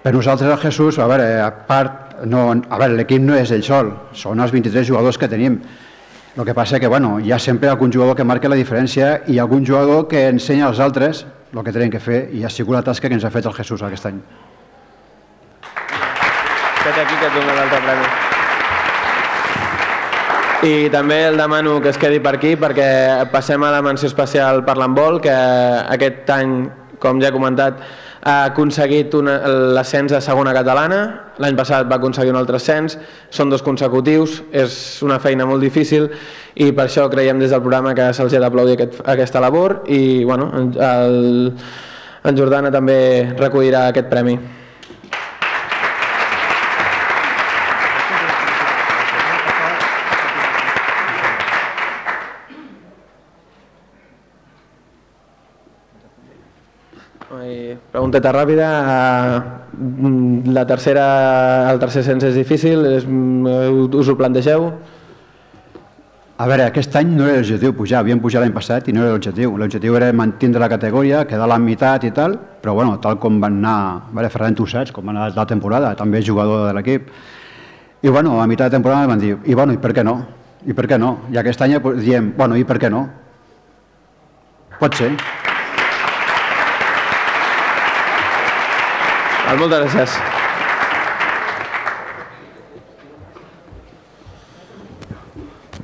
Per 0.04 0.12
nosaltres 0.14 0.52
el 0.52 0.60
Jesús, 0.60 1.00
a 1.00 1.08
veure, 1.08 1.30
a 1.42 1.50
part, 1.66 2.26
no, 2.28 2.50
a 2.52 2.78
veure, 2.78 2.98
l'equip 3.00 3.24
no 3.24 3.38
és 3.40 3.54
ell 3.56 3.64
sol, 3.64 3.94
són 4.14 4.44
els 4.44 4.52
23 4.52 4.86
jugadors 4.92 5.18
que 5.18 5.32
tenim. 5.32 5.62
El 6.36 6.44
que 6.44 6.54
passa 6.54 6.80
que 6.84 6.92
bueno, 6.92 7.16
hi 7.24 7.32
ha 7.32 7.40
sempre 7.40 7.72
algun 7.72 7.94
jugador 7.94 8.18
que 8.20 8.28
marca 8.28 8.52
la 8.52 8.60
diferència 8.60 9.22
i 9.32 9.40
algun 9.40 9.66
jugador 9.66 10.10
que 10.12 10.28
ensenya 10.28 10.68
als 10.68 10.84
altres 10.84 11.24
el 11.56 11.64
que 11.64 11.72
tenen 11.72 11.92
que 11.92 12.04
fer 12.04 12.26
i 12.36 12.44
ha 12.44 12.52
sigut 12.52 12.76
la 12.76 12.84
tasca 12.84 13.08
que 13.08 13.16
ens 13.16 13.24
ha 13.24 13.32
fet 13.32 13.48
el 13.48 13.56
Jesús 13.56 13.82
aquest 13.88 14.12
any. 14.12 14.20
Vete 16.84 17.02
aquí 17.02 17.16
que 17.16 17.28
et 17.32 17.34
dono 17.40 17.56
l'altre 17.56 17.80
premi. 17.80 18.25
I 20.64 20.90
també 20.90 21.26
el 21.28 21.38
demano 21.38 21.82
que 21.82 21.90
es 21.92 21.98
quedi 22.00 22.22
per 22.24 22.38
aquí 22.38 22.56
perquè 22.56 22.88
passem 23.32 23.64
a 23.64 23.74
la 23.74 23.82
menció 23.86 24.08
especial 24.08 24.64
per 24.66 24.78
l'handbol, 24.80 25.20
que 25.22 25.36
aquest 25.36 26.32
any, 26.32 26.56
com 27.00 27.20
ja 27.22 27.30
he 27.30 27.36
comentat, 27.36 27.84
ha 28.26 28.36
aconseguit 28.50 29.14
l'ascens 29.76 30.16
a 30.16 30.22
segona 30.24 30.56
catalana, 30.56 31.02
l'any 31.38 31.60
passat 31.60 31.86
va 31.92 32.00
aconseguir 32.00 32.34
un 32.34 32.40
altre 32.40 32.58
ascens, 32.58 32.98
són 33.30 33.52
dos 33.54 33.62
consecutius, 33.62 34.40
és 34.50 35.04
una 35.06 35.20
feina 35.22 35.46
molt 35.46 35.62
difícil 35.62 36.10
i 36.56 36.72
per 36.72 36.88
això 36.88 37.06
creiem 37.12 37.38
des 37.44 37.54
del 37.54 37.62
programa 37.62 37.94
que 37.94 38.10
se'ls 38.18 38.34
ha 38.34 38.42
d'aplaudir 38.42 38.80
aquest, 38.80 39.02
aquesta 39.06 39.44
labor 39.44 39.84
i 39.86 40.24
bueno, 40.24 40.50
el, 40.74 41.52
en 42.26 42.38
Jordana 42.38 42.74
també 42.74 43.36
recollirà 43.38 43.90
aquest 43.92 44.10
premi. 44.10 44.40
I 57.46 57.76
pregunteta 57.96 58.34
ràpida. 58.36 58.70
eh, 58.96 60.52
La 60.56 60.66
tercera, 60.66 61.72
el 61.72 61.80
tercer 61.80 62.04
cens 62.04 62.24
és 62.24 62.36
difícil, 62.36 62.86
és, 62.86 63.04
us 63.06 64.08
ho 64.10 64.16
plantegeu? 64.16 64.70
A 66.38 66.48
veure, 66.48 66.66
aquest 66.68 66.96
any 66.96 67.14
no 67.16 67.26
era 67.28 67.40
l'objectiu 67.40 67.74
pujar, 67.76 68.00
havíem 68.00 68.20
pujat 68.20 68.44
l'any 68.44 68.54
passat 68.56 68.88
i 68.88 68.94
no 68.96 69.04
era 69.04 69.14
l'objectiu. 69.14 69.58
L'objectiu 69.58 69.96
era 69.96 70.12
mantenir 70.14 70.60
la 70.60 70.70
categoria, 70.70 71.26
quedar 71.26 71.44
a 71.44 71.48
la 71.48 71.60
meitat 71.60 72.04
i 72.04 72.12
tal, 72.12 72.38
però 72.62 72.74
bueno, 72.76 72.98
tal 73.00 73.18
com 73.20 73.40
van 73.40 73.60
anar, 73.64 74.12
veure, 74.14 74.30
Ferran, 74.30 74.56
saps, 74.56 74.92
com 74.92 75.06
va 75.06 75.12
anar 75.12 75.32
la 75.36 75.46
temporada, 75.46 75.96
també 75.96 76.22
jugador 76.22 76.68
de 76.68 76.74
l'equip, 76.74 77.10
i 78.02 78.10
bueno, 78.10 78.42
a 78.42 78.48
meitat 78.48 78.72
de 78.72 78.78
temporada 78.78 79.08
van 79.08 79.20
dir, 79.20 79.38
i 79.46 79.54
bueno, 79.54 79.74
i 79.74 79.78
per 79.78 79.94
què 79.94 80.04
no? 80.04 80.26
I 80.66 80.74
per 80.74 80.88
què 80.88 81.00
no? 81.00 81.18
I 81.32 81.38
aquest 81.38 81.62
any 81.62 81.80
pues, 81.80 82.04
diem, 82.04 82.34
bueno, 82.38 82.56
i 82.56 82.64
per 82.64 82.80
què 82.80 82.90
no? 82.90 83.08
Pot 84.80 84.94
ser. 84.96 85.12
Val, 89.46 89.60
moltes 89.62 89.94
gràcies. 89.94 90.14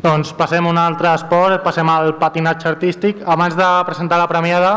Doncs 0.01 0.31
passem 0.33 0.65
a 0.65 0.71
un 0.71 0.79
altre 0.81 1.11
esport, 1.13 1.61
passem 1.61 1.89
al 1.93 2.15
patinatge 2.17 2.71
artístic. 2.71 3.21
Abans 3.21 3.53
de 3.59 3.67
presentar 3.85 4.17
la 4.17 4.25
premiada, 4.31 4.71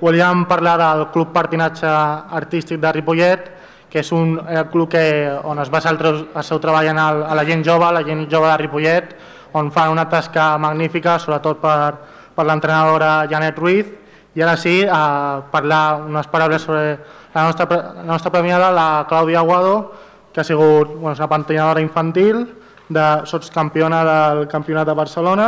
volíem 0.00 0.46
parlar 0.48 0.78
del 0.80 1.04
Club 1.12 1.34
Patinatge 1.36 1.92
Artístic 2.40 2.80
de 2.80 2.92
Ripollet, 2.96 3.50
que 3.92 4.00
és 4.00 4.12
un 4.16 4.38
eh, 4.48 4.64
club 4.72 4.88
que, 4.88 5.04
on 5.44 5.60
es 5.60 5.68
basa 5.68 5.92
el, 5.92 6.00
el 6.00 6.44
seu 6.48 6.58
treball 6.58 6.88
en 6.88 6.98
el, 6.98 7.22
a 7.28 7.36
la 7.36 7.44
gent 7.44 7.60
jove, 7.68 7.92
la 7.92 8.00
gent 8.02 8.24
jove 8.32 8.48
de 8.48 8.56
Ripollet, 8.64 9.16
on 9.52 9.68
fan 9.70 9.92
una 9.92 10.08
tasca 10.08 10.56
magnífica, 10.56 11.18
sobretot 11.20 11.60
per, 11.60 11.92
per 12.32 12.48
l'entrenadora 12.48 13.26
Janet 13.28 13.60
Ruiz. 13.60 13.98
I 14.32 14.40
ara 14.40 14.56
sí, 14.56 14.78
a 14.88 15.42
parlar 15.52 16.06
unes 16.08 16.32
paraules 16.32 16.64
sobre 16.64 16.96
la 17.34 17.44
nostra, 17.44 17.66
la 17.96 18.08
nostra 18.08 18.30
premiada, 18.30 18.70
la 18.70 19.06
Clàudia 19.08 19.40
Aguado, 19.40 19.92
que 20.32 20.40
ha 20.40 20.44
sigut 20.44 20.88
bueno, 20.96 21.16
una 21.16 21.28
patinadora 21.28 21.80
infantil, 21.80 22.46
de 22.92 23.26
sotscampiona 23.26 24.04
del 24.04 24.48
Campionat 24.48 24.86
de 24.86 24.94
Barcelona 24.94 25.46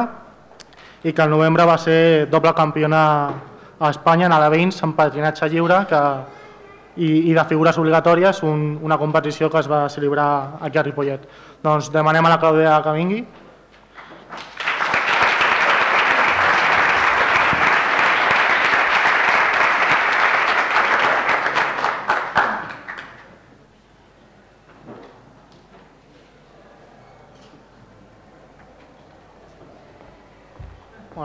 i 1.05 1.13
que 1.13 1.23
al 1.23 1.31
novembre 1.31 1.67
va 1.69 1.77
ser 1.79 2.29
doble 2.31 2.55
campiona 2.57 3.03
a 3.79 3.91
Espanya 3.91 4.27
en 4.27 4.33
alevins 4.33 4.81
en 4.83 4.95
patinatge 4.97 5.51
lliure 5.53 5.83
que, 5.91 6.01
i, 6.97 7.09
i 7.31 7.35
de 7.35 7.45
figures 7.45 7.79
obligatòries, 7.79 8.43
un, 8.47 8.79
una 8.83 8.99
competició 8.99 9.51
que 9.51 9.61
es 9.61 9.69
va 9.71 9.89
celebrar 9.91 10.59
aquí 10.63 10.79
a 10.79 10.85
Ripollet. 10.87 11.27
Doncs 11.63 11.91
demanem 11.93 12.25
a 12.25 12.37
la 12.37 12.41
Clàudia 12.41 12.79
que 12.85 12.95
vingui. 12.97 13.25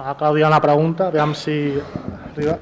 A 0.10 0.16
Clàudia 0.18 0.48
una 0.50 0.62
pregunta, 0.62 1.08
aviam 1.08 1.36
si 1.38 1.56
arriba. 2.32 2.58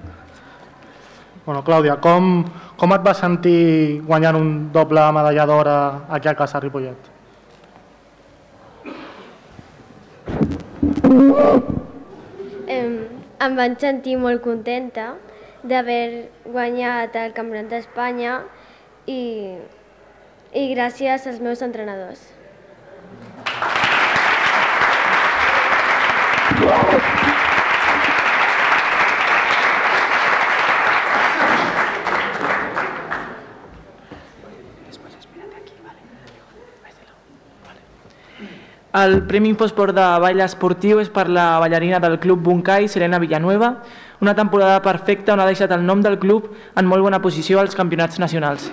Bueno, 1.46 1.62
Clàudia, 1.64 1.96
com, 2.04 2.44
com 2.76 2.94
et 2.96 3.06
vas 3.06 3.22
sentir 3.24 4.02
guanyant 4.04 4.36
un 4.36 4.50
doble 4.76 5.06
medalla 5.16 5.46
d'or 5.48 5.70
aquí 5.72 6.28
a 6.28 6.36
casa 6.36 6.60
Ripollet? 6.60 7.08
Em, 12.68 12.92
em 13.40 13.56
vaig 13.62 13.80
sentir 13.80 14.18
molt 14.20 14.44
contenta 14.44 15.14
d'haver 15.64 16.28
guanyat 16.44 17.16
el 17.16 17.32
Campionat 17.38 17.72
d'Espanya 17.72 18.42
i, 19.08 19.56
i 20.52 20.68
gràcies 20.76 21.32
als 21.32 21.40
meus 21.40 21.64
entrenadors. 21.64 22.28
El 38.98 39.28
Premi 39.28 39.50
Infosport 39.52 39.94
de 39.94 40.04
Ball 40.24 40.40
Esportiu 40.42 40.98
és 40.98 41.10
per 41.14 41.28
la 41.30 41.60
ballarina 41.62 42.00
del 42.02 42.16
Club 42.24 42.40
Bunkai, 42.42 42.88
Serena 42.90 43.20
Villanueva, 43.22 43.70
una 44.26 44.34
temporada 44.34 44.80
perfecta 44.82 45.36
on 45.36 45.44
ha 45.44 45.46
deixat 45.46 45.76
el 45.76 45.86
nom 45.86 46.02
del 46.02 46.18
club 46.18 46.48
en 46.74 46.90
molt 46.90 47.06
bona 47.06 47.20
posició 47.22 47.60
als 47.62 47.78
campionats 47.78 48.18
nacionals. 48.18 48.72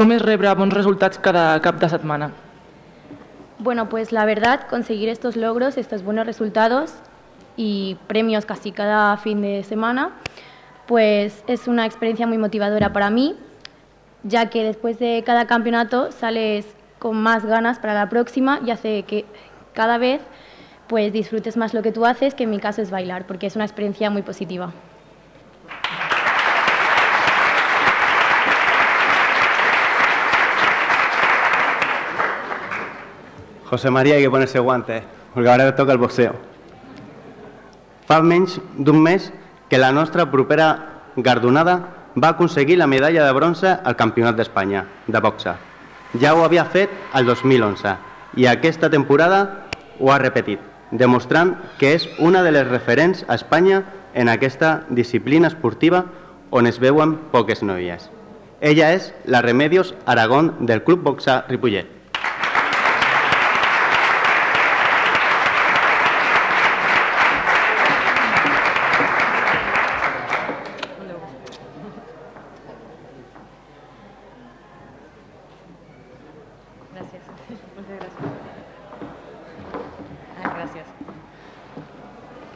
Com 0.00 0.14
és 0.14 0.22
rebre 0.24 0.48
bons 0.56 0.72
resultats 0.72 1.18
cada 1.20 1.60
cap 1.60 1.76
de 1.76 1.88
setmana? 1.92 2.30
Bueno, 3.58 3.90
pues 3.90 4.12
la 4.12 4.24
verdad, 4.24 4.62
conseguir 4.66 5.10
estos 5.10 5.36
logros, 5.36 5.76
estos 5.76 6.02
buenos 6.02 6.24
resultados, 6.24 6.94
y 7.58 7.98
premios 8.06 8.46
casi 8.46 8.72
cada 8.72 9.18
fin 9.18 9.42
de 9.42 9.62
semana, 9.62 10.12
pues 10.86 11.44
es 11.46 11.68
una 11.68 11.84
experiencia 11.84 12.26
muy 12.26 12.38
motivadora 12.38 12.94
para 12.94 13.10
mí, 13.10 13.36
ya 14.22 14.48
que 14.48 14.64
después 14.64 14.98
de 14.98 15.22
cada 15.26 15.46
campeonato 15.46 16.10
sales 16.12 16.66
con 16.98 17.18
más 17.18 17.44
ganas 17.44 17.78
para 17.78 17.92
la 17.92 18.08
próxima 18.08 18.58
y 18.64 18.70
hace 18.70 19.02
que 19.02 19.26
cada 19.74 19.98
vez 19.98 20.22
pues 20.88 21.12
disfrutes 21.12 21.58
más 21.58 21.74
lo 21.74 21.82
que 21.82 21.92
tú 21.92 22.06
haces, 22.06 22.34
que 22.34 22.44
en 22.44 22.50
mi 22.50 22.58
caso 22.58 22.80
es 22.80 22.90
bailar, 22.90 23.26
porque 23.26 23.48
es 23.48 23.54
una 23.54 23.66
experiencia 23.66 24.08
muy 24.08 24.22
positiva. 24.22 24.72
José 33.70 33.88
María, 33.88 34.16
hay 34.16 34.22
que 34.22 34.30
ponerse 34.30 34.58
guantes, 34.58 35.04
porque 35.32 35.48
ahora 35.48 35.76
toca 35.76 35.92
el 35.92 35.98
boxeo. 35.98 36.34
Fa 38.10 38.18
menys 38.18 38.56
d'un 38.74 38.98
mes 38.98 39.28
que 39.70 39.78
la 39.78 39.92
nostra 39.94 40.26
propera 40.32 41.04
gardonada 41.14 41.76
va 42.18 42.32
aconseguir 42.34 42.78
la 42.78 42.88
medalla 42.90 43.24
de 43.24 43.32
bronze 43.32 43.70
al 43.70 43.94
Campionat 43.94 44.34
d'Espanya 44.34 44.82
de 45.06 45.20
boxa. 45.22 45.54
Ja 46.18 46.34
ho 46.34 46.42
havia 46.42 46.64
fet 46.66 46.90
el 47.14 47.30
2011 47.30 47.94
i 48.42 48.48
aquesta 48.50 48.90
temporada 48.90 49.68
ho 50.00 50.10
ha 50.10 50.18
repetit, 50.18 50.58
demostrant 50.90 51.54
que 51.78 51.94
és 51.94 52.08
una 52.18 52.42
de 52.42 52.50
les 52.50 52.66
referents 52.66 53.22
a 53.28 53.38
Espanya 53.38 53.84
en 54.14 54.28
aquesta 54.28 54.80
disciplina 54.90 55.46
esportiva 55.46 56.08
on 56.50 56.66
es 56.66 56.82
veuen 56.82 57.14
poques 57.30 57.62
noies. 57.62 58.10
Ella 58.60 58.90
és 58.98 59.12
la 59.24 59.46
Remedios 59.46 59.94
Aragón 60.06 60.56
del 60.58 60.82
Club 60.82 61.06
Boxa 61.06 61.44
Ripollet. 61.46 61.99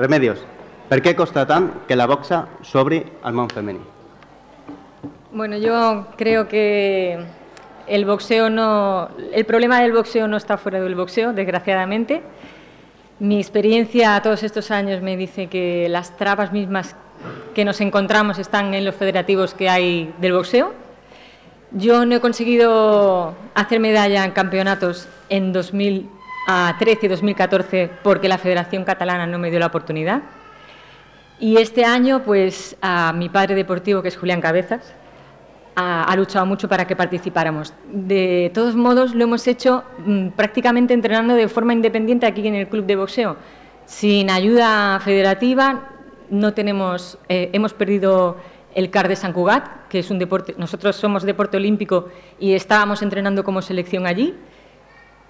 Remedios, 0.04 0.42
per 0.90 0.98
què 1.00 1.14
costa 1.16 1.46
que 1.88 1.96
la 1.96 2.04
boxa 2.04 2.42
s'obri 2.60 2.98
al 3.24 3.32
món 3.32 3.48
femení? 3.48 3.80
Bueno, 5.32 5.56
yo 5.56 6.08
creo 6.18 6.46
que 6.46 7.24
el 7.86 8.04
boxeo 8.04 8.50
no. 8.50 9.08
El 9.32 9.46
problema 9.46 9.80
del 9.80 9.92
boxeo 9.92 10.28
no 10.28 10.36
está 10.36 10.58
fuera 10.58 10.82
del 10.82 10.94
boxeo, 10.94 11.32
desgraciadamente. 11.32 12.20
Mi 13.18 13.38
experiencia 13.38 14.20
todos 14.20 14.42
estos 14.42 14.70
años 14.70 15.00
me 15.00 15.16
dice 15.16 15.46
que 15.46 15.88
las 15.88 16.14
trabas 16.18 16.52
mismas 16.52 16.94
que 17.54 17.64
nos 17.64 17.80
encontramos 17.80 18.38
están 18.38 18.74
en 18.74 18.84
los 18.84 18.94
federativos 18.94 19.54
que 19.54 19.70
hay 19.70 20.12
del 20.20 20.34
boxeo. 20.34 20.74
Yo 21.72 22.04
no 22.04 22.16
he 22.16 22.20
conseguido 22.20 23.34
hacer 23.54 23.80
medalla 23.80 24.22
en 24.22 24.32
campeonatos 24.32 25.08
en 25.30 25.54
2013 25.54 26.23
y 26.46 27.08
2014 27.08 27.90
porque 28.02 28.28
la 28.28 28.38
Federación 28.38 28.84
Catalana 28.84 29.26
no 29.26 29.38
me 29.38 29.50
dio 29.50 29.58
la 29.58 29.66
oportunidad. 29.66 30.22
Y 31.40 31.56
este 31.56 31.84
año, 31.84 32.22
pues, 32.24 32.76
a 32.80 33.12
mi 33.12 33.28
padre 33.28 33.54
deportivo, 33.54 34.02
que 34.02 34.08
es 34.08 34.16
Julián 34.16 34.40
Cabezas, 34.40 34.94
ha, 35.74 36.04
ha 36.04 36.16
luchado 36.16 36.46
mucho 36.46 36.68
para 36.68 36.86
que 36.86 36.94
participáramos. 36.94 37.74
De 37.92 38.50
todos 38.54 38.76
modos, 38.76 39.14
lo 39.14 39.24
hemos 39.24 39.46
hecho 39.46 39.84
mm, 40.06 40.28
prácticamente 40.28 40.94
entrenando 40.94 41.34
de 41.34 41.48
forma 41.48 41.72
independiente 41.72 42.26
aquí 42.26 42.46
en 42.46 42.54
el 42.54 42.68
club 42.68 42.86
de 42.86 42.96
boxeo. 42.96 43.36
Sin 43.86 44.30
ayuda 44.30 45.00
federativa, 45.00 45.88
no 46.30 46.54
tenemos, 46.54 47.18
eh, 47.28 47.50
hemos 47.52 47.74
perdido 47.74 48.36
el 48.74 48.90
CAR 48.90 49.08
de 49.08 49.16
San 49.16 49.32
Cugat, 49.32 49.88
que 49.88 50.00
es 50.00 50.10
un 50.10 50.18
deporte, 50.18 50.54
nosotros 50.58 50.96
somos 50.96 51.22
deporte 51.22 51.56
olímpico 51.56 52.08
y 52.38 52.54
estábamos 52.54 53.02
entrenando 53.02 53.44
como 53.44 53.62
selección 53.62 54.06
allí. 54.06 54.34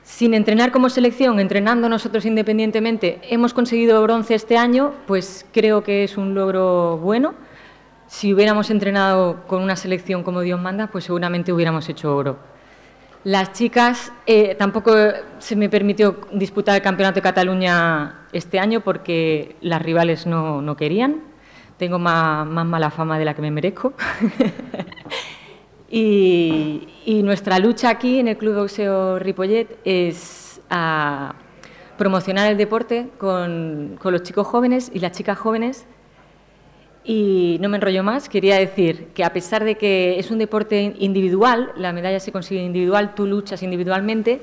Sin 0.05 0.35
entrenar 0.35 0.71
como 0.71 0.91
selección, 0.91 1.41
entrenando 1.41 1.89
nosotros 1.89 2.27
independientemente, 2.27 3.21
hemos 3.31 3.55
conseguido 3.55 4.03
bronce 4.03 4.35
este 4.35 4.59
año, 4.59 4.93
pues 5.07 5.47
creo 5.51 5.83
que 5.83 6.05
es 6.05 6.19
un 6.19 6.35
logro 6.35 6.99
bueno. 6.99 7.35
Si 8.07 8.35
hubiéramos 8.35 8.69
entrenado 8.69 9.47
con 9.47 9.63
una 9.63 9.77
selección 9.77 10.23
como 10.23 10.43
Dios 10.43 10.61
manda, 10.61 10.89
pues 10.89 11.05
seguramente 11.05 11.55
hubiéramos 11.55 11.89
hecho 11.89 12.15
oro. 12.15 12.37
Las 13.25 13.55
chicas, 13.55 14.13
eh, 14.27 14.55
tampoco 14.57 14.95
se 15.39 15.57
me 15.57 15.71
permitió 15.71 16.21
disputar 16.33 16.77
el 16.77 16.83
Campeonato 16.83 17.17
de 17.17 17.23
Cataluña 17.23 18.27
este 18.31 18.59
año 18.59 18.83
porque 18.83 19.57
las 19.63 19.81
rivales 19.81 20.27
no, 20.27 20.61
no 20.61 20.77
querían. 20.77 21.23
Tengo 21.79 21.99
más, 21.99 22.47
más 22.47 22.67
mala 22.67 22.91
fama 22.91 23.19
de 23.19 23.25
la 23.25 23.33
que 23.33 23.41
me 23.41 23.51
merezco. 23.51 23.95
y, 25.97 27.23
nuestra 27.23 27.61
lucha 27.61 27.89
aquí 27.89 28.19
en 28.19 28.27
el 28.27 28.37
Club 28.37 28.57
Boxeo 28.57 29.21
Ripollet 29.21 29.79
es 29.85 30.61
a 30.69 31.37
promocionar 31.97 32.51
el 32.51 32.59
deporte 32.59 33.11
con, 33.17 33.97
los 34.03 34.23
chicos 34.25 34.45
jóvenes 34.47 34.91
y 34.93 34.99
las 34.99 35.13
chicas 35.13 35.39
jóvenes. 35.39 35.87
Y 37.05 37.59
no 37.61 37.69
me 37.69 37.77
enrollo 37.77 38.03
más, 38.03 38.29
quería 38.29 38.57
decir 38.57 39.09
que 39.15 39.23
a 39.23 39.33
pesar 39.33 39.63
de 39.63 39.77
que 39.77 40.19
es 40.19 40.33
un 40.33 40.39
deporte 40.39 40.97
individual, 40.99 41.73
la 41.77 41.93
medalla 41.93 42.19
se 42.19 42.33
consigue 42.33 42.63
individual, 42.63 43.15
tú 43.15 43.27
luchas 43.27 43.63
individualmente, 43.63 44.43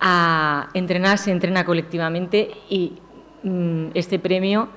a 0.00 0.68
entrenar 0.74 1.18
se 1.18 1.32
entrena 1.32 1.64
colectivamente 1.64 2.50
y 2.68 2.92
mm, 3.42 3.86
este 3.94 4.20
premio 4.20 4.68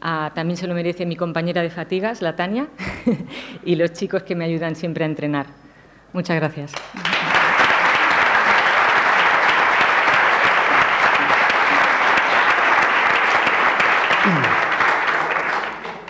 ah, 0.00 0.32
también 0.34 0.56
se 0.56 0.66
lo 0.66 0.74
merece 0.74 1.06
mi 1.06 1.16
compañera 1.16 1.62
de 1.62 1.70
fatigas, 1.70 2.22
la 2.22 2.36
Tania, 2.36 2.68
y 3.64 3.76
los 3.76 3.92
chicos 3.92 4.22
que 4.22 4.34
me 4.34 4.44
ayudan 4.44 4.76
siempre 4.76 5.04
a 5.04 5.08
entrenar. 5.08 5.46
Muchas 6.12 6.36
gracias. 6.36 6.72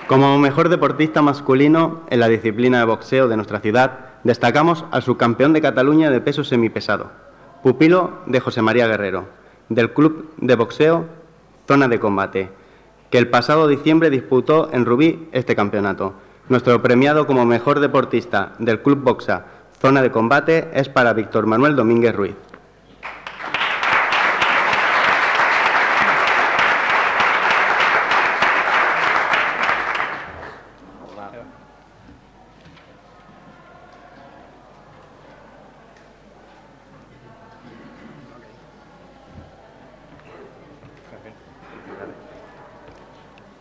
Como 0.07 0.39
mejor 0.39 0.68
deportista 0.68 1.20
masculino 1.20 2.03
en 2.11 2.20
la 2.20 2.28
disciplina 2.28 2.78
de 2.78 2.84
boxeo 2.84 3.26
de 3.26 3.34
nuestra 3.34 3.59
ciudad, 3.59 3.99
destacamos 4.22 4.84
al 4.93 5.03
subcampeón 5.03 5.53
de 5.53 5.61
Cataluña 5.61 6.11
de 6.11 6.20
peso 6.20 6.45
semipesado, 6.45 7.11
pupilo 7.64 8.20
de 8.26 8.39
José 8.39 8.62
María 8.62 8.87
Guerrero, 8.87 9.26
del 9.68 9.93
Club 9.93 10.32
de 10.37 10.55
Boxeo 10.55 11.07
Zona 11.66 11.89
de 11.89 11.99
Combate, 11.99 12.51
el 13.16 13.28
pasado 13.28 13.68
diciembre 13.68 14.10
disputó 14.10 14.68
en 14.72 14.84
Rubí 14.84 15.28
este 15.32 15.54
campeonato. 15.54 16.14
Nuestro 16.48 16.80
premiado 16.82 17.26
como 17.26 17.44
mejor 17.44 17.80
deportista 17.80 18.52
del 18.58 18.82
Club 18.82 19.02
Boxa 19.02 19.44
Zona 19.80 20.02
de 20.02 20.10
Combate 20.10 20.70
es 20.72 20.88
para 20.88 21.12
Víctor 21.12 21.46
Manuel 21.46 21.76
Domínguez 21.76 22.14
Ruiz. 22.14 22.34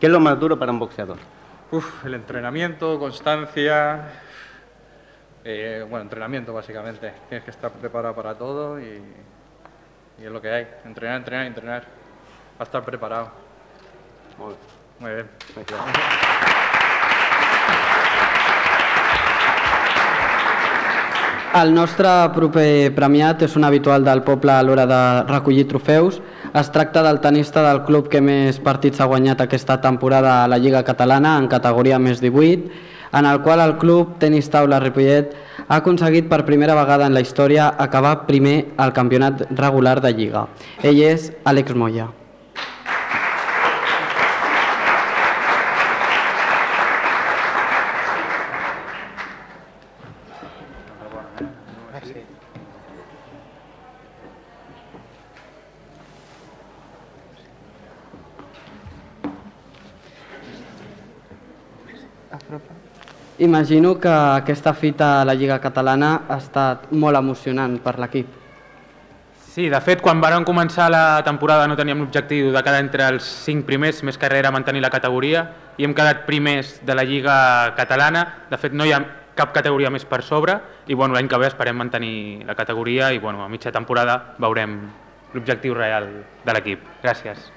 ¿Qué 0.06 0.08
es 0.08 0.14
lo 0.14 0.20
más 0.20 0.39
duro 0.39 0.60
para 0.60 0.72
un 0.72 0.78
boxeador? 0.78 1.18
Uf, 1.72 2.06
el 2.06 2.14
entrenamiento, 2.14 2.99
constancia. 2.99 4.08
eh, 5.43 5.84
bueno, 5.89 6.03
entrenamiento 6.03 6.53
básicamente. 6.53 7.12
Tienes 7.28 7.43
que 7.43 7.49
estar 7.49 7.72
preparado 7.72 8.14
para 8.14 8.36
todo 8.36 8.80
y, 8.80 9.01
y 10.20 10.24
es 10.24 10.32
lo 10.32 10.39
que 10.39 10.51
hay. 10.51 10.68
Entrenar, 10.86 11.18
entrenar, 11.18 11.47
entrenar. 11.47 11.82
Va 11.82 12.60
a 12.60 12.64
estar 12.66 12.86
preparado. 12.86 13.32
Muy 14.99 15.12
bien. 15.12 15.28
El 21.56 21.70
nostre 21.72 22.10
proper 22.36 22.91
premiat 22.91 23.45
és 23.45 23.53
un 23.56 23.64
habitual 23.64 24.03
del 24.03 24.26
poble 24.28 24.51
a 24.51 24.64
l'hora 24.68 24.84
de 24.89 24.97
recollir 25.30 25.64
trofeus. 25.70 26.18
Es 26.51 26.68
tracta 26.76 26.99
del 27.06 27.22
tenista 27.24 27.64
del 27.64 27.80
club 27.88 28.10
que 28.12 28.20
més 28.20 28.60
partits 28.66 28.99
ha 28.99 29.08
guanyat 29.08 29.45
aquesta 29.45 29.78
temporada 29.86 30.34
a 30.41 30.49
la 30.51 30.60
Lliga 30.60 30.84
Catalana 30.84 31.38
en 31.39 31.47
categoria 31.47 31.95
més 31.95 32.20
18, 32.20 32.68
en 33.16 33.30
el 33.32 33.39
qual 33.47 33.64
el 33.64 33.78
club 33.80 34.18
Tenis 34.20 34.51
Taula 34.51 34.82
Ripollet 34.84 35.32
ha 35.70 35.80
aconseguit 35.80 36.28
per 36.28 36.43
primera 36.43 36.76
vegada 36.76 37.08
en 37.08 37.16
la 37.16 37.24
història 37.24 37.72
acabar 37.88 38.26
primer 38.28 38.58
al 38.76 38.91
campionat 38.91 39.47
regular 39.56 40.01
de 40.03 40.12
Lliga. 40.12 40.49
Ell 40.84 40.99
és 41.08 41.32
Àlex 41.45 41.72
Moya. 41.72 42.12
Imagino 63.38 63.99
que 63.99 64.08
aquesta 64.08 64.74
fita 64.74 65.22
a 65.22 65.26
la 65.26 65.34
Lliga 65.36 65.60
Catalana 65.60 66.22
ha 66.30 66.38
estat 66.39 66.91
molt 66.91 67.20
emocionant 67.20 67.80
per 67.84 67.97
l'equip. 67.99 68.30
Sí, 69.56 69.68
de 69.72 69.80
fet, 69.80 70.01
quan 70.03 70.20
vàrem 70.24 70.43
començar 70.47 70.89
la 70.91 71.22
temporada 71.24 71.68
no 71.68 71.78
teníem 71.80 72.01
l'objectiu 72.03 72.49
de 72.51 72.64
quedar 72.64 72.80
entre 72.84 73.06
els 73.12 73.28
cinc 73.45 73.64
primers, 73.68 74.01
més 74.03 74.18
que 74.20 74.28
res 74.32 74.43
era 74.43 74.51
mantenir 74.51 74.82
la 74.84 74.91
categoria, 74.91 75.45
i 75.78 75.88
hem 75.88 75.95
quedat 75.95 76.26
primers 76.28 76.78
de 76.84 76.95
la 76.95 77.03
Lliga 77.08 77.38
Catalana. 77.78 78.26
De 78.51 78.60
fet, 78.60 78.76
no 78.76 78.88
hi 78.88 78.91
ha 78.95 78.99
cap 79.36 79.51
categoria 79.56 79.91
més 79.91 80.08
per 80.08 80.22
sobre, 80.24 80.60
i 80.88 80.95
bueno, 80.95 81.16
l'any 81.16 81.28
que 81.32 81.39
ve 81.39 81.47
esperem 81.51 81.76
mantenir 81.80 82.43
la 82.47 82.56
categoria 82.56 83.12
i 83.12 83.20
bueno, 83.20 83.43
a 83.43 83.51
mitja 83.51 83.72
temporada 83.76 84.36
veurem 84.39 84.80
l'objectiu 85.36 85.76
real 85.76 86.10
de 86.45 86.56
l'equip. 86.56 86.88
Gràcies. 87.03 87.51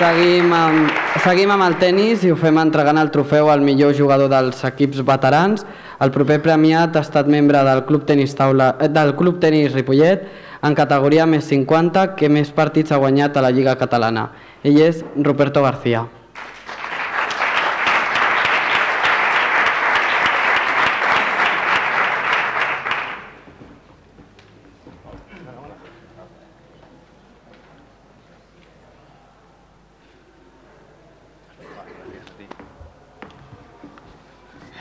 Seguim 0.00 0.48
amb, 0.56 0.92
seguim 1.20 1.50
amb 1.52 1.66
el 1.66 1.74
tennis 1.76 2.22
i 2.24 2.30
ho 2.32 2.36
fem 2.40 2.56
entregant 2.56 2.96
el 2.96 3.10
trofeu 3.12 3.50
al 3.52 3.60
millor 3.60 3.90
jugador 3.98 4.30
dels 4.32 4.62
equips 4.64 5.02
veterans. 5.04 5.66
El 6.00 6.08
proper 6.14 6.38
premiat 6.40 6.96
ha 6.96 7.02
estat 7.04 7.28
membre 7.28 7.60
del 7.66 7.82
Club 7.84 8.06
Tenis, 8.08 8.32
Taula, 8.38 8.70
eh, 8.80 8.88
del 8.88 9.12
Club 9.18 9.42
Tenis 9.42 9.74
Ripollet 9.74 10.24
en 10.64 10.78
categoria 10.78 11.26
més 11.28 11.44
50 11.52 12.14
que 12.16 12.32
més 12.32 12.48
partits 12.48 12.96
ha 12.96 13.02
guanyat 13.02 13.36
a 13.36 13.44
la 13.44 13.52
Lliga 13.52 13.76
Catalana. 13.76 14.30
Ell 14.64 14.80
és 14.86 15.04
Ruperto 15.20 15.60
García. 15.68 16.06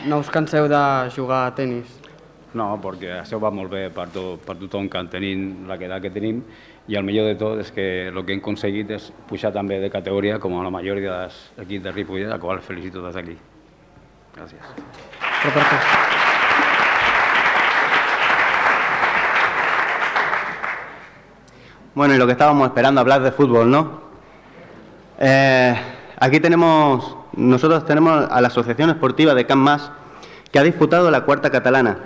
No 0.10 0.18
us 0.18 0.30
canseu 0.34 0.66
de 0.66 0.82
jugar 1.14 1.44
a 1.46 1.50
tennis? 1.54 1.90
No, 2.58 2.66
perquè 2.82 3.20
això 3.20 3.38
va 3.38 3.52
molt 3.54 3.70
bé 3.70 3.84
per, 3.94 4.08
to, 4.10 4.40
per 4.42 4.56
tothom 4.58 4.88
que 4.90 5.04
tenim 5.12 5.68
la 5.70 5.78
edat 5.78 6.02
que 6.02 6.10
tenim 6.10 6.40
i 6.90 6.98
el 6.98 7.06
millor 7.06 7.28
de 7.30 7.36
tot 7.38 7.60
és 7.62 7.70
que 7.70 7.86
el 8.10 8.18
que 8.26 8.34
hem 8.34 8.42
aconseguit 8.42 8.90
és 8.96 9.12
pujar 9.30 9.52
també 9.54 9.78
de 9.78 9.92
categoria 9.94 10.40
com 10.42 10.58
a 10.58 10.64
la 10.66 10.74
majoria 10.74 11.20
dels 11.22 11.38
equips 11.62 11.84
de 11.86 11.94
Ripollet, 11.94 12.32
a 12.34 12.40
qual 12.42 12.64
felicito 12.66 13.06
des 13.06 13.14
d'aquí. 13.14 13.38
Gràcies. 14.34 14.66
Roberto. 15.44 15.78
Bueno, 21.94 22.16
y 22.16 22.18
lo 22.18 22.26
que 22.26 22.32
estábamos 22.32 22.66
esperando, 22.68 23.02
hablar 23.02 23.22
de 23.22 23.32
fútbol, 23.32 23.70
¿no? 23.70 24.02
Eh, 25.20 25.76
aquí 26.20 26.40
tenemos, 26.40 27.16
nosotros 27.34 27.86
tenemos 27.86 28.28
a 28.32 28.42
la 28.42 28.48
Asociación 28.48 28.90
Esportiva 28.90 29.36
de 29.36 29.46
Can 29.46 29.60
Mas, 29.60 29.92
que 30.52 30.60
ha 30.60 30.64
disputado 30.64 31.12
la 31.12 31.26
cuarta 31.26 31.50
catalana, 31.50 32.00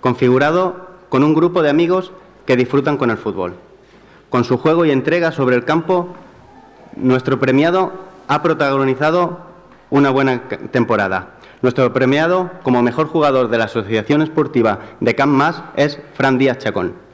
configurado 0.00 0.88
con 1.08 1.24
un 1.24 1.34
grupo 1.34 1.62
de 1.62 1.70
amigos 1.70 2.12
que 2.44 2.56
disfrutan 2.56 2.96
con 2.96 3.10
el 3.10 3.16
fútbol. 3.16 3.54
Con 4.28 4.44
su 4.44 4.58
juego 4.58 4.84
y 4.84 4.90
entrega 4.90 5.32
sobre 5.32 5.56
el 5.56 5.64
campo, 5.64 6.14
nuestro 6.96 7.38
premiado 7.38 7.92
ha 8.28 8.42
protagonizado 8.42 9.38
una 9.90 10.10
buena 10.10 10.48
temporada. 10.70 11.30
Nuestro 11.62 11.92
premiado 11.92 12.50
como 12.62 12.82
mejor 12.82 13.06
jugador 13.06 13.48
de 13.48 13.58
la 13.58 13.64
Asociación 13.64 14.22
Esportiva 14.22 14.80
de 15.00 15.14
Can 15.14 15.30
Mas 15.30 15.62
es 15.76 15.98
Fran 16.14 16.38
Díaz 16.38 16.58
Chacón. 16.58 17.05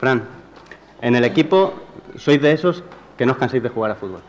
Fran, 0.00 0.24
en 1.02 1.14
el 1.14 1.24
equipo 1.24 1.74
sois 2.16 2.40
de 2.40 2.52
esos 2.52 2.82
que 3.18 3.26
no 3.26 3.32
os 3.32 3.38
canséis 3.38 3.62
de 3.62 3.68
jugar 3.68 3.90
a 3.90 3.94
fútbol. 3.94 4.22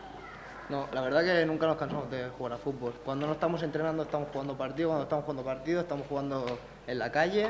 No, 0.68 0.86
la 0.92 1.00
verdad 1.00 1.24
que 1.24 1.46
nunca 1.46 1.66
nos 1.66 1.78
cansamos 1.78 2.10
de 2.10 2.28
jugar 2.36 2.52
a 2.52 2.56
fútbol. 2.58 2.92
Cuando 3.02 3.26
no 3.26 3.32
estamos 3.32 3.62
entrenando 3.62 4.02
estamos 4.02 4.28
jugando 4.30 4.54
partidos, 4.54 4.90
cuando 4.90 5.04
estamos 5.04 5.24
jugando 5.24 5.42
partidos 5.44 5.82
estamos 5.84 6.06
jugando 6.06 6.58
en 6.86 6.98
la 6.98 7.10
calle 7.10 7.48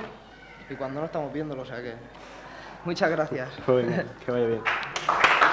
y 0.71 0.75
cuando 0.77 1.01
no 1.01 1.07
estamos 1.07 1.33
viéndolo, 1.33 1.63
o 1.63 1.67
sea 1.67 1.83
que... 1.83 1.95
Muchas 2.85 3.11
gracias. 3.11 3.49
Muy 3.67 3.83
bien, 3.83 4.07
que 4.25 4.31
vaya 4.31 4.47
bien. 4.47 4.63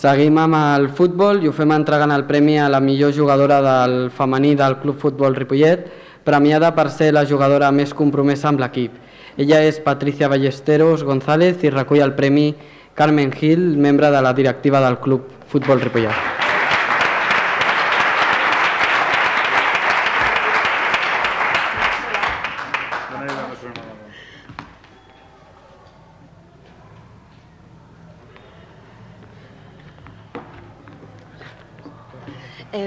Seguim 0.00 0.38
amb 0.40 0.56
el 0.56 0.86
futbol 0.96 1.42
i 1.44 1.48
ho 1.50 1.52
fem 1.52 1.74
entregant 1.74 2.14
el 2.14 2.22
premi 2.24 2.54
a 2.56 2.70
la 2.72 2.78
millor 2.80 3.12
jugadora 3.12 3.58
del 3.60 3.96
femení 4.16 4.54
del 4.56 4.78
Club 4.80 4.96
Futbol 5.02 5.36
Ripollet, 5.36 5.84
premiada 6.24 6.70
per 6.72 6.86
ser 6.88 7.10
la 7.12 7.26
jugadora 7.28 7.68
més 7.68 7.92
compromesa 7.92 8.48
amb 8.48 8.64
l'equip. 8.64 8.96
Ella 9.36 9.60
és 9.68 9.82
Patricia 9.84 10.32
Ballesteros 10.32 11.04
González 11.04 11.60
i 11.68 11.76
recull 11.76 12.00
el 12.00 12.16
premi 12.16 12.48
Carmen 12.96 13.36
Gil, 13.36 13.74
membre 13.76 14.08
de 14.08 14.24
la 14.24 14.32
directiva 14.32 14.80
del 14.80 15.02
Club 15.04 15.28
Futbol 15.52 15.84
Ripollet. 15.84 16.29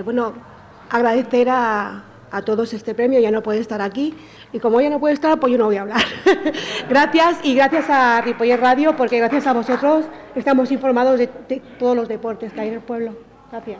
Bueno, 0.03 0.33
agradecer 0.89 1.49
a, 1.49 2.03
a 2.31 2.41
todos 2.41 2.73
este 2.73 2.95
premio, 2.95 3.19
ya 3.19 3.31
no 3.31 3.41
puede 3.41 3.59
estar 3.59 3.81
aquí 3.81 4.15
y 4.51 4.59
como 4.59 4.79
ella 4.79 4.89
no 4.89 4.99
puede 4.99 5.13
estar, 5.13 5.39
pues 5.39 5.51
yo 5.51 5.57
no 5.57 5.65
voy 5.65 5.77
a 5.77 5.81
hablar. 5.81 6.01
gracias 6.89 7.37
y 7.43 7.55
gracias 7.55 7.89
a 7.89 8.21
Ripollet 8.21 8.59
Radio 8.59 8.95
porque 8.95 9.19
gracias 9.19 9.47
a 9.47 9.53
vosotros 9.53 10.05
estamos 10.35 10.71
informados 10.71 11.19
de, 11.19 11.29
de 11.47 11.61
todos 11.79 11.95
los 11.95 12.07
deportes 12.07 12.53
que 12.53 12.61
hay 12.61 12.67
en 12.69 12.73
el 12.75 12.81
pueblo. 12.81 13.13
Gracias. 13.51 13.79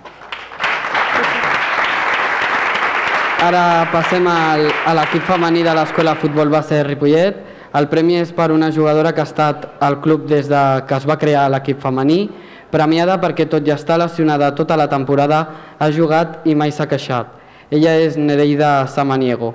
Ara 3.43 3.89
passem 3.91 4.23
al, 4.31 4.69
a 4.87 4.93
l'equip 4.95 5.25
femení 5.27 5.65
de 5.65 5.73
l'Escola 5.75 6.13
Futbol 6.15 6.47
Base 6.47 6.77
de 6.77 6.83
Ripollet. 6.87 7.41
El 7.75 7.89
premi 7.91 8.15
és 8.21 8.29
per 8.31 8.53
una 8.53 8.69
jugadora 8.71 9.11
que 9.11 9.19
ha 9.19 9.27
estat 9.27 9.65
al 9.83 9.97
club 9.99 10.29
des 10.29 10.47
de 10.47 10.61
que 10.87 10.95
es 10.95 11.07
va 11.09 11.17
crear 11.19 11.49
l'equip 11.51 11.81
femení, 11.83 12.29
premiada 12.73 13.19
perquè 13.21 13.45
tot 13.49 13.67
i 13.67 13.73
estar 13.73 13.99
lesionada 14.01 14.49
tota 14.57 14.77
la 14.79 14.89
temporada 14.89 15.45
ha 15.77 15.91
jugat 15.93 16.41
i 16.49 16.55
mai 16.57 16.73
s'ha 16.73 16.89
queixat. 16.89 17.29
Ella 17.69 17.93
és 18.01 18.17
Nereida 18.17 18.87
Samaniego. 18.89 19.53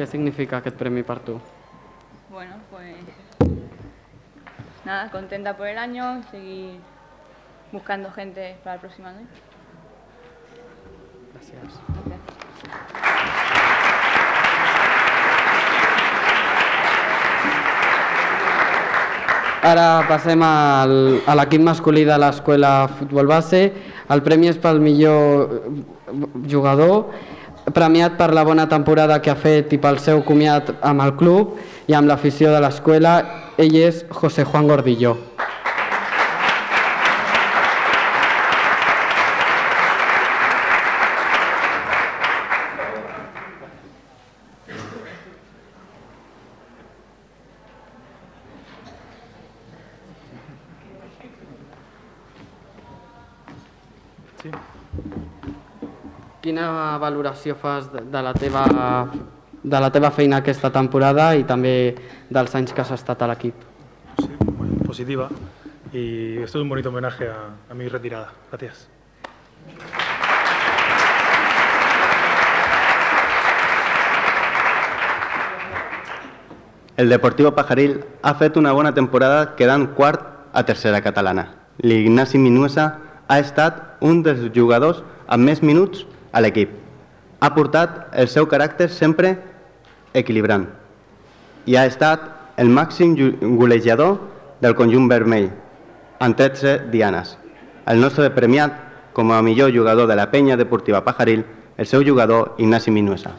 Què 0.00 0.06
significa 0.08 0.62
aquest 0.62 0.78
premi 0.80 1.02
per 1.04 1.18
tu? 1.20 1.34
Nada, 4.90 5.10
contenta 5.10 5.56
por 5.56 5.68
el 5.68 5.78
año, 5.78 6.20
seguir 6.32 6.80
buscando 7.70 8.10
gente 8.10 8.56
para 8.64 8.74
el 8.74 8.80
próximo 8.80 9.06
año. 9.06 9.26
Gracias. 11.32 11.80
Ara 19.62 20.06
passem 20.08 20.42
al, 20.42 21.20
a 21.28 21.34
l'equip 21.36 21.62
masculí 21.62 22.02
de 22.08 22.16
l'escola 22.18 22.88
Futbol 22.98 23.28
Base. 23.28 23.60
El 24.10 24.24
premi 24.26 24.48
és 24.50 24.58
pel 24.58 24.80
millor 24.82 25.60
jugador, 26.50 27.12
premiat 27.74 28.16
per 28.18 28.32
la 28.34 28.44
bona 28.44 28.68
temporada 28.68 29.20
que 29.22 29.30
ha 29.32 29.38
fet 29.38 29.72
i 29.72 29.78
pel 29.78 30.00
seu 30.02 30.24
comiat 30.26 30.74
amb 30.80 31.04
el 31.06 31.16
club 31.16 31.58
i 31.86 31.94
amb 31.94 32.10
l'afició 32.10 32.52
de 32.54 32.60
l'escola. 32.62 33.18
Ell 33.60 33.76
és 33.76 34.04
José 34.10 34.44
Juan 34.44 34.68
Gordillo. 34.68 35.29
Quina 56.60 56.98
valoració 57.00 57.56
fas 57.56 57.88
de, 57.92 58.02
de 58.04 58.20
la 58.22 58.34
teva 58.34 58.64
de 59.62 59.78
la 59.80 59.90
teva 59.92 60.10
feina 60.10 60.40
aquesta 60.40 60.70
temporada 60.72 61.34
i 61.36 61.44
també 61.44 61.94
dels 62.28 62.54
anys 62.54 62.72
que 62.72 62.82
has 62.82 62.92
estat 62.92 63.22
a 63.22 63.28
l'equip? 63.28 63.54
Sí, 64.20 64.28
muy 64.56 64.68
positiva 64.86 65.28
y 65.92 66.38
esto 66.38 66.58
es 66.58 66.62
un 66.62 66.68
bonito 66.68 66.90
homenaje 66.90 67.28
a, 67.28 67.56
a 67.70 67.74
mi 67.74 67.88
retirada. 67.88 68.32
Gracias. 68.50 68.88
El 76.96 77.08
Deportivo 77.08 77.54
Pajaril 77.54 78.04
ha 78.22 78.34
fet 78.34 78.56
una 78.56 78.72
bona 78.72 78.92
temporada 78.92 79.56
quedant 79.56 79.94
quart 79.96 80.20
a 80.52 80.64
tercera 80.64 81.00
catalana. 81.00 81.54
L'Ignasi 81.78 82.36
Minuesa 82.38 82.98
ha 83.28 83.38
estat 83.40 83.96
un 84.00 84.22
dels 84.22 84.50
jugadors 84.52 85.00
amb 85.26 85.48
més 85.48 85.62
minuts 85.62 86.04
a 86.32 86.40
l'equip. 86.40 86.72
Ha 87.40 87.50
portat 87.54 88.10
el 88.12 88.28
seu 88.28 88.46
caràcter 88.48 88.90
sempre 88.92 89.36
equilibrant 90.14 90.66
i 91.66 91.76
ha 91.76 91.86
estat 91.88 92.26
el 92.60 92.68
màxim 92.68 93.14
golejador 93.56 94.18
del 94.60 94.76
conjunt 94.76 95.08
vermell, 95.08 95.48
amb 96.20 96.36
13 96.36 96.90
dianes. 96.92 97.36
El 97.88 98.00
nostre 98.00 98.28
premiat 98.36 98.76
com 99.16 99.32
a 99.32 99.40
millor 99.42 99.72
jugador 99.74 100.06
de 100.06 100.16
la 100.16 100.30
penya 100.30 100.56
deportiva 100.56 101.04
Pajaril, 101.04 101.44
el 101.76 101.86
seu 101.86 102.04
jugador 102.04 102.54
Ignasi 102.58 102.90
Minuesa. 102.90 103.32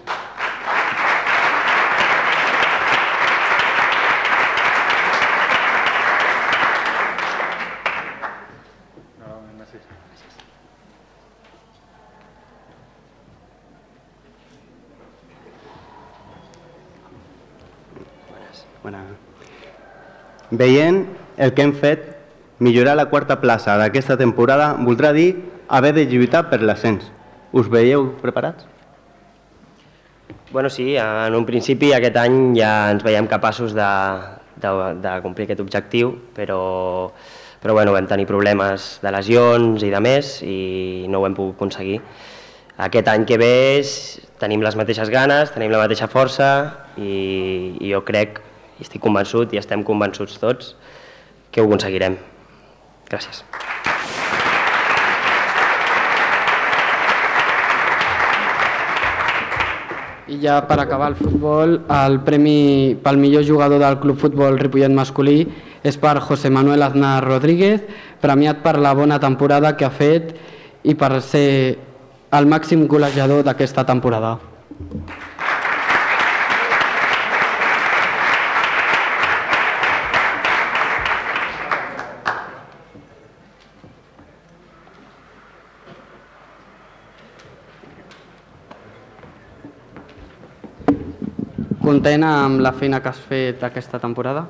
Bona. 18.84 19.06
Veient 20.52 21.06
el 21.38 21.54
que 21.56 21.64
hem 21.64 21.72
fet, 21.72 22.04
millorar 22.60 22.97
la 22.99 23.08
quarta 23.10 23.39
plaça 23.39 23.78
d'aquesta 23.80 24.18
temporada 24.20 24.74
voldrà 24.76 25.14
dir 25.16 25.32
haver 25.72 25.93
de 25.95 26.06
lluitar 26.12 26.49
per 26.52 26.60
l'ascens. 26.62 27.08
Us 27.56 27.72
veieu 27.72 28.12
preparats? 28.22 28.68
Bueno, 30.52 30.70
sí, 30.70 30.97
en 30.99 31.36
un 31.36 31.47
principi 31.47 31.93
aquest 31.95 32.18
any 32.20 32.52
ja 32.58 32.91
ens 32.91 33.04
veiem 33.08 33.28
capaços 33.32 33.72
de, 33.72 33.88
de, 34.60 34.72
de 34.99 35.16
complir 35.24 35.47
aquest 35.47 35.64
objectiu, 35.64 36.12
però, 36.36 36.60
però 37.64 37.78
bueno, 37.78 37.95
vam 37.95 38.12
tenir 38.12 38.28
problemes 38.28 38.97
de 38.99 39.16
lesions 39.16 39.88
i 39.88 39.91
de 39.93 40.04
més 40.04 40.36
i 40.43 41.08
no 41.08 41.24
ho 41.24 41.28
hem 41.30 41.38
pogut 41.39 41.56
aconseguir. 41.56 42.02
Aquest 42.84 43.08
any 43.08 43.24
que 43.30 43.39
ve 43.39 43.56
tenim 44.43 44.64
les 44.66 44.76
mateixes 44.76 45.08
ganes, 45.14 45.56
tenim 45.56 45.72
la 45.72 45.80
mateixa 45.86 46.12
força 46.12 46.52
i, 46.97 47.78
i 47.80 47.91
jo 47.93 48.04
crec, 48.04 48.41
i 48.82 48.88
estic 48.88 49.01
convençut 49.03 49.53
i 49.53 49.61
estem 49.61 49.86
convençuts 49.86 50.39
tots, 50.41 50.73
que 51.53 51.61
ho 51.61 51.69
aconseguirem. 51.69 52.17
Gràcies. 53.11 53.43
I 60.32 60.38
ja 60.39 60.61
per 60.65 60.79
acabar 60.79 61.11
el 61.11 61.17
futbol, 61.19 61.75
el 61.91 62.21
premi 62.25 62.95
pel 63.03 63.19
millor 63.19 63.43
jugador 63.43 63.82
del 63.84 63.99
Club 63.99 64.17
Futbol 64.17 64.57
Ripollet 64.57 64.93
masculí 64.95 65.43
és 65.84 65.97
per 65.99 66.15
José 66.23 66.49
Manuel 66.49 66.86
Aznar 66.86 67.19
Rodríguez, 67.25 67.84
premiat 68.23 68.61
per 68.63 68.77
la 68.79 68.95
bona 68.95 69.19
temporada 69.19 69.75
que 69.75 69.86
ha 69.86 69.91
fet 69.91 70.32
i 70.88 70.95
per 70.95 71.19
ser 71.21 71.77
el 72.32 72.47
màxim 72.47 72.88
golejador 72.88 73.43
d'aquesta 73.43 73.84
temporada. 73.86 74.38
Content 91.92 92.24
amb 92.24 92.62
la 92.64 92.72
feina 92.72 93.02
que 93.04 93.10
has 93.10 93.18
fet 93.28 93.64
aquesta 93.68 94.00
temporada? 94.00 94.46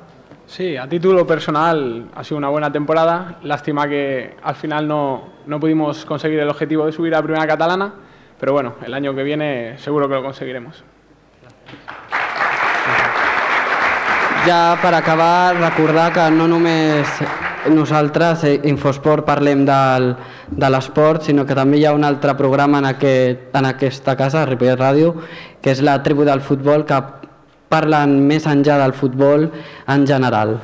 Sí, 0.46 0.76
a 0.76 0.84
título 0.86 1.26
personal 1.26 2.06
ha 2.14 2.22
sido 2.22 2.38
una 2.38 2.48
buena 2.50 2.70
temporada. 2.70 3.38
Lástima 3.42 3.88
que 3.88 4.36
al 4.40 4.54
final 4.54 4.86
no, 4.86 5.24
no 5.46 5.58
pudimos 5.58 6.04
conseguir 6.04 6.38
el 6.38 6.48
objetivo 6.48 6.86
de 6.86 6.92
subir 6.92 7.16
a 7.16 7.22
Primera 7.22 7.44
Catalana, 7.44 7.94
pero 8.38 8.52
bueno, 8.52 8.74
el 8.86 8.94
año 8.94 9.12
que 9.16 9.24
viene 9.24 9.76
seguro 9.78 10.08
que 10.08 10.14
lo 10.14 10.22
conseguiremos. 10.22 10.84
Ja 14.46 14.78
per 14.80 14.94
acabar, 14.94 15.56
recordar 15.56 16.12
que 16.12 16.28
no 16.30 16.46
només 16.46 17.08
nosaltres, 17.70 18.44
eh, 18.44 18.60
Infosport, 18.70 19.26
parlem 19.26 19.64
del, 19.66 20.14
de 20.46 20.70
l'esport, 20.70 21.26
sinó 21.26 21.46
que 21.46 21.58
també 21.58 21.78
hi 21.80 21.86
ha 21.86 21.94
un 21.94 22.06
altre 22.06 22.36
programa 22.38 22.78
en, 22.78 22.86
aquest, 22.92 23.50
en 23.54 23.66
aquesta 23.66 24.14
casa, 24.16 24.46
Ripollet 24.46 24.78
Ràdio, 24.78 25.16
que 25.62 25.74
és 25.74 25.82
la 25.82 25.98
tribu 26.02 26.26
del 26.26 26.42
futbol, 26.42 26.86
que 26.86 27.02
parlen 27.72 28.18
més 28.28 28.46
enllà 28.50 28.76
del 28.84 28.94
futbol 29.00 29.48
en 29.96 30.06
general. 30.12 30.58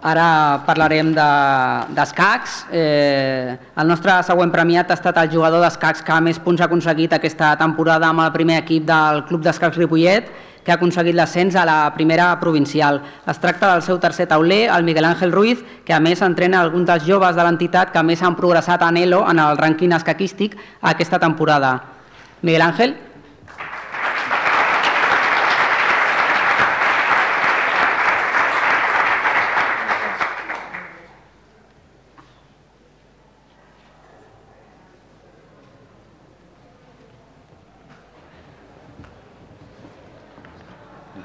Ara 0.00 0.62
parlarem 0.64 1.10
de- 1.12 1.94
d'escacs. 1.94 2.66
Eh, 2.70 3.56
el 3.76 3.86
nostre 3.88 4.12
següent 4.22 4.52
premiat 4.52 4.90
ha 4.90 4.94
estat 4.94 5.16
el 5.18 5.30
jugador 5.32 5.60
d'escacs 5.64 6.02
que 6.06 6.20
més 6.22 6.38
punts 6.38 6.60
ha 6.60 6.66
aconseguit 6.68 7.12
aquesta 7.12 7.56
temporada 7.58 8.06
amb 8.06 8.20
el 8.22 8.30
primer 8.32 8.58
equip 8.62 8.84
del 8.86 9.24
Club 9.26 9.42
d'Escacs 9.42 9.76
Ripollet, 9.76 10.30
que 10.68 10.72
ha 10.74 10.76
aconseguit 10.76 11.16
l'ascens 11.16 11.54
a 11.56 11.62
la 11.64 11.94
primera 11.94 12.26
provincial. 12.36 12.98
Es 13.24 13.38
tracta 13.40 13.70
del 13.72 13.80
seu 13.86 13.96
tercer 13.98 14.26
tauler, 14.28 14.66
el 14.68 14.84
Miguel 14.84 15.06
Ángel 15.08 15.32
Ruiz, 15.32 15.62
que 15.86 15.94
a 15.96 16.00
més 16.04 16.20
entrena 16.20 16.60
alguns 16.60 16.84
dels 16.90 17.06
joves 17.08 17.32
de 17.38 17.46
l'entitat 17.46 17.88
que 17.94 18.02
més 18.04 18.20
han 18.20 18.36
progressat 18.36 18.84
en 18.84 18.98
ELO 19.00 19.22
en 19.30 19.40
el 19.40 19.56
rànquing 19.56 19.96
escaquístic 19.96 20.58
aquesta 20.92 21.16
temporada. 21.18 21.72
Miguel 22.42 22.66
Ángel? 22.66 22.98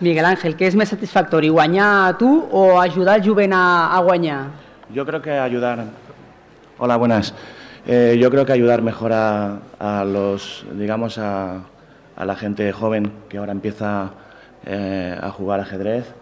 Miguel 0.03 0.25
Ángel, 0.25 0.57
què 0.59 0.67
és 0.67 0.75
més 0.75 0.91
satisfactori, 0.91 1.49
guanyar 1.49 2.17
tu 2.19 2.29
o 2.51 2.79
ajudar 2.81 3.17
el 3.19 3.25
jovent 3.25 3.53
a, 3.55 3.95
a 3.95 4.01
guanyar? 4.03 4.41
Yo 4.93 5.05
creo 5.05 5.21
que 5.21 5.31
ayudar. 5.31 5.85
Hola, 6.77 6.97
buenas. 6.97 7.33
Eh, 7.87 8.17
yo 8.19 8.29
creo 8.29 8.45
que 8.45 8.53
ayudar 8.53 8.81
mejor 8.81 9.13
a, 9.13 9.59
a 9.79 10.05
los, 10.05 10.65
digamos, 10.73 11.17
a, 11.17 11.63
a 12.15 12.25
la 12.25 12.35
gente 12.35 12.71
joven 12.71 13.11
que 13.29 13.37
ahora 13.37 13.51
empieza 13.51 14.11
eh, 14.65 15.17
a 15.21 15.29
jugar 15.31 15.59
ajedrez. 15.59 16.13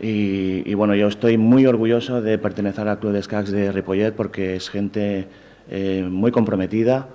Y, 0.00 0.62
y 0.64 0.74
bueno, 0.74 0.94
yo 0.94 1.08
estoy 1.08 1.36
muy 1.36 1.66
orgulloso 1.66 2.22
de 2.22 2.38
pertenecer 2.38 2.88
al 2.88 2.98
Club 2.98 3.12
de 3.12 3.18
Escacs 3.20 3.50
de 3.50 3.70
Ripollet 3.70 4.12
porque 4.12 4.56
es 4.56 4.70
gente 4.70 5.28
eh, 5.68 6.06
muy 6.10 6.32
comprometida, 6.32 7.08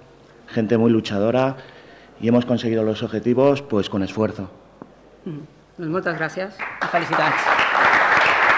gente 0.47 0.77
muy 0.77 0.91
luchadora 0.91 1.57
y 2.21 2.27
hemos 2.27 2.45
conseguido 2.45 2.83
los 2.83 3.01
objetivos 3.03 3.61
pues 3.61 3.89
con 3.89 4.03
esfuerzo. 4.03 4.49
Mm. 5.25 5.54
Doncs 5.77 5.91
moltes 5.95 6.17
gràcies 6.19 6.59
i 6.63 6.91
felicitats. 6.95 8.55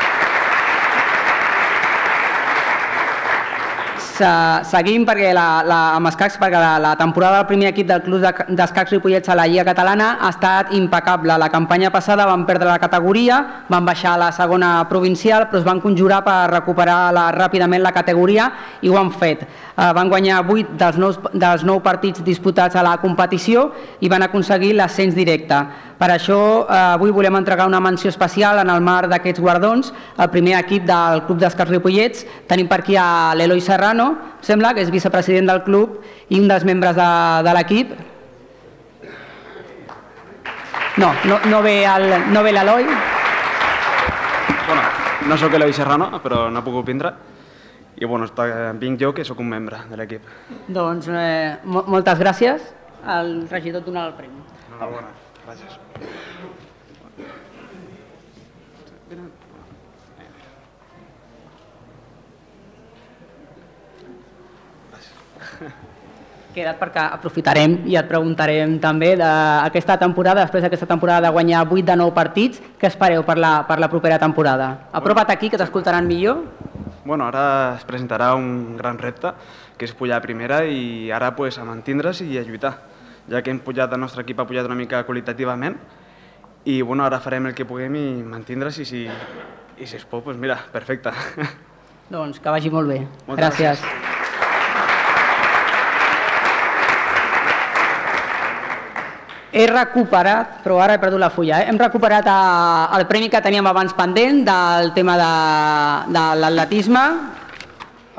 Se- 4.17 4.63
Seguim 4.65 5.03
perquè 5.05 5.29
la, 5.35 5.61
la, 5.61 5.77
amb 5.93 6.09
escacs, 6.09 6.39
perquè 6.41 6.57
la, 6.57 6.77
la 6.81 6.91
temporada 6.97 7.37
del 7.37 7.45
primer 7.51 7.67
equip 7.69 7.85
del 7.89 8.01
Club 8.01 8.23
de- 8.23 8.55
d'Escacs 8.57 8.95
Ripollets 8.95 9.29
a 9.29 9.35
la 9.37 9.45
Lliga 9.45 9.63
Catalana 9.67 10.07
ha 10.19 10.31
estat 10.33 10.71
impecable. 10.73 11.35
La 11.37 11.49
campanya 11.53 11.91
passada 11.93 12.25
van 12.25 12.45
perdre 12.47 12.65
la 12.71 12.79
categoria, 12.81 13.37
van 13.69 13.85
baixar 13.85 14.15
a 14.15 14.21
la 14.23 14.31
segona 14.33 14.71
provincial, 14.89 15.45
però 15.51 15.59
es 15.61 15.67
van 15.67 15.81
conjurar 15.83 16.23
per 16.25 16.37
recuperar 16.49 17.11
la, 17.13 17.27
ràpidament 17.35 17.83
la 17.85 17.91
categoria 17.93 18.49
i 18.81 18.89
ho 18.89 18.97
han 18.97 19.11
fet. 19.13 19.43
Eh, 19.77 19.91
van 19.93 20.09
guanyar 20.09 20.41
8 20.49 20.73
dels 20.81 20.97
9, 20.97 21.33
dels 21.37 21.63
9 21.63 21.83
partits 21.85 22.23
disputats 22.25 22.75
a 22.75 22.81
la 22.81 22.95
competició 22.97 23.69
i 24.01 24.09
van 24.09 24.25
aconseguir 24.25 24.73
l'ascens 24.73 25.13
directe. 25.13 25.61
Per 25.97 26.09
això 26.13 26.39
eh, 26.69 26.75
avui 26.93 27.09
volem 27.11 27.35
entregar 27.39 27.65
una 27.65 27.79
menció 27.81 28.09
especial 28.13 28.59
en 28.61 28.69
el 28.69 28.81
marc 28.85 29.09
d'aquests 29.09 29.41
guardons 29.41 29.93
al 30.17 30.29
primer 30.29 30.53
equip 30.59 30.83
del 30.85 31.23
Club 31.25 31.39
d'Escars 31.41 31.71
Ripollets. 31.73 32.25
Tenim 32.47 32.67
per 32.69 32.81
aquí 32.83 32.95
a 33.01 33.33
l'Eloi 33.35 33.61
Serrano, 33.61 34.11
em 34.37 34.43
sembla, 34.45 34.75
que 34.77 34.81
és 34.85 34.91
vicepresident 34.93 35.49
del 35.49 35.63
club 35.65 35.97
i 36.29 36.37
un 36.39 36.47
dels 36.47 36.63
membres 36.69 36.95
de, 36.95 37.07
de 37.47 37.55
l'equip. 37.57 37.95
No, 40.97 41.11
no, 41.25 41.39
no 41.45 41.61
ve 41.61 41.83
el- 41.85 42.31
no 42.33 42.43
ve 42.43 42.51
l'Eloi. 42.53 42.85
bueno, 44.67 44.81
no 45.27 45.37
sóc 45.37 45.53
Eloi 45.53 45.73
Serrano, 45.73 46.11
però 46.23 46.49
no 46.51 46.63
pogut 46.63 46.85
vindre. 46.85 47.13
I 47.97 48.05
bueno, 48.05 48.25
està, 48.25 48.73
vinc 48.77 48.99
jo, 49.01 49.13
que 49.13 49.23
sóc 49.25 49.39
un 49.39 49.49
membre 49.49 49.77
de 49.89 49.97
l'equip. 49.97 50.21
Doncs 50.67 51.07
eh, 51.09 51.57
mo 51.65 51.83
moltes 51.87 52.19
gràcies. 52.19 52.61
El 53.07 53.47
regidor 53.49 53.81
et 53.81 53.87
donarà 53.87 54.11
el 54.11 54.13
premi. 54.17 54.41
Enhorabona. 54.69 55.07
Gràcies. 55.47 55.77
Queda't 66.57 66.79
perquè 66.81 67.03
aprofitarem 67.13 67.75
i 67.85 67.93
et 67.99 68.07
preguntarem 68.09 68.79
també 68.81 69.11
d'aquesta 69.19 69.99
temporada, 70.01 70.41
després 70.41 70.65
d'aquesta 70.65 70.87
temporada 70.89 71.27
de 71.27 71.33
guanyar 71.35 71.61
8 71.67 71.85
de 71.85 71.97
9 72.01 72.15
partits, 72.15 72.63
què 72.81 72.89
espereu 72.89 73.21
per 73.27 73.37
la, 73.37 73.59
per 73.69 73.77
la 73.77 73.89
propera 73.91 74.17
temporada? 74.17 74.71
Apropa't 74.97 75.29
aquí, 75.35 75.51
que 75.53 75.59
t'escoltaran 75.61 76.09
millor. 76.09 76.41
Bueno, 77.05 77.27
ara 77.29 77.77
es 77.77 77.85
presentarà 77.85 78.33
un 78.35 78.75
gran 78.75 78.97
repte, 78.97 79.35
que 79.77 79.85
és 79.85 79.93
pujar 79.93 80.17
a 80.17 80.25
primera 80.25 80.63
i 80.65 81.11
ara 81.13 81.35
pues, 81.37 81.61
a 81.61 81.67
mantindre's 81.67 82.23
i 82.25 82.41
a 82.41 82.43
lluitar, 82.47 82.73
ja 83.29 83.41
que 83.43 83.51
hem 83.51 83.59
pujat, 83.59 83.91
el 83.93 83.99
nostre 83.99 84.23
equip 84.23 84.39
ha 84.39 84.47
pujat 84.47 84.67
una 84.67 84.75
mica 84.75 85.03
qualitativament 85.07 85.77
i 86.67 86.81
bueno, 86.81 87.05
ara 87.05 87.19
farem 87.23 87.47
el 87.47 87.55
que 87.55 87.65
puguem 87.67 87.95
i 87.95 88.05
mantindre's 88.23 88.79
i 88.83 88.85
si, 88.85 89.05
i 89.07 89.87
si 89.87 89.95
es 89.95 90.05
pot, 90.05 90.23
pues 90.23 90.37
mira, 90.37 90.57
perfecte. 90.71 91.13
Doncs 92.11 92.39
que 92.39 92.51
vagi 92.51 92.71
molt 92.71 92.91
bé. 92.91 93.01
Moltes 93.27 93.43
gràcies. 93.43 93.83
gràcies. 93.83 94.15
He 99.57 99.63
recuperat, 99.65 100.59
però 100.61 100.77
ara 100.83 100.97
he 100.97 101.01
perdut 101.01 101.23
la 101.23 101.31
fulla, 101.33 101.61
eh? 101.63 101.71
hem 101.71 101.79
recuperat 101.79 102.27
eh, 102.29 102.97
el 102.99 103.07
premi 103.09 103.31
que 103.31 103.41
teníem 103.41 103.65
abans 103.65 103.95
pendent 103.95 104.43
del 104.45 104.91
tema 104.93 105.15
de, 105.17 105.33
de 106.13 106.25
l'atletisme. 106.43 107.05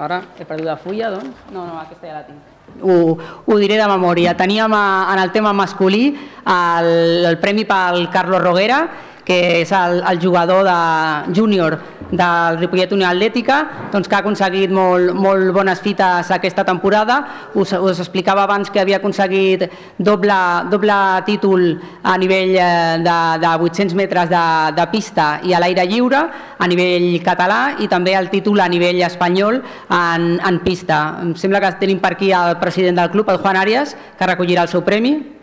Ara 0.09 0.23
he 0.39 0.49
perdut 0.49 0.67
la 0.73 0.79
fulla, 0.81 1.13
doncs? 1.15 1.45
No, 1.53 1.67
no, 1.69 1.77
aquesta 1.85 2.09
ja 2.09 2.17
la 2.17 2.25
tinc. 2.27 2.48
Ho, 2.83 3.19
ho 3.47 3.59
diré 3.59 3.77
de 3.81 3.87
memòria. 3.91 4.37
Teníem 4.39 4.73
eh, 4.73 5.13
en 5.15 5.23
el 5.25 5.33
tema 5.33 5.53
masculí 5.53 6.13
el, 6.47 6.91
el 7.27 7.39
premi 7.43 7.65
pel 7.69 8.09
Carlos 8.15 8.43
Roguera, 8.43 8.83
que 9.29 9.61
és 9.61 9.73
el, 9.77 10.01
el 10.09 10.21
jugador 10.23 10.65
de 10.65 11.37
júnior 11.37 11.77
del 12.11 12.57
Ripollet 12.57 12.93
Unió 12.97 13.11
Atlètica, 13.11 13.59
doncs 13.93 14.09
que 14.09 14.17
ha 14.17 14.23
aconseguit 14.23 14.73
molt, 14.73 15.13
molt 15.13 15.53
bones 15.53 15.83
fites 15.85 16.31
aquesta 16.33 16.65
temporada. 16.65 17.19
Us, 17.53 17.75
us 17.77 18.01
explicava 18.01 18.47
abans 18.47 18.73
que 18.73 18.81
havia 18.81 19.03
aconseguit 19.03 19.67
doble, 19.99 20.41
doble 20.73 20.99
títol 21.29 21.69
a 22.03 22.17
nivell 22.17 22.57
eh, 22.57 22.97
de, 23.05 23.21
de 23.45 23.55
800 23.69 23.99
metres 24.01 24.33
de, 24.33 24.45
de 24.81 24.91
pista 24.97 25.31
i 25.45 25.53
a 25.53 25.61
l'aire 25.61 25.85
lliure, 25.85 26.25
a 26.59 26.73
nivell 26.73 27.11
català, 27.25 27.63
i 27.85 27.89
també 27.93 28.17
el 28.17 28.33
títol 28.33 28.65
a 28.65 28.73
nivell 28.73 29.05
espanyol 29.05 29.61
en, 29.61 30.31
en 30.41 30.63
pista. 30.65 31.19
Em 31.21 31.37
sembla 31.37 31.61
que 31.61 31.77
tenim 31.85 32.01
per 32.01 32.17
aquí 32.17 32.33
el 32.33 32.57
president 32.63 33.03
del 33.03 33.13
club, 33.13 33.29
el 33.29 33.45
Juan 33.45 33.61
Arias, 33.61 33.99
que 34.17 34.33
recollirà 34.33 34.65
el 34.65 34.73
seu 34.73 34.87
premi. 34.87 35.38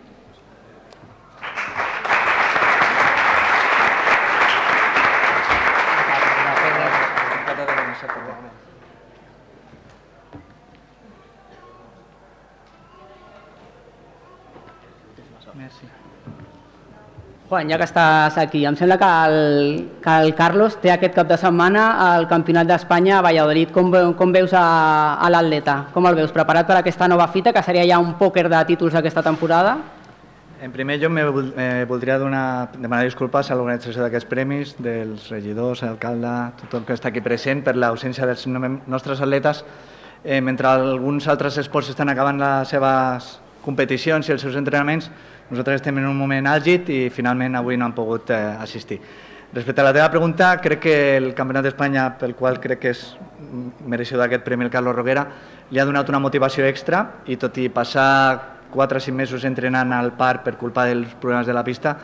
Juan, 17.56 17.70
ja 17.72 17.78
que 17.80 17.86
estàs 17.88 18.34
aquí, 18.36 18.66
em 18.68 18.74
sembla 18.76 18.98
que 19.00 19.06
el, 19.08 19.36
que 20.04 20.14
el 20.20 20.34
Carlos 20.36 20.74
té 20.76 20.90
aquest 20.92 21.14
cap 21.16 21.28
de 21.30 21.38
setmana 21.40 21.86
el 22.04 22.26
Campionat 22.28 22.68
d'Espanya 22.68 23.14
a 23.16 23.20
Valladolid. 23.24 23.70
Com, 23.72 23.88
com 24.18 24.32
veus 24.34 24.52
a, 24.52 24.64
a 25.16 25.30
l'atleta? 25.32 25.86
Com 25.94 26.04
el 26.04 26.18
veus? 26.18 26.34
Preparat 26.36 26.68
per 26.68 26.74
aquesta 26.76 27.08
nova 27.08 27.24
fita, 27.32 27.54
que 27.56 27.62
seria 27.64 27.86
ja 27.88 27.96
un 28.02 28.12
pòquer 28.18 28.50
de 28.52 28.60
títols 28.68 28.98
aquesta 29.00 29.22
temporada? 29.24 29.78
En 30.60 30.74
primer 30.74 30.98
lloc, 31.00 31.14
me 31.16 31.24
eh, 31.24 31.86
voldria 31.88 32.18
donar, 32.20 32.74
demanar 32.74 33.06
disculpes 33.08 33.48
a 33.48 33.56
l'organització 33.56 34.04
d'aquests 34.04 34.28
premis, 34.28 34.74
dels 34.76 35.30
regidors, 35.32 35.80
alcalde, 35.88 36.34
tothom 36.60 36.84
que 36.84 36.98
està 36.98 37.08
aquí 37.08 37.24
present, 37.24 37.64
per 37.64 37.78
l'ausència 37.80 38.28
dels 38.28 38.44
nostres 38.84 39.24
atletes. 39.24 39.64
Eh, 40.26 40.42
mentre 40.44 40.68
alguns 40.68 41.24
altres 41.32 41.56
esports 41.64 41.88
estan 41.94 42.12
acabant 42.12 42.36
les 42.36 42.76
seves 42.76 43.32
competicions 43.64 44.28
i 44.28 44.36
els 44.36 44.44
seus 44.44 44.60
entrenaments, 44.60 45.08
nosaltres 45.50 45.80
estem 45.80 45.98
en 45.98 46.08
un 46.08 46.18
moment 46.18 46.48
àlgid 46.50 46.90
i 46.90 47.00
finalment 47.14 47.54
avui 47.58 47.76
no 47.76 47.86
han 47.86 47.94
pogut 47.94 48.30
eh, 48.30 48.40
assistir. 48.60 49.00
Respecte 49.52 49.80
a 49.80 49.84
la 49.84 49.92
teva 49.94 50.10
pregunta, 50.10 50.50
crec 50.60 50.80
que 50.82 50.96
el 51.16 51.30
Campionat 51.34 51.64
d'Espanya, 51.64 52.10
pel 52.18 52.34
qual 52.34 52.58
crec 52.60 52.82
que 52.82 52.90
és 52.92 53.04
mereixedor 53.86 54.26
d'aquest 54.26 54.44
premi 54.44 54.66
el 54.66 54.72
Carlos 54.74 54.96
Roguera, 54.96 55.22
li 55.70 55.80
ha 55.80 55.86
donat 55.86 56.10
una 56.10 56.20
motivació 56.20 56.66
extra 56.66 57.22
i 57.26 57.38
tot 57.40 57.56
i 57.62 57.68
passar 57.70 58.66
4 58.74 58.98
o 58.98 59.00
5 59.00 59.16
mesos 59.16 59.46
entrenant 59.46 59.94
al 59.94 60.12
parc 60.18 60.42
per 60.44 60.56
culpa 60.58 60.84
dels 60.84 61.14
problemes 61.22 61.46
de 61.46 61.54
la 61.54 61.64
pista, 61.64 61.94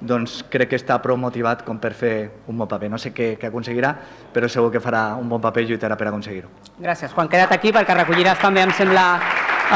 doncs 0.00 0.40
crec 0.50 0.72
que 0.72 0.78
està 0.78 0.96
prou 1.02 1.18
motivat 1.18 1.62
com 1.66 1.78
per 1.78 1.92
fer 1.94 2.14
un 2.50 2.58
bon 2.58 2.70
paper. 2.70 2.90
No 2.90 2.98
sé 2.98 3.12
què, 3.14 3.34
què 3.38 3.50
aconseguirà, 3.50 3.92
però 4.34 4.48
segur 4.50 4.72
que 4.72 4.82
farà 4.82 5.12
un 5.18 5.28
bon 5.30 5.42
paper 5.42 5.66
i 5.66 5.70
lluitarà 5.70 5.98
per 5.98 6.08
aconseguir-ho. 6.10 6.50
Gràcies, 6.82 7.12
Juan. 7.14 7.30
Queda't 7.30 7.54
aquí 7.54 7.74
perquè 7.74 7.98
recolliràs 7.98 8.42
també, 8.42 8.64
em 8.66 8.74
sembla, 8.78 9.04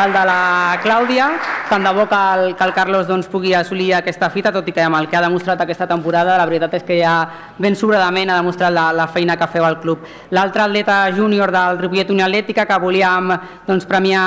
el 0.05 0.13
de 0.13 0.25
la 0.29 0.79
Clàudia. 0.83 1.31
Tant 1.71 1.83
de 1.83 1.91
bo 1.97 2.05
que 2.07 2.17
el, 2.35 2.55
que 2.55 2.65
el 2.65 2.73
Carlos 2.77 3.07
doncs, 3.09 3.27
pugui 3.33 3.55
assolir 3.57 3.89
aquesta 3.97 4.29
fita, 4.31 4.53
tot 4.55 4.69
i 4.69 4.75
que 4.75 4.85
amb 4.85 4.99
el 4.99 5.09
que 5.11 5.17
ha 5.17 5.23
demostrat 5.25 5.61
aquesta 5.63 5.87
temporada, 5.89 6.37
la 6.39 6.45
veritat 6.47 6.77
és 6.79 6.85
que 6.87 6.99
ja 7.01 7.15
ben 7.59 7.75
sobradament 7.75 8.31
ha 8.31 8.37
demostrat 8.39 8.75
la, 8.75 8.91
la 8.95 9.09
feina 9.11 9.39
que 9.41 9.49
feu 9.51 9.65
al 9.65 9.81
club. 9.81 10.05
L'altre 10.37 10.67
atleta 10.67 10.99
júnior 11.17 11.51
del 11.55 11.81
Ripollet 11.81 12.13
Unió 12.13 12.27
Atlètica 12.29 12.67
que 12.69 12.79
volíem 12.83 13.33
doncs, 13.67 13.89
premiar 13.89 14.27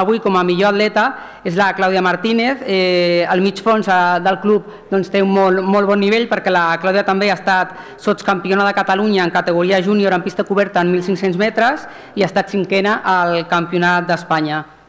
avui 0.00 0.18
com 0.24 0.40
a 0.40 0.44
millor 0.46 0.72
atleta 0.72 1.06
és 1.44 1.54
la 1.54 1.70
Clàudia 1.76 2.02
Martínez. 2.02 2.64
Eh, 2.66 3.28
el 3.30 3.44
mig 3.44 3.60
fons 3.62 3.92
eh, 3.92 4.00
del 4.24 4.40
club 4.40 4.72
doncs, 4.90 5.12
té 5.12 5.22
un 5.22 5.30
molt, 5.36 5.62
molt 5.62 5.92
bon 5.92 6.00
nivell 6.00 6.26
perquè 6.32 6.50
la 6.50 6.80
Clàudia 6.80 7.04
també 7.06 7.30
ha 7.30 7.38
estat 7.38 7.76
sotscampiona 8.00 8.66
de 8.66 8.74
Catalunya 8.74 9.28
en 9.28 9.36
categoria 9.36 9.84
júnior 9.84 10.16
en 10.16 10.26
pista 10.26 10.48
coberta 10.48 10.80
en 10.80 10.96
1.500 10.96 11.38
metres 11.38 11.88
i 12.16 12.24
ha 12.24 12.30
estat 12.32 12.50
cinquena 12.50 13.02
al 13.04 13.44
Campionat 13.52 14.08
d'Espanya. 14.10 14.79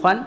Juan? 0.00 0.26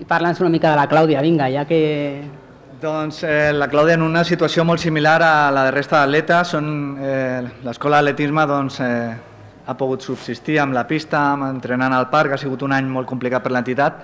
I 0.00 0.04
parla'ns 0.04 0.40
una 0.40 0.48
mica 0.48 0.70
de 0.70 0.76
la 0.76 0.86
Clàudia, 0.88 1.20
vinga, 1.20 1.50
ja 1.52 1.66
que... 1.68 2.30
Doncs 2.82 3.20
eh, 3.22 3.52
la 3.54 3.68
Clàudia 3.70 3.94
en 3.94 4.02
una 4.02 4.24
situació 4.26 4.64
molt 4.66 4.80
similar 4.82 5.20
a 5.22 5.34
la 5.54 5.68
de 5.68 5.74
resta 5.76 6.00
d'atletes. 6.00 6.56
Eh, 6.56 7.42
L'escola 7.62 8.00
d'atletisme 8.00 8.46
doncs, 8.50 8.80
eh, 8.82 9.12
ha 9.62 9.76
pogut 9.78 10.02
subsistir 10.02 10.58
amb 10.58 10.74
la 10.74 10.82
pista, 10.88 11.20
amb 11.36 11.46
entrenant 11.46 11.94
al 11.94 12.08
parc. 12.10 12.34
Ha 12.34 12.40
sigut 12.40 12.64
un 12.66 12.74
any 12.74 12.88
molt 12.90 13.06
complicat 13.06 13.44
per 13.44 13.52
l'entitat, 13.54 14.02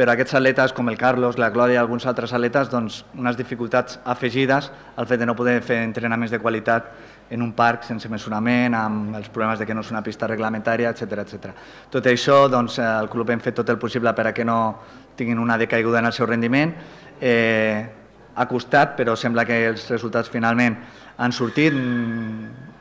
però 0.00 0.14
aquests 0.14 0.32
atletes 0.38 0.72
com 0.72 0.88
el 0.88 0.96
Carlos, 0.96 1.36
la 1.36 1.50
Clàudia 1.52 1.76
i 1.76 1.78
alguns 1.80 2.06
altres 2.08 2.32
atletes, 2.32 2.70
doncs, 2.72 3.02
unes 3.20 3.36
dificultats 3.36 3.98
afegides 4.08 4.70
al 4.96 5.08
fet 5.10 5.20
de 5.20 5.26
no 5.28 5.34
poder 5.36 5.58
fer 5.60 5.82
entrenaments 5.84 6.32
de 6.32 6.38
qualitat 6.40 6.86
en 7.28 7.44
un 7.44 7.50
parc 7.52 7.84
sense 7.84 8.08
mesurament, 8.08 8.72
amb 8.74 9.18
els 9.18 9.28
problemes 9.28 9.60
de 9.60 9.66
que 9.68 9.76
no 9.76 9.84
és 9.84 9.90
una 9.92 10.00
pista 10.00 10.24
reglamentària, 10.30 10.94
etc 10.94 11.20
etc. 11.20 11.52
Tot 11.92 12.08
això, 12.08 12.46
doncs, 12.48 12.78
el 12.80 13.12
club 13.12 13.28
hem 13.28 13.44
fet 13.44 13.60
tot 13.60 13.68
el 13.68 13.76
possible 13.82 14.14
per 14.16 14.30
a 14.30 14.32
que 14.32 14.48
no 14.48 14.56
tinguin 15.20 15.38
una 15.38 15.60
decaiguda 15.60 16.00
en 16.00 16.08
el 16.08 16.16
seu 16.16 16.30
rendiment. 16.30 16.72
Eh, 17.20 17.84
ha 18.40 18.48
costat, 18.48 18.96
però 18.96 19.18
sembla 19.20 19.44
que 19.44 19.66
els 19.68 19.84
resultats 19.92 20.32
finalment 20.32 20.80
han 21.20 21.36
sortit. 21.36 21.76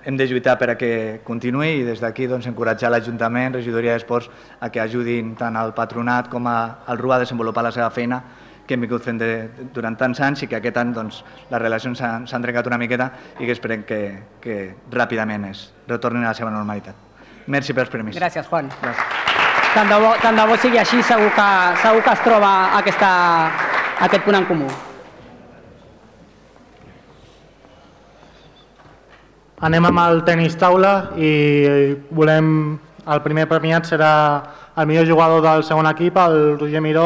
Hem 0.10 0.18
de 0.18 0.26
lluitar 0.26 0.56
per 0.58 0.72
a 0.72 0.74
que 0.74 1.20
continuï 1.22 1.84
i 1.84 1.86
des 1.86 2.00
d'aquí 2.02 2.26
doncs, 2.26 2.48
encoratjar 2.50 2.90
l'Ajuntament, 2.90 3.54
Regidoria 3.54 3.94
d'Esports, 3.94 4.32
a 4.58 4.72
que 4.74 4.82
ajudin 4.82 5.36
tant 5.38 5.54
al 5.60 5.76
patronat 5.78 6.32
com 6.34 6.50
a, 6.50 6.56
al 6.90 6.98
RUA 6.98 7.20
a 7.20 7.22
desenvolupar 7.28 7.62
la 7.68 7.72
seva 7.76 7.92
feina 7.94 8.18
que 8.66 8.74
hem 8.74 8.88
vingut 8.88 9.06
fent 9.06 9.22
de, 9.22 9.30
durant 9.74 9.94
tants 10.02 10.24
anys 10.26 10.42
i 10.42 10.50
que 10.50 10.58
aquest 10.58 10.82
any 10.82 10.96
doncs, 10.98 11.22
les 11.54 11.62
relacions 11.62 12.02
s'han 12.02 12.42
trencat 12.42 12.74
una 12.74 12.82
miqueta 12.82 13.12
i 13.38 13.46
que 13.46 13.54
esperem 13.54 13.86
que, 13.86 14.02
que 14.42 14.60
ràpidament 14.90 15.46
es 15.54 15.68
retornin 15.86 16.26
a 16.26 16.34
la 16.34 16.42
seva 16.42 16.50
normalitat. 16.58 16.98
Merci 17.46 17.78
pels 17.78 17.94
premis. 17.94 18.18
Gràcies, 18.18 18.50
Juan. 18.50 18.74
Tant 18.82 19.94
de 19.94 20.02
bo, 20.02 20.16
tant 20.26 20.42
de 20.42 20.50
bo 20.50 20.58
sigui 20.58 20.82
així, 20.82 21.06
segur 21.06 21.30
que, 21.38 21.50
segur 21.86 22.02
que 22.02 22.18
es 22.18 22.26
troba 22.26 22.54
aquesta, 22.82 23.10
aquest 24.10 24.26
punt 24.26 24.42
en 24.42 24.50
comú. 24.50 24.78
Anem 29.60 29.90
amb 29.90 30.00
el 30.06 30.22
tenis 30.28 30.56
taula 30.60 31.12
i 31.20 31.96
volem... 32.16 32.78
El 33.10 33.24
primer 33.24 33.48
premiat 33.50 33.88
serà 33.90 34.12
el 34.78 34.86
millor 34.86 35.08
jugador 35.08 35.40
del 35.42 35.64
segon 35.66 35.88
equip, 35.90 36.18
el 36.22 36.60
Roger 36.60 36.82
Miró, 36.84 37.06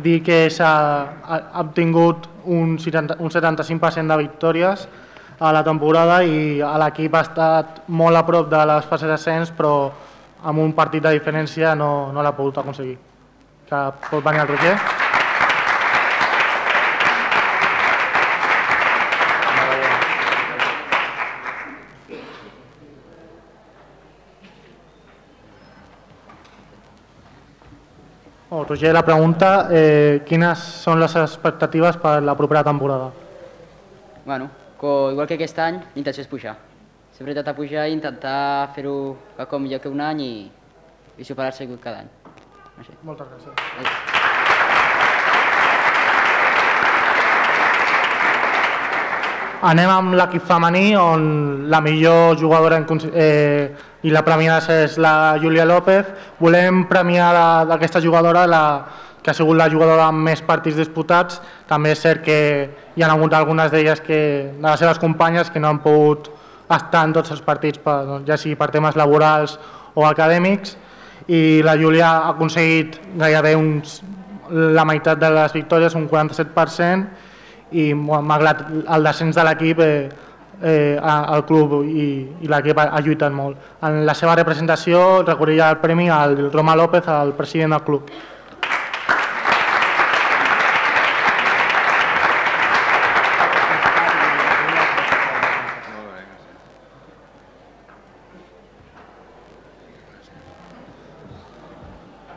dir 0.00 0.22
que 0.24 0.38
s'ha 0.48 0.70
ha 1.20 1.40
ha 1.52 1.60
obtingut 1.60 2.24
un, 2.46 2.78
70 2.80 3.18
un 3.20 3.30
75% 3.34 4.08
de 4.08 4.16
victòries 4.22 4.86
a 5.38 5.52
la 5.52 5.62
temporada 5.66 6.22
i 6.24 6.62
l'equip 6.82 7.14
ha 7.14 7.24
estat 7.26 7.82
molt 7.88 8.16
a 8.16 8.24
prop 8.24 8.48
de 8.48 8.62
les 8.72 8.88
fases 8.88 9.12
d'ascens 9.12 9.52
però 9.58 9.74
amb 10.42 10.62
un 10.62 10.72
partit 10.72 11.04
de 11.04 11.12
diferència 11.18 11.74
no, 11.74 12.12
no 12.12 12.22
l'ha 12.22 12.32
pogut 12.32 12.62
aconseguir. 12.62 12.96
Que 13.68 13.82
pot 14.08 14.24
venir 14.24 14.46
el 14.46 14.48
Roger. 14.54 15.05
Oh, 28.58 28.64
Roger, 28.64 28.90
la 28.94 29.02
pregunta, 29.04 29.68
eh, 29.68 30.22
quines 30.24 30.62
són 30.80 30.96
les 31.02 31.12
expectatives 31.20 31.98
per 32.00 32.22
la 32.24 32.32
propera 32.38 32.62
temporada? 32.64 33.10
Bueno, 34.24 34.48
co, 34.80 35.10
igual 35.12 35.28
que 35.28 35.36
aquest 35.36 35.60
any, 35.60 35.82
l'intenció 35.92 36.24
és 36.24 36.32
pujar. 36.32 36.56
Sempre 37.12 37.34
intentar 37.36 37.52
pujar 37.60 37.84
i 37.84 37.92
intentar 37.92 38.72
fer-ho 38.72 38.96
com 39.52 39.60
millor 39.60 39.84
que 39.84 39.92
un 39.92 40.00
any 40.00 40.24
i, 40.24 40.34
i 41.20 41.32
superar-se 41.34 41.68
cada 41.76 42.06
any. 42.06 42.12
Així. 42.80 42.96
Moltes 43.04 43.28
gràcies. 43.28 44.15
Anem 49.66 49.90
amb 49.90 50.14
l'equip 50.14 50.44
femení 50.46 50.92
on 50.94 51.22
la 51.72 51.80
millor 51.82 52.36
jugadora 52.38 52.76
en, 52.78 52.86
eh, 53.12 53.74
i 54.06 54.12
la 54.14 54.22
premiada 54.22 54.82
és 54.84 54.94
la 54.96 55.36
Júlia 55.42 55.64
López. 55.66 56.06
Volem 56.38 56.84
premiar 56.86 57.32
d'aquesta 57.66 58.00
jugadora 58.00 58.46
la, 58.46 58.62
que 59.22 59.30
ha 59.30 59.34
sigut 59.34 59.58
la 59.58 59.66
jugadora 59.66 60.06
amb 60.06 60.22
més 60.22 60.42
partits 60.46 60.76
disputats. 60.78 61.40
També 61.66 61.90
és 61.96 61.98
cert 61.98 62.22
que 62.22 62.38
hi 62.94 63.02
ha 63.02 63.10
hagut 63.10 63.34
algunes 63.34 63.72
d'elles 63.72 64.00
que, 64.06 64.20
de 64.54 64.68
les 64.68 64.78
seves 64.78 65.02
companyes 65.02 65.50
que 65.50 65.58
no 65.58 65.72
han 65.72 65.82
pogut 65.82 66.30
estar 66.70 67.02
en 67.02 67.16
tots 67.16 67.34
els 67.34 67.42
partits, 67.42 67.82
per, 67.82 68.04
doncs, 68.06 68.26
ja 68.28 68.38
sigui 68.38 68.54
per 68.54 68.70
temes 68.70 68.94
laborals 68.94 69.58
o 69.96 70.06
acadèmics, 70.06 70.76
i 71.26 71.62
la 71.66 71.74
Júlia 71.74 72.06
ha 72.06 72.34
aconseguit 72.36 73.00
gairebé 73.18 73.56
uns, 73.58 73.98
la 74.50 74.84
meitat 74.86 75.18
de 75.18 75.30
les 75.34 75.58
victòries, 75.58 75.98
un 75.98 76.06
47%, 76.06 77.25
i 77.76 77.90
malgrat 77.94 78.64
el 78.70 79.10
descens 79.10 79.36
de 79.36 79.44
l'equip 79.46 79.82
eh, 79.84 80.08
eh, 80.62 80.96
el 81.02 81.44
club 81.48 81.80
i, 81.84 82.06
i 82.40 82.52
l'equip 82.52 82.78
ha, 82.80 82.88
ha 82.92 83.02
lluitat 83.04 83.34
molt. 83.34 83.60
En 83.84 84.04
la 84.08 84.14
seva 84.14 84.36
representació 84.38 85.22
recorria 85.26 85.70
el 85.74 85.82
premi 85.82 86.08
al 86.10 86.38
Roma 86.52 86.76
López, 86.76 87.08
el 87.08 87.36
president 87.36 87.76
del 87.76 87.84
club. 87.90 88.16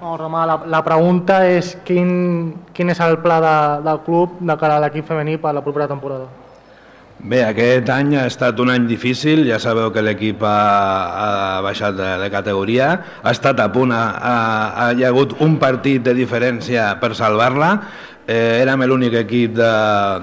Oh, 0.01 0.15
Roma, 0.18 0.38
la, 0.49 0.57
la 0.65 0.81
pregunta 0.85 1.43
és 1.45 1.76
quin, 1.85 2.11
quin 2.73 2.89
és 2.89 2.99
el 3.05 3.19
pla 3.23 3.39
de, 3.43 3.55
del 3.85 4.03
club 4.05 4.39
de 4.41 4.57
cara 4.59 4.80
a 4.80 4.85
l'equip 4.85 5.07
femení 5.09 5.38
per 5.41 5.53
la 5.53 5.65
propera 5.65 5.89
temporada? 5.91 6.30
Bé, 7.19 7.41
aquest 7.43 7.89
any 7.91 8.13
ha 8.15 8.23
estat 8.30 8.61
un 8.63 8.69
any 8.71 8.85
difícil, 8.88 9.41
ja 9.43 9.57
sabeu 9.59 9.89
que 9.91 9.99
l'equip 9.99 10.39
ha, 10.47 10.59
ha 11.19 11.31
baixat 11.65 11.97
de, 11.97 12.07
de 12.21 12.30
categoria, 12.31 12.93
ha 13.19 13.34
estat 13.35 13.59
a 13.59 13.67
punt, 13.73 13.91
ha, 13.91 14.05
ha, 14.15 14.85
hi 14.95 15.03
ha 15.03 15.09
hagut 15.11 15.35
un 15.43 15.57
partit 15.59 16.05
de 16.05 16.13
diferència 16.15 16.93
per 17.01 17.11
salvar-la, 17.19 17.73
eh, 18.23 18.61
érem 18.61 18.88
l'únic 18.88 19.19
equip 19.26 19.57
de, 19.59 19.73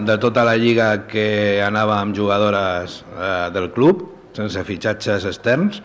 de 0.09 0.17
tota 0.25 0.47
la 0.49 0.57
lliga 0.57 0.89
que 1.11 1.61
anava 1.67 2.01
amb 2.01 2.17
jugadores 2.17 3.03
eh, 3.13 3.51
del 3.53 3.69
club, 3.77 4.07
sense 4.37 4.65
fitxatges 4.65 5.29
externs, 5.29 5.83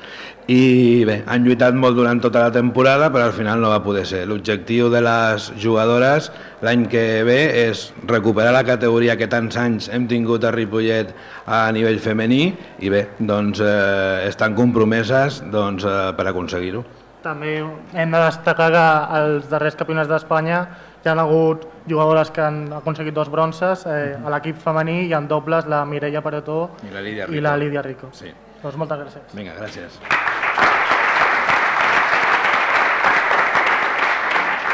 i 0.52 1.04
bé, 1.08 1.22
han 1.32 1.46
lluitat 1.46 1.76
molt 1.78 1.96
durant 1.96 2.20
tota 2.20 2.42
la 2.44 2.52
temporada, 2.52 3.08
però 3.14 3.30
al 3.30 3.36
final 3.36 3.62
no 3.64 3.70
va 3.72 3.80
poder 3.84 4.04
ser. 4.10 4.26
L'objectiu 4.28 4.90
de 4.92 5.00
les 5.06 5.48
jugadores 5.62 6.28
l'any 6.66 6.88
que 6.92 7.04
ve 7.28 7.38
és 7.70 7.86
recuperar 8.10 8.52
la 8.52 8.66
categoria 8.68 9.16
que 9.20 9.30
tants 9.32 9.56
anys 9.62 9.88
hem 9.94 10.10
tingut 10.12 10.44
a 10.44 10.52
Ripollet 10.52 11.14
a 11.46 11.64
nivell 11.72 12.02
femení 12.04 12.42
i 12.84 12.92
bé, 12.92 13.06
doncs 13.20 13.64
eh, 13.64 14.28
estan 14.28 14.58
compromeses 14.58 15.40
doncs, 15.54 15.88
eh, 15.88 16.12
per 16.18 16.28
aconseguir-ho. 16.34 16.84
També 17.22 17.60
hem 17.62 18.12
de 18.12 18.24
destacar 18.26 18.72
que 18.74 18.86
als 19.22 19.50
darrers 19.50 19.78
campionats 19.80 20.10
d'Espanya 20.10 20.62
hi 21.02 21.10
ha 21.10 21.18
hagut 21.22 21.68
jugadores 21.88 22.32
que 22.34 22.44
han 22.44 22.64
aconseguit 22.82 23.16
dos 23.16 23.30
bronces. 23.32 23.86
Eh, 23.86 24.18
a 24.20 24.36
l'equip 24.36 24.60
femení 24.60 25.06
i 25.08 25.14
en 25.18 25.32
dobles 25.32 25.70
la 25.70 25.86
Mireia 25.86 26.22
Paretó 26.22 26.64
I 26.84 26.94
la 26.94 27.02
Lídia 27.02 27.26
i 27.30 27.38
Rico. 27.38 27.44
la 27.48 27.58
Lídia 27.58 27.82
Rico. 27.88 28.12
Sí. 28.12 28.34
Doncs 28.62 28.78
moltes 28.78 29.02
gràcies. 29.06 29.34
Vinga, 29.34 29.58
gràcies. 29.58 30.02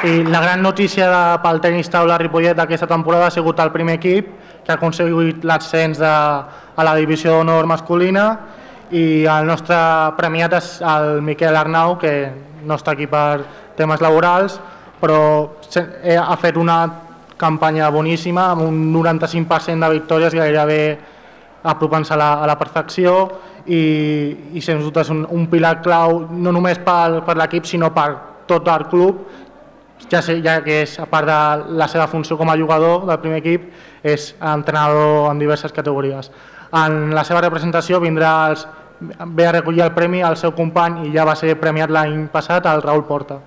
I 0.03 0.23
la 0.23 0.39
gran 0.41 0.61
notícia 0.61 1.07
de, 1.09 1.21
pel 1.41 1.57
tenis 1.57 1.87
taula 1.89 2.19
Ripollet 2.21 2.53
d'aquesta 2.53 2.85
temporada 2.85 3.31
ha 3.31 3.33
sigut 3.33 3.57
el 3.63 3.71
primer 3.73 3.95
equip 3.97 4.27
que 4.61 4.69
ha 4.69 4.75
aconseguit 4.75 5.41
l'ascens 5.41 6.03
a 6.05 6.83
la 6.85 6.93
divisió 6.93 7.33
d'honor 7.33 7.65
masculina 7.65 8.27
i 8.93 9.25
el 9.25 9.49
nostre 9.49 9.79
premiat 10.19 10.53
és 10.53 10.67
el 10.85 11.23
Miquel 11.25 11.57
Arnau, 11.57 11.95
que 11.97 12.13
no 12.61 12.77
està 12.77 12.93
aquí 12.93 13.07
per 13.09 13.41
temes 13.75 14.03
laborals, 14.05 14.59
però 15.01 15.17
eh, 16.03 16.13
ha 16.13 16.37
fet 16.37 16.61
una 16.61 16.77
campanya 17.37 17.89
boníssima 17.89 18.51
amb 18.51 18.67
un 18.67 18.79
95% 18.93 19.81
de 19.81 19.91
victòries 19.97 20.37
gairebé 20.37 20.81
apropant-se 21.63 22.13
a, 22.13 22.21
la, 22.21 22.31
a 22.45 22.45
la 22.45 22.57
perfecció 22.57 23.17
i, 23.65 23.81
i 24.53 24.61
sens 24.61 24.85
dubte 24.85 25.01
és 25.01 25.09
un, 25.09 25.25
un 25.25 25.49
pilar 25.49 25.79
clau 25.81 26.27
no 26.29 26.53
només 26.53 26.77
per, 26.85 27.23
per 27.25 27.37
l'equip 27.41 27.65
sinó 27.65 27.89
per 27.93 28.11
tot 28.47 28.69
el 28.71 28.87
club 28.89 29.25
ja, 30.11 30.21
sé, 30.21 30.39
ja 30.43 30.59
que 30.63 30.81
és, 30.83 30.97
a 30.99 31.07
part 31.09 31.27
de 31.27 31.75
la 31.77 31.87
seva 31.91 32.07
funció 32.07 32.37
com 32.37 32.49
a 32.49 32.57
jugador 32.57 33.05
del 33.09 33.19
primer 33.23 33.41
equip, 33.43 33.67
és 34.03 34.33
entrenador 34.41 35.31
en 35.31 35.39
diverses 35.39 35.73
categories. 35.73 36.31
En 36.75 37.13
la 37.15 37.23
seva 37.27 37.41
representació 37.43 37.99
vindrà 38.03 38.31
els, 38.51 38.67
ve 38.99 39.47
a 39.47 39.51
recollir 39.51 39.85
el 39.85 39.93
premi 39.93 40.23
al 40.23 40.37
seu 40.37 40.53
company 40.55 41.05
i 41.07 41.13
ja 41.13 41.25
va 41.27 41.35
ser 41.35 41.55
premiat 41.59 41.93
l'any 41.93 42.27
passat, 42.33 42.65
el 42.65 42.81
Raül 42.81 43.05
Porta. 43.07 43.39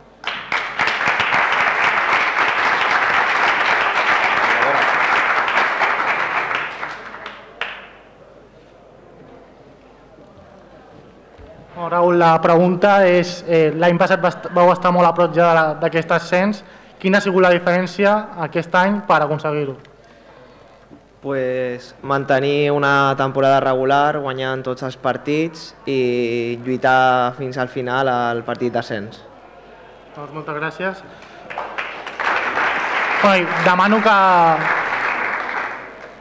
Raül, 11.91 12.19
la 12.19 12.33
pregunta 12.41 13.01
és, 13.07 13.45
eh, 13.49 13.73
l'any 13.75 13.99
passat 13.99 14.21
vau 14.55 14.73
estar 14.73 14.93
molt 14.93 15.09
a 15.09 15.15
prop 15.15 15.35
ja 15.35 15.75
d'aquest 15.81 16.11
ascens, 16.13 16.65
quina 16.99 17.19
ha 17.19 17.21
sigut 17.21 17.43
la 17.43 17.51
diferència 17.51 18.17
aquest 18.49 18.75
any 18.75 19.01
per 19.09 19.23
aconseguir-ho? 19.23 19.77
pues, 21.21 21.95
mantenir 22.03 22.71
una 22.73 23.15
temporada 23.17 23.61
regular, 23.61 24.19
guanyant 24.19 24.65
tots 24.65 24.85
els 24.87 24.97
partits 24.97 25.75
i 25.87 26.59
lluitar 26.65 27.35
fins 27.39 27.59
al 27.59 27.69
final 27.69 28.09
al 28.09 28.43
partit 28.45 28.73
d'ascens. 28.73 29.21
Doncs 30.17 30.33
moltes 30.35 30.57
gràcies. 30.57 31.03
Oi, 33.31 33.45
demano 33.67 34.01
que... 34.01 34.90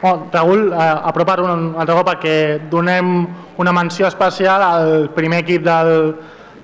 Oh, 0.01 0.27
Raül, 0.31 0.71
eh, 0.71 0.77
apropar 1.03 1.41
un 1.43 1.73
altre 1.75 1.95
cop 1.97 2.07
perquè 2.07 2.35
donem 2.71 3.27
una 3.59 3.73
menció 3.75 4.07
especial 4.07 4.63
al 4.63 5.09
primer 5.11 5.41
equip 5.43 5.65
del, 5.65 6.13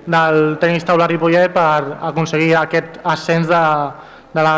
del 0.08 0.38
tenis 0.62 0.86
taula 0.88 1.08
Ripollet 1.10 1.52
per 1.52 1.98
aconseguir 2.08 2.54
aquest 2.56 2.96
ascens 3.04 3.50
de, 3.50 3.62
de 4.32 4.46
la 4.46 4.54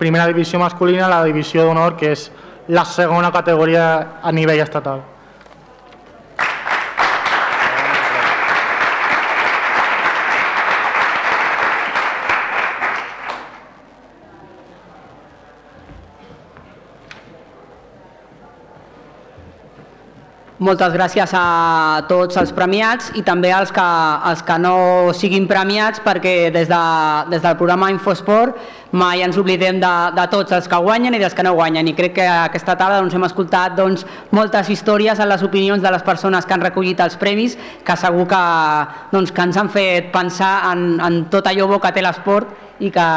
primera 0.00 0.26
divisió 0.26 0.58
masculina 0.58 1.06
a 1.06 1.12
la 1.12 1.24
divisió 1.24 1.68
d'honor, 1.68 1.94
que 1.94 2.16
és 2.16 2.32
la 2.66 2.84
segona 2.84 3.30
categoria 3.30 3.86
a 4.22 4.32
nivell 4.34 4.64
estatal. 4.64 5.04
Moltes 20.56 20.94
gràcies 20.94 21.32
a 21.36 22.06
tots 22.08 22.38
els 22.40 22.48
premiats 22.56 23.10
i 23.20 23.20
també 23.20 23.50
als 23.52 23.68
que, 23.76 23.82
als 24.30 24.40
que 24.40 24.54
no 24.56 25.12
siguin 25.12 25.44
premiats 25.50 26.00
perquè 26.00 26.48
des, 26.48 26.70
de, 26.70 26.78
des 27.28 27.42
del 27.44 27.56
programa 27.60 27.90
Infosport 27.92 28.56
mai 28.96 29.20
ens 29.20 29.36
oblidem 29.36 29.76
de, 29.82 29.90
de 30.16 30.24
tots 30.32 30.54
els 30.56 30.68
que 30.72 30.78
guanyen 30.80 31.12
i 31.12 31.20
dels 31.20 31.34
que 31.36 31.44
no 31.44 31.52
guanyen 31.58 31.90
i 31.90 31.92
crec 31.98 32.14
que 32.16 32.24
aquesta 32.24 32.72
tarda 32.72 33.02
doncs, 33.02 33.12
hem 33.12 33.26
escoltat 33.28 33.76
doncs, 33.76 34.06
moltes 34.32 34.70
històries 34.72 35.20
en 35.20 35.28
les 35.28 35.44
opinions 35.44 35.84
de 35.84 35.92
les 35.92 36.06
persones 36.06 36.48
que 36.48 36.56
han 36.56 36.64
recollit 36.64 37.02
els 37.04 37.18
premis 37.20 37.58
que 37.84 37.96
segur 38.00 38.24
que, 38.30 38.44
doncs, 39.12 39.34
que 39.36 39.44
ens 39.44 39.58
han 39.60 39.68
fet 39.68 40.08
pensar 40.14 40.70
en, 40.70 40.86
en 41.04 41.26
tot 41.32 41.50
allò 41.52 41.66
bo 41.68 41.82
que 41.84 41.90
té 41.92 42.04
l'esport 42.06 42.80
i 42.80 42.88
que 42.94 43.10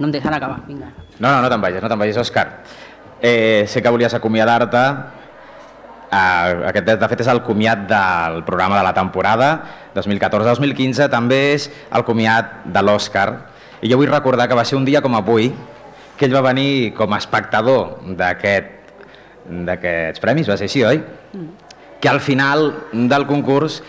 no 0.00 0.08
em 0.08 0.16
deixen 0.16 0.34
acabar. 0.34 0.64
Vinga. 0.66 0.90
No, 1.20 1.30
no, 1.30 1.44
no 1.44 1.52
te'n 1.52 1.62
vagis, 1.62 1.78
no 1.84 1.92
te'n 1.92 2.02
vagis, 2.02 2.18
Òscar. 2.24 2.48
Eh, 3.22 3.64
sé 3.70 3.80
que 3.80 3.94
volies 3.94 4.18
acomiadar-te 4.18 4.82
Uh, 6.06 6.68
aquest, 6.70 6.86
de 6.86 7.08
fet, 7.10 7.24
és 7.24 7.30
el 7.32 7.40
comiat 7.42 7.80
del 7.90 8.44
programa 8.46 8.78
de 8.78 8.84
la 8.86 8.94
temporada 8.94 9.48
2014-2015, 9.96 11.08
també 11.10 11.40
és 11.56 11.66
el 11.90 12.06
comiat 12.06 12.60
de 12.70 12.82
l'Oscar. 12.84 13.28
I 13.82 13.90
jo 13.90 13.98
vull 13.98 14.12
recordar 14.12 14.46
que 14.46 14.58
va 14.58 14.64
ser 14.64 14.78
un 14.78 14.86
dia 14.86 15.02
com 15.02 15.18
avui 15.18 15.50
que 16.16 16.28
ell 16.28 16.36
va 16.36 16.46
venir 16.46 16.94
com 16.96 17.12
a 17.12 17.18
espectador 17.20 17.98
d'aquests 18.16 20.22
premis, 20.22 20.48
va 20.48 20.56
ser 20.56 20.70
així, 20.70 20.84
oi? 20.86 21.02
Mm. 21.34 21.48
Que 22.00 22.08
al 22.08 22.22
final 22.24 22.70
del 22.92 23.26
concurs, 23.28 23.82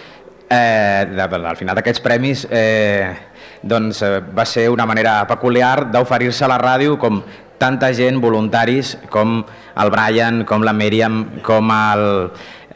eh, 0.49 1.07
de, 1.11 1.21
al 1.21 1.57
final 1.59 1.77
d'aquests 1.77 2.03
premis, 2.03 2.47
eh, 2.51 3.15
doncs 3.61 4.01
eh, 4.01 4.21
va 4.35 4.45
ser 4.45 4.69
una 4.69 4.85
manera 4.85 5.25
peculiar 5.27 5.91
d'oferir-se 5.91 6.45
a 6.45 6.51
la 6.51 6.59
ràdio 6.61 6.97
com 6.99 7.21
tanta 7.57 7.91
gent, 7.93 8.19
voluntaris, 8.21 8.97
com 9.09 9.41
el 9.83 9.91
Brian, 9.93 10.43
com 10.49 10.65
la 10.65 10.73
Míriam, 10.73 11.23
com 11.45 11.71
el 11.73 12.05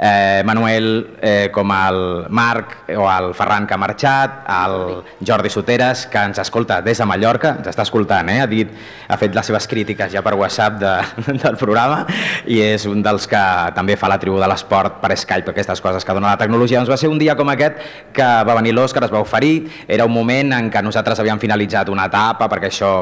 eh, 0.01 0.41
Manuel, 0.43 1.15
eh, 1.21 1.49
com 1.53 1.71
el 1.71 2.25
Marc 2.29 2.89
o 2.97 3.05
el 3.05 3.35
Ferran 3.37 3.67
que 3.67 3.75
ha 3.75 3.77
marxat, 3.77 4.39
el 4.49 5.03
Jordi 5.21 5.51
Soteres, 5.53 6.07
que 6.09 6.23
ens 6.25 6.39
escolta 6.41 6.79
des 6.81 6.97
de 6.97 7.05
Mallorca, 7.05 7.53
ens 7.59 7.69
està 7.69 7.85
escoltant, 7.85 8.31
eh? 8.33 8.39
ha, 8.41 8.47
dit, 8.49 8.71
ha 9.07 9.17
fet 9.21 9.35
les 9.37 9.45
seves 9.45 9.67
crítiques 9.69 10.09
ja 10.11 10.23
per 10.25 10.33
WhatsApp 10.39 10.79
de, 10.81 10.93
del 11.43 11.57
programa 11.61 12.07
i 12.49 12.57
és 12.65 12.87
un 12.89 13.03
dels 13.05 13.27
que 13.29 13.41
també 13.77 13.93
fa 13.95 14.09
la 14.09 14.17
tribu 14.19 14.39
de 14.41 14.49
l'esport 14.49 14.97
per 15.03 15.11
Skype, 15.13 15.53
aquestes 15.53 15.83
coses 15.85 16.07
que 16.07 16.15
dona 16.17 16.33
la 16.33 16.39
tecnologia. 16.41 16.79
Doncs 16.81 16.89
va 16.89 16.97
ser 16.97 17.11
un 17.11 17.21
dia 17.21 17.35
com 17.37 17.53
aquest 17.53 17.77
que 18.17 18.29
va 18.47 18.55
venir 18.57 18.73
l'Òscar, 18.73 19.05
es 19.05 19.13
va 19.13 19.21
oferir, 19.21 19.67
era 19.87 20.07
un 20.09 20.15
moment 20.15 20.55
en 20.57 20.71
què 20.73 20.81
nosaltres 20.81 21.21
havíem 21.21 21.39
finalitzat 21.39 21.93
una 21.93 22.07
etapa, 22.09 22.49
perquè 22.49 22.71
això, 22.73 22.95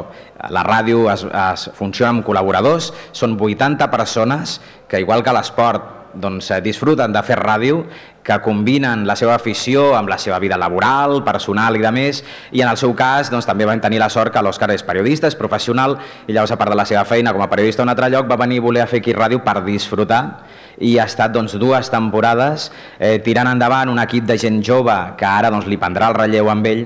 la 0.51 0.65
ràdio 0.67 1.07
es, 1.13 1.23
es 1.23 1.69
funciona 1.79 2.11
amb 2.17 2.27
col·laboradors, 2.27 2.91
són 3.15 3.39
80 3.39 3.87
persones 3.87 4.59
que 4.89 4.99
igual 4.99 5.23
que 5.23 5.31
l'esport 5.31 5.98
doncs, 6.13 6.51
eh, 6.51 6.61
disfruten 6.61 7.13
de 7.13 7.23
fer 7.23 7.37
ràdio, 7.39 7.83
que 8.23 8.37
combinen 8.45 9.07
la 9.07 9.15
seva 9.15 9.33
afició 9.35 9.95
amb 9.97 10.09
la 10.11 10.17
seva 10.21 10.37
vida 10.39 10.57
laboral, 10.59 11.23
personal 11.25 11.77
i 11.79 11.81
de 11.81 11.91
més, 11.91 12.23
i 12.51 12.61
en 12.61 12.69
el 12.69 12.77
seu 12.77 12.93
cas 12.93 13.31
doncs, 13.31 13.47
també 13.47 13.65
van 13.65 13.81
tenir 13.81 13.99
la 13.99 14.09
sort 14.09 14.33
que 14.33 14.43
l'Òscar 14.43 14.69
és 14.75 14.83
periodista, 14.83 15.27
és 15.27 15.37
professional, 15.39 15.97
i 16.27 16.35
llavors 16.35 16.53
a 16.53 16.59
part 16.59 16.69
de 16.69 16.77
la 16.77 16.85
seva 16.85 17.05
feina 17.05 17.33
com 17.33 17.41
a 17.41 17.49
periodista 17.49 17.81
a 17.81 17.87
un 17.87 17.93
altre 17.95 18.09
lloc 18.09 18.29
va 18.29 18.37
venir 18.37 18.59
a 18.59 18.67
voler 18.67 18.87
fer 18.87 19.01
aquí 19.01 19.15
ràdio 19.15 19.41
per 19.43 19.63
disfrutar 19.65 20.21
i 20.79 20.97
ha 20.97 21.07
estat 21.09 21.33
doncs, 21.33 21.57
dues 21.59 21.89
temporades 21.91 22.69
eh, 22.99 23.17
tirant 23.23 23.49
endavant 23.51 23.89
un 23.89 23.99
equip 23.99 24.27
de 24.29 24.37
gent 24.37 24.61
jove 24.63 24.95
que 25.17 25.27
ara 25.27 25.51
doncs, 25.51 25.67
li 25.67 25.79
prendrà 25.79 26.11
el 26.11 26.19
relleu 26.19 26.49
amb 26.51 26.67
ell 26.69 26.85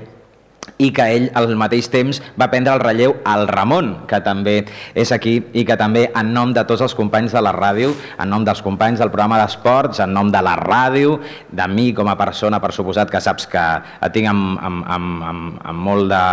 i 0.78 0.90
que 0.94 1.06
ell 1.16 1.26
al 1.38 1.54
mateix 1.58 1.88
temps 1.92 2.20
va 2.40 2.48
prendre 2.52 2.74
el 2.74 2.82
relleu 2.82 3.14
al 3.28 3.46
Ramon, 3.48 3.92
que 4.10 4.20
també 4.24 4.56
és 4.94 5.12
aquí 5.14 5.36
i 5.54 5.64
que 5.66 5.76
també 5.80 6.06
en 6.10 6.32
nom 6.34 6.54
de 6.54 6.64
tots 6.66 6.82
els 6.86 6.96
companys 6.98 7.34
de 7.34 7.42
la 7.44 7.52
ràdio, 7.54 7.92
en 8.18 8.30
nom 8.30 8.44
dels 8.46 8.62
companys 8.64 9.02
del 9.02 9.12
programa 9.12 9.38
d'esports, 9.42 10.00
en 10.02 10.14
nom 10.14 10.32
de 10.32 10.42
la 10.42 10.56
ràdio, 10.60 11.18
de 11.50 11.68
mi 11.70 11.92
com 11.94 12.10
a 12.10 12.18
persona, 12.18 12.60
per 12.60 12.72
suposat 12.74 13.10
que 13.10 13.22
saps 13.22 13.46
que 13.50 13.64
et 14.00 14.14
tinc 14.14 14.30
amb, 14.30 14.58
amb, 14.58 14.86
amb, 14.96 15.28
amb, 15.30 15.60
amb 15.64 15.86
molt 15.90 16.10
de 16.12 16.24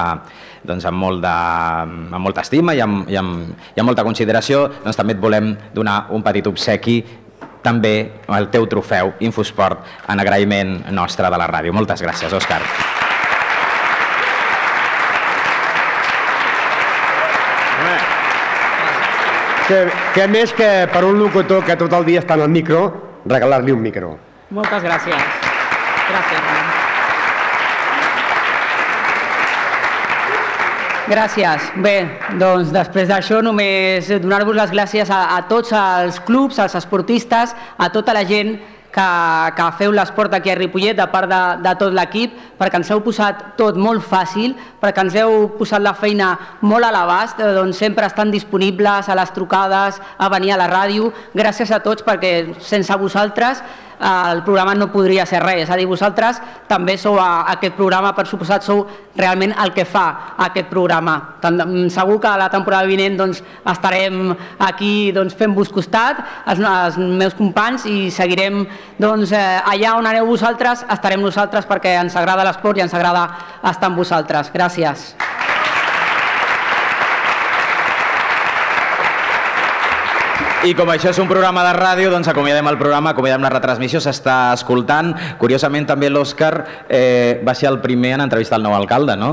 doncs 0.62 0.86
amb, 0.86 1.00
molt 1.02 1.24
de, 1.24 1.38
amb 2.14 2.22
molta 2.22 2.44
estima 2.46 2.76
i 2.78 2.82
amb, 2.84 3.10
i, 3.10 3.18
amb, 3.18 3.48
i 3.74 3.82
amb 3.82 3.90
molta 3.90 4.06
consideració, 4.06 4.68
doncs 4.84 5.00
també 5.00 5.18
et 5.18 5.24
volem 5.24 5.56
donar 5.74 6.04
un 6.14 6.22
petit 6.26 6.46
obsequi 6.48 7.00
també 7.62 7.96
el 8.38 8.50
teu 8.54 8.66
trofeu 8.70 9.14
Infosport 9.22 9.86
en 10.10 10.22
agraïment 10.22 10.80
nostre 10.94 11.30
de 11.30 11.42
la 11.42 11.50
ràdio. 11.50 11.74
Moltes 11.78 12.02
gràcies, 12.02 12.34
Òscar. 12.34 12.62
Que, 19.68 19.86
que 20.16 20.28
més 20.32 20.54
que 20.58 20.70
per 20.92 21.06
un 21.08 21.20
locutor 21.22 21.66
que 21.66 21.78
tot 21.80 21.94
el 21.98 22.06
dia 22.08 22.22
està 22.24 22.38
en 22.40 22.46
el 22.48 22.54
micro, 22.54 22.84
regalar-li 23.26 23.74
un 23.76 23.82
micro. 23.82 24.16
Moltes 24.52 24.84
gràcies. 24.84 25.50
Gràcies. 26.12 26.80
Gràcies. 31.12 31.72
Bé, 31.84 31.96
doncs 32.40 32.70
després 32.72 33.10
d'això 33.10 33.42
només 33.44 34.08
donar-vos 34.24 34.56
les 34.56 34.72
gràcies 34.72 35.10
a, 35.12 35.24
a 35.36 35.42
tots 35.50 35.74
els 35.76 36.22
clubs, 36.24 36.60
als 36.60 36.78
esportistes, 36.80 37.52
a 37.78 37.90
tota 37.92 38.16
la 38.16 38.24
gent 38.28 38.56
que, 38.94 39.10
que 39.58 39.68
feu 39.80 39.94
l'esport 39.96 40.34
aquí 40.34 40.52
a 40.52 40.56
Ripollet 40.60 40.98
de 40.98 41.08
part 41.12 41.30
de, 41.32 41.42
de 41.64 41.76
tot 41.80 41.96
l'equip, 41.96 42.34
perquè 42.60 42.82
ens 42.82 42.92
heu 42.92 43.02
posat 43.06 43.44
tot 43.60 43.80
molt 43.80 44.04
fàcil, 44.06 44.56
perquè 44.82 45.06
ens 45.06 45.16
heu 45.22 45.48
posat 45.58 45.84
la 45.84 45.96
feina 45.98 46.34
molt 46.62 46.88
a 46.88 46.92
l'abast, 46.94 47.40
eh, 47.40 47.54
doncs 47.58 47.80
sempre 47.82 48.08
estan 48.08 48.34
disponibles 48.34 49.10
a 49.10 49.18
les 49.18 49.32
trucades, 49.36 50.02
a 50.18 50.30
venir 50.34 50.56
a 50.56 50.60
la 50.62 50.70
ràdio. 50.72 51.12
Gràcies 51.34 51.72
a 51.72 51.82
tots 51.84 52.06
perquè 52.06 52.52
sense 52.60 53.00
vosaltres 53.00 53.64
el 54.02 54.44
programa 54.44 54.74
no 54.76 54.90
podria 54.92 55.26
ser 55.30 55.42
res. 55.44 55.66
És 55.66 55.72
a 55.72 55.78
dir, 55.78 55.86
vosaltres 55.90 56.40
també 56.70 56.98
sou 56.98 57.20
a, 57.22 57.46
aquest 57.54 57.76
programa, 57.78 58.14
per 58.18 58.26
suposat, 58.30 58.66
sou 58.66 58.86
realment 59.18 59.54
el 59.62 59.74
que 59.76 59.86
fa 59.86 60.36
aquest 60.48 60.70
programa. 60.72 61.18
Tant, 61.44 61.62
segur 61.94 62.20
que 62.24 62.34
la 62.42 62.50
temporada 62.54 62.90
vinent 62.90 63.20
doncs, 63.20 63.44
estarem 63.74 64.34
aquí 64.60 65.12
doncs, 65.16 65.36
fent-vos 65.38 65.72
costat, 65.74 66.24
els, 66.52 66.64
els 66.64 67.00
meus 67.02 67.38
companys, 67.38 67.86
i 67.86 68.10
seguirem 68.14 68.64
doncs, 69.02 69.36
eh, 69.36 69.62
allà 69.76 69.96
on 70.00 70.10
aneu 70.10 70.30
vosaltres, 70.32 70.86
estarem 70.90 71.22
nosaltres 71.22 71.70
perquè 71.70 71.98
ens 72.02 72.18
agrada 72.18 72.48
l'esport 72.48 72.80
i 72.80 72.88
ens 72.88 72.98
agrada 72.98 73.28
estar 73.62 73.92
amb 73.92 74.02
vosaltres. 74.02 74.54
Gràcies. 74.56 75.12
I 80.62 80.76
com 80.78 80.92
això 80.94 81.10
és 81.10 81.18
un 81.18 81.26
programa 81.26 81.64
de 81.66 81.72
ràdio, 81.74 82.12
doncs 82.14 82.28
acomiadem 82.30 82.68
el 82.70 82.76
programa, 82.78 83.16
acomiadem 83.16 83.42
la 83.42 83.50
retransmissió, 83.50 83.98
s'està 83.98 84.52
escoltant. 84.54 85.10
Curiosament 85.42 85.88
també 85.90 86.12
l'Òscar 86.12 86.52
eh, 86.86 87.40
va 87.42 87.56
ser 87.58 87.72
el 87.72 87.80
primer 87.82 88.12
en 88.14 88.22
entrevistar 88.28 88.60
el 88.60 88.68
nou 88.68 88.76
alcalde, 88.78 89.16
no? 89.18 89.32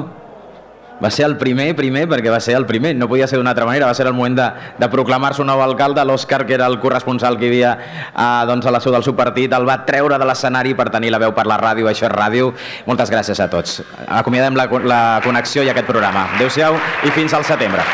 Va 1.02 1.10
ser 1.12 1.26
el 1.28 1.36
primer, 1.36 1.66
primer, 1.76 2.06
perquè 2.08 2.32
va 2.32 2.40
ser 2.40 2.54
el 2.56 2.64
primer, 2.66 2.94
no 2.96 3.10
podia 3.12 3.28
ser 3.28 3.36
d'una 3.36 3.52
altra 3.52 3.66
manera, 3.68 3.90
va 3.90 3.94
ser 3.94 4.06
el 4.08 4.16
moment 4.16 4.38
de, 4.38 4.46
de 4.80 4.88
proclamar-se 4.88 5.44
un 5.44 5.52
nou 5.52 5.60
alcalde, 5.62 6.00
l'Òscar, 6.08 6.46
que 6.48 6.56
era 6.56 6.66
el 6.66 6.78
corresponsal 6.80 7.36
que 7.36 7.44
hi 7.44 7.50
havia 7.52 7.74
eh, 8.08 8.46
doncs 8.48 8.64
a 8.64 8.72
la 8.72 8.80
seu 8.80 8.96
del 8.96 9.04
seu 9.04 9.12
partit, 9.18 9.52
el 9.52 9.68
va 9.68 9.82
treure 9.84 10.16
de 10.16 10.30
l'escenari 10.30 10.72
per 10.78 10.88
tenir 10.94 11.12
la 11.12 11.20
veu 11.20 11.36
per 11.36 11.44
la 11.44 11.60
ràdio, 11.60 11.90
això 11.92 12.08
és 12.08 12.14
ràdio. 12.14 12.54
Moltes 12.88 13.12
gràcies 13.12 13.44
a 13.44 13.50
tots. 13.52 13.82
Acomiadem 14.08 14.56
la, 14.56 14.64
la 14.88 15.02
connexió 15.28 15.60
i 15.60 15.68
aquest 15.76 15.92
programa. 15.92 16.24
Adéu-siau 16.38 16.80
i 17.04 17.12
fins 17.12 17.36
al 17.36 17.44
setembre. 17.44 17.84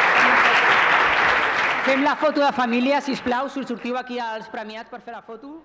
Fem 1.84 2.00
la 2.02 2.14
foto 2.16 2.40
de 2.40 2.50
família, 2.56 3.02
si 3.04 3.12
us 3.12 3.20
plau, 3.20 3.50
si 3.52 3.60
sortiu 3.68 3.98
aquí 4.00 4.16
als 4.16 4.46
premiats 4.48 4.88
per 4.88 5.02
fer 5.04 5.12
la 5.12 5.20
foto. 5.20 5.58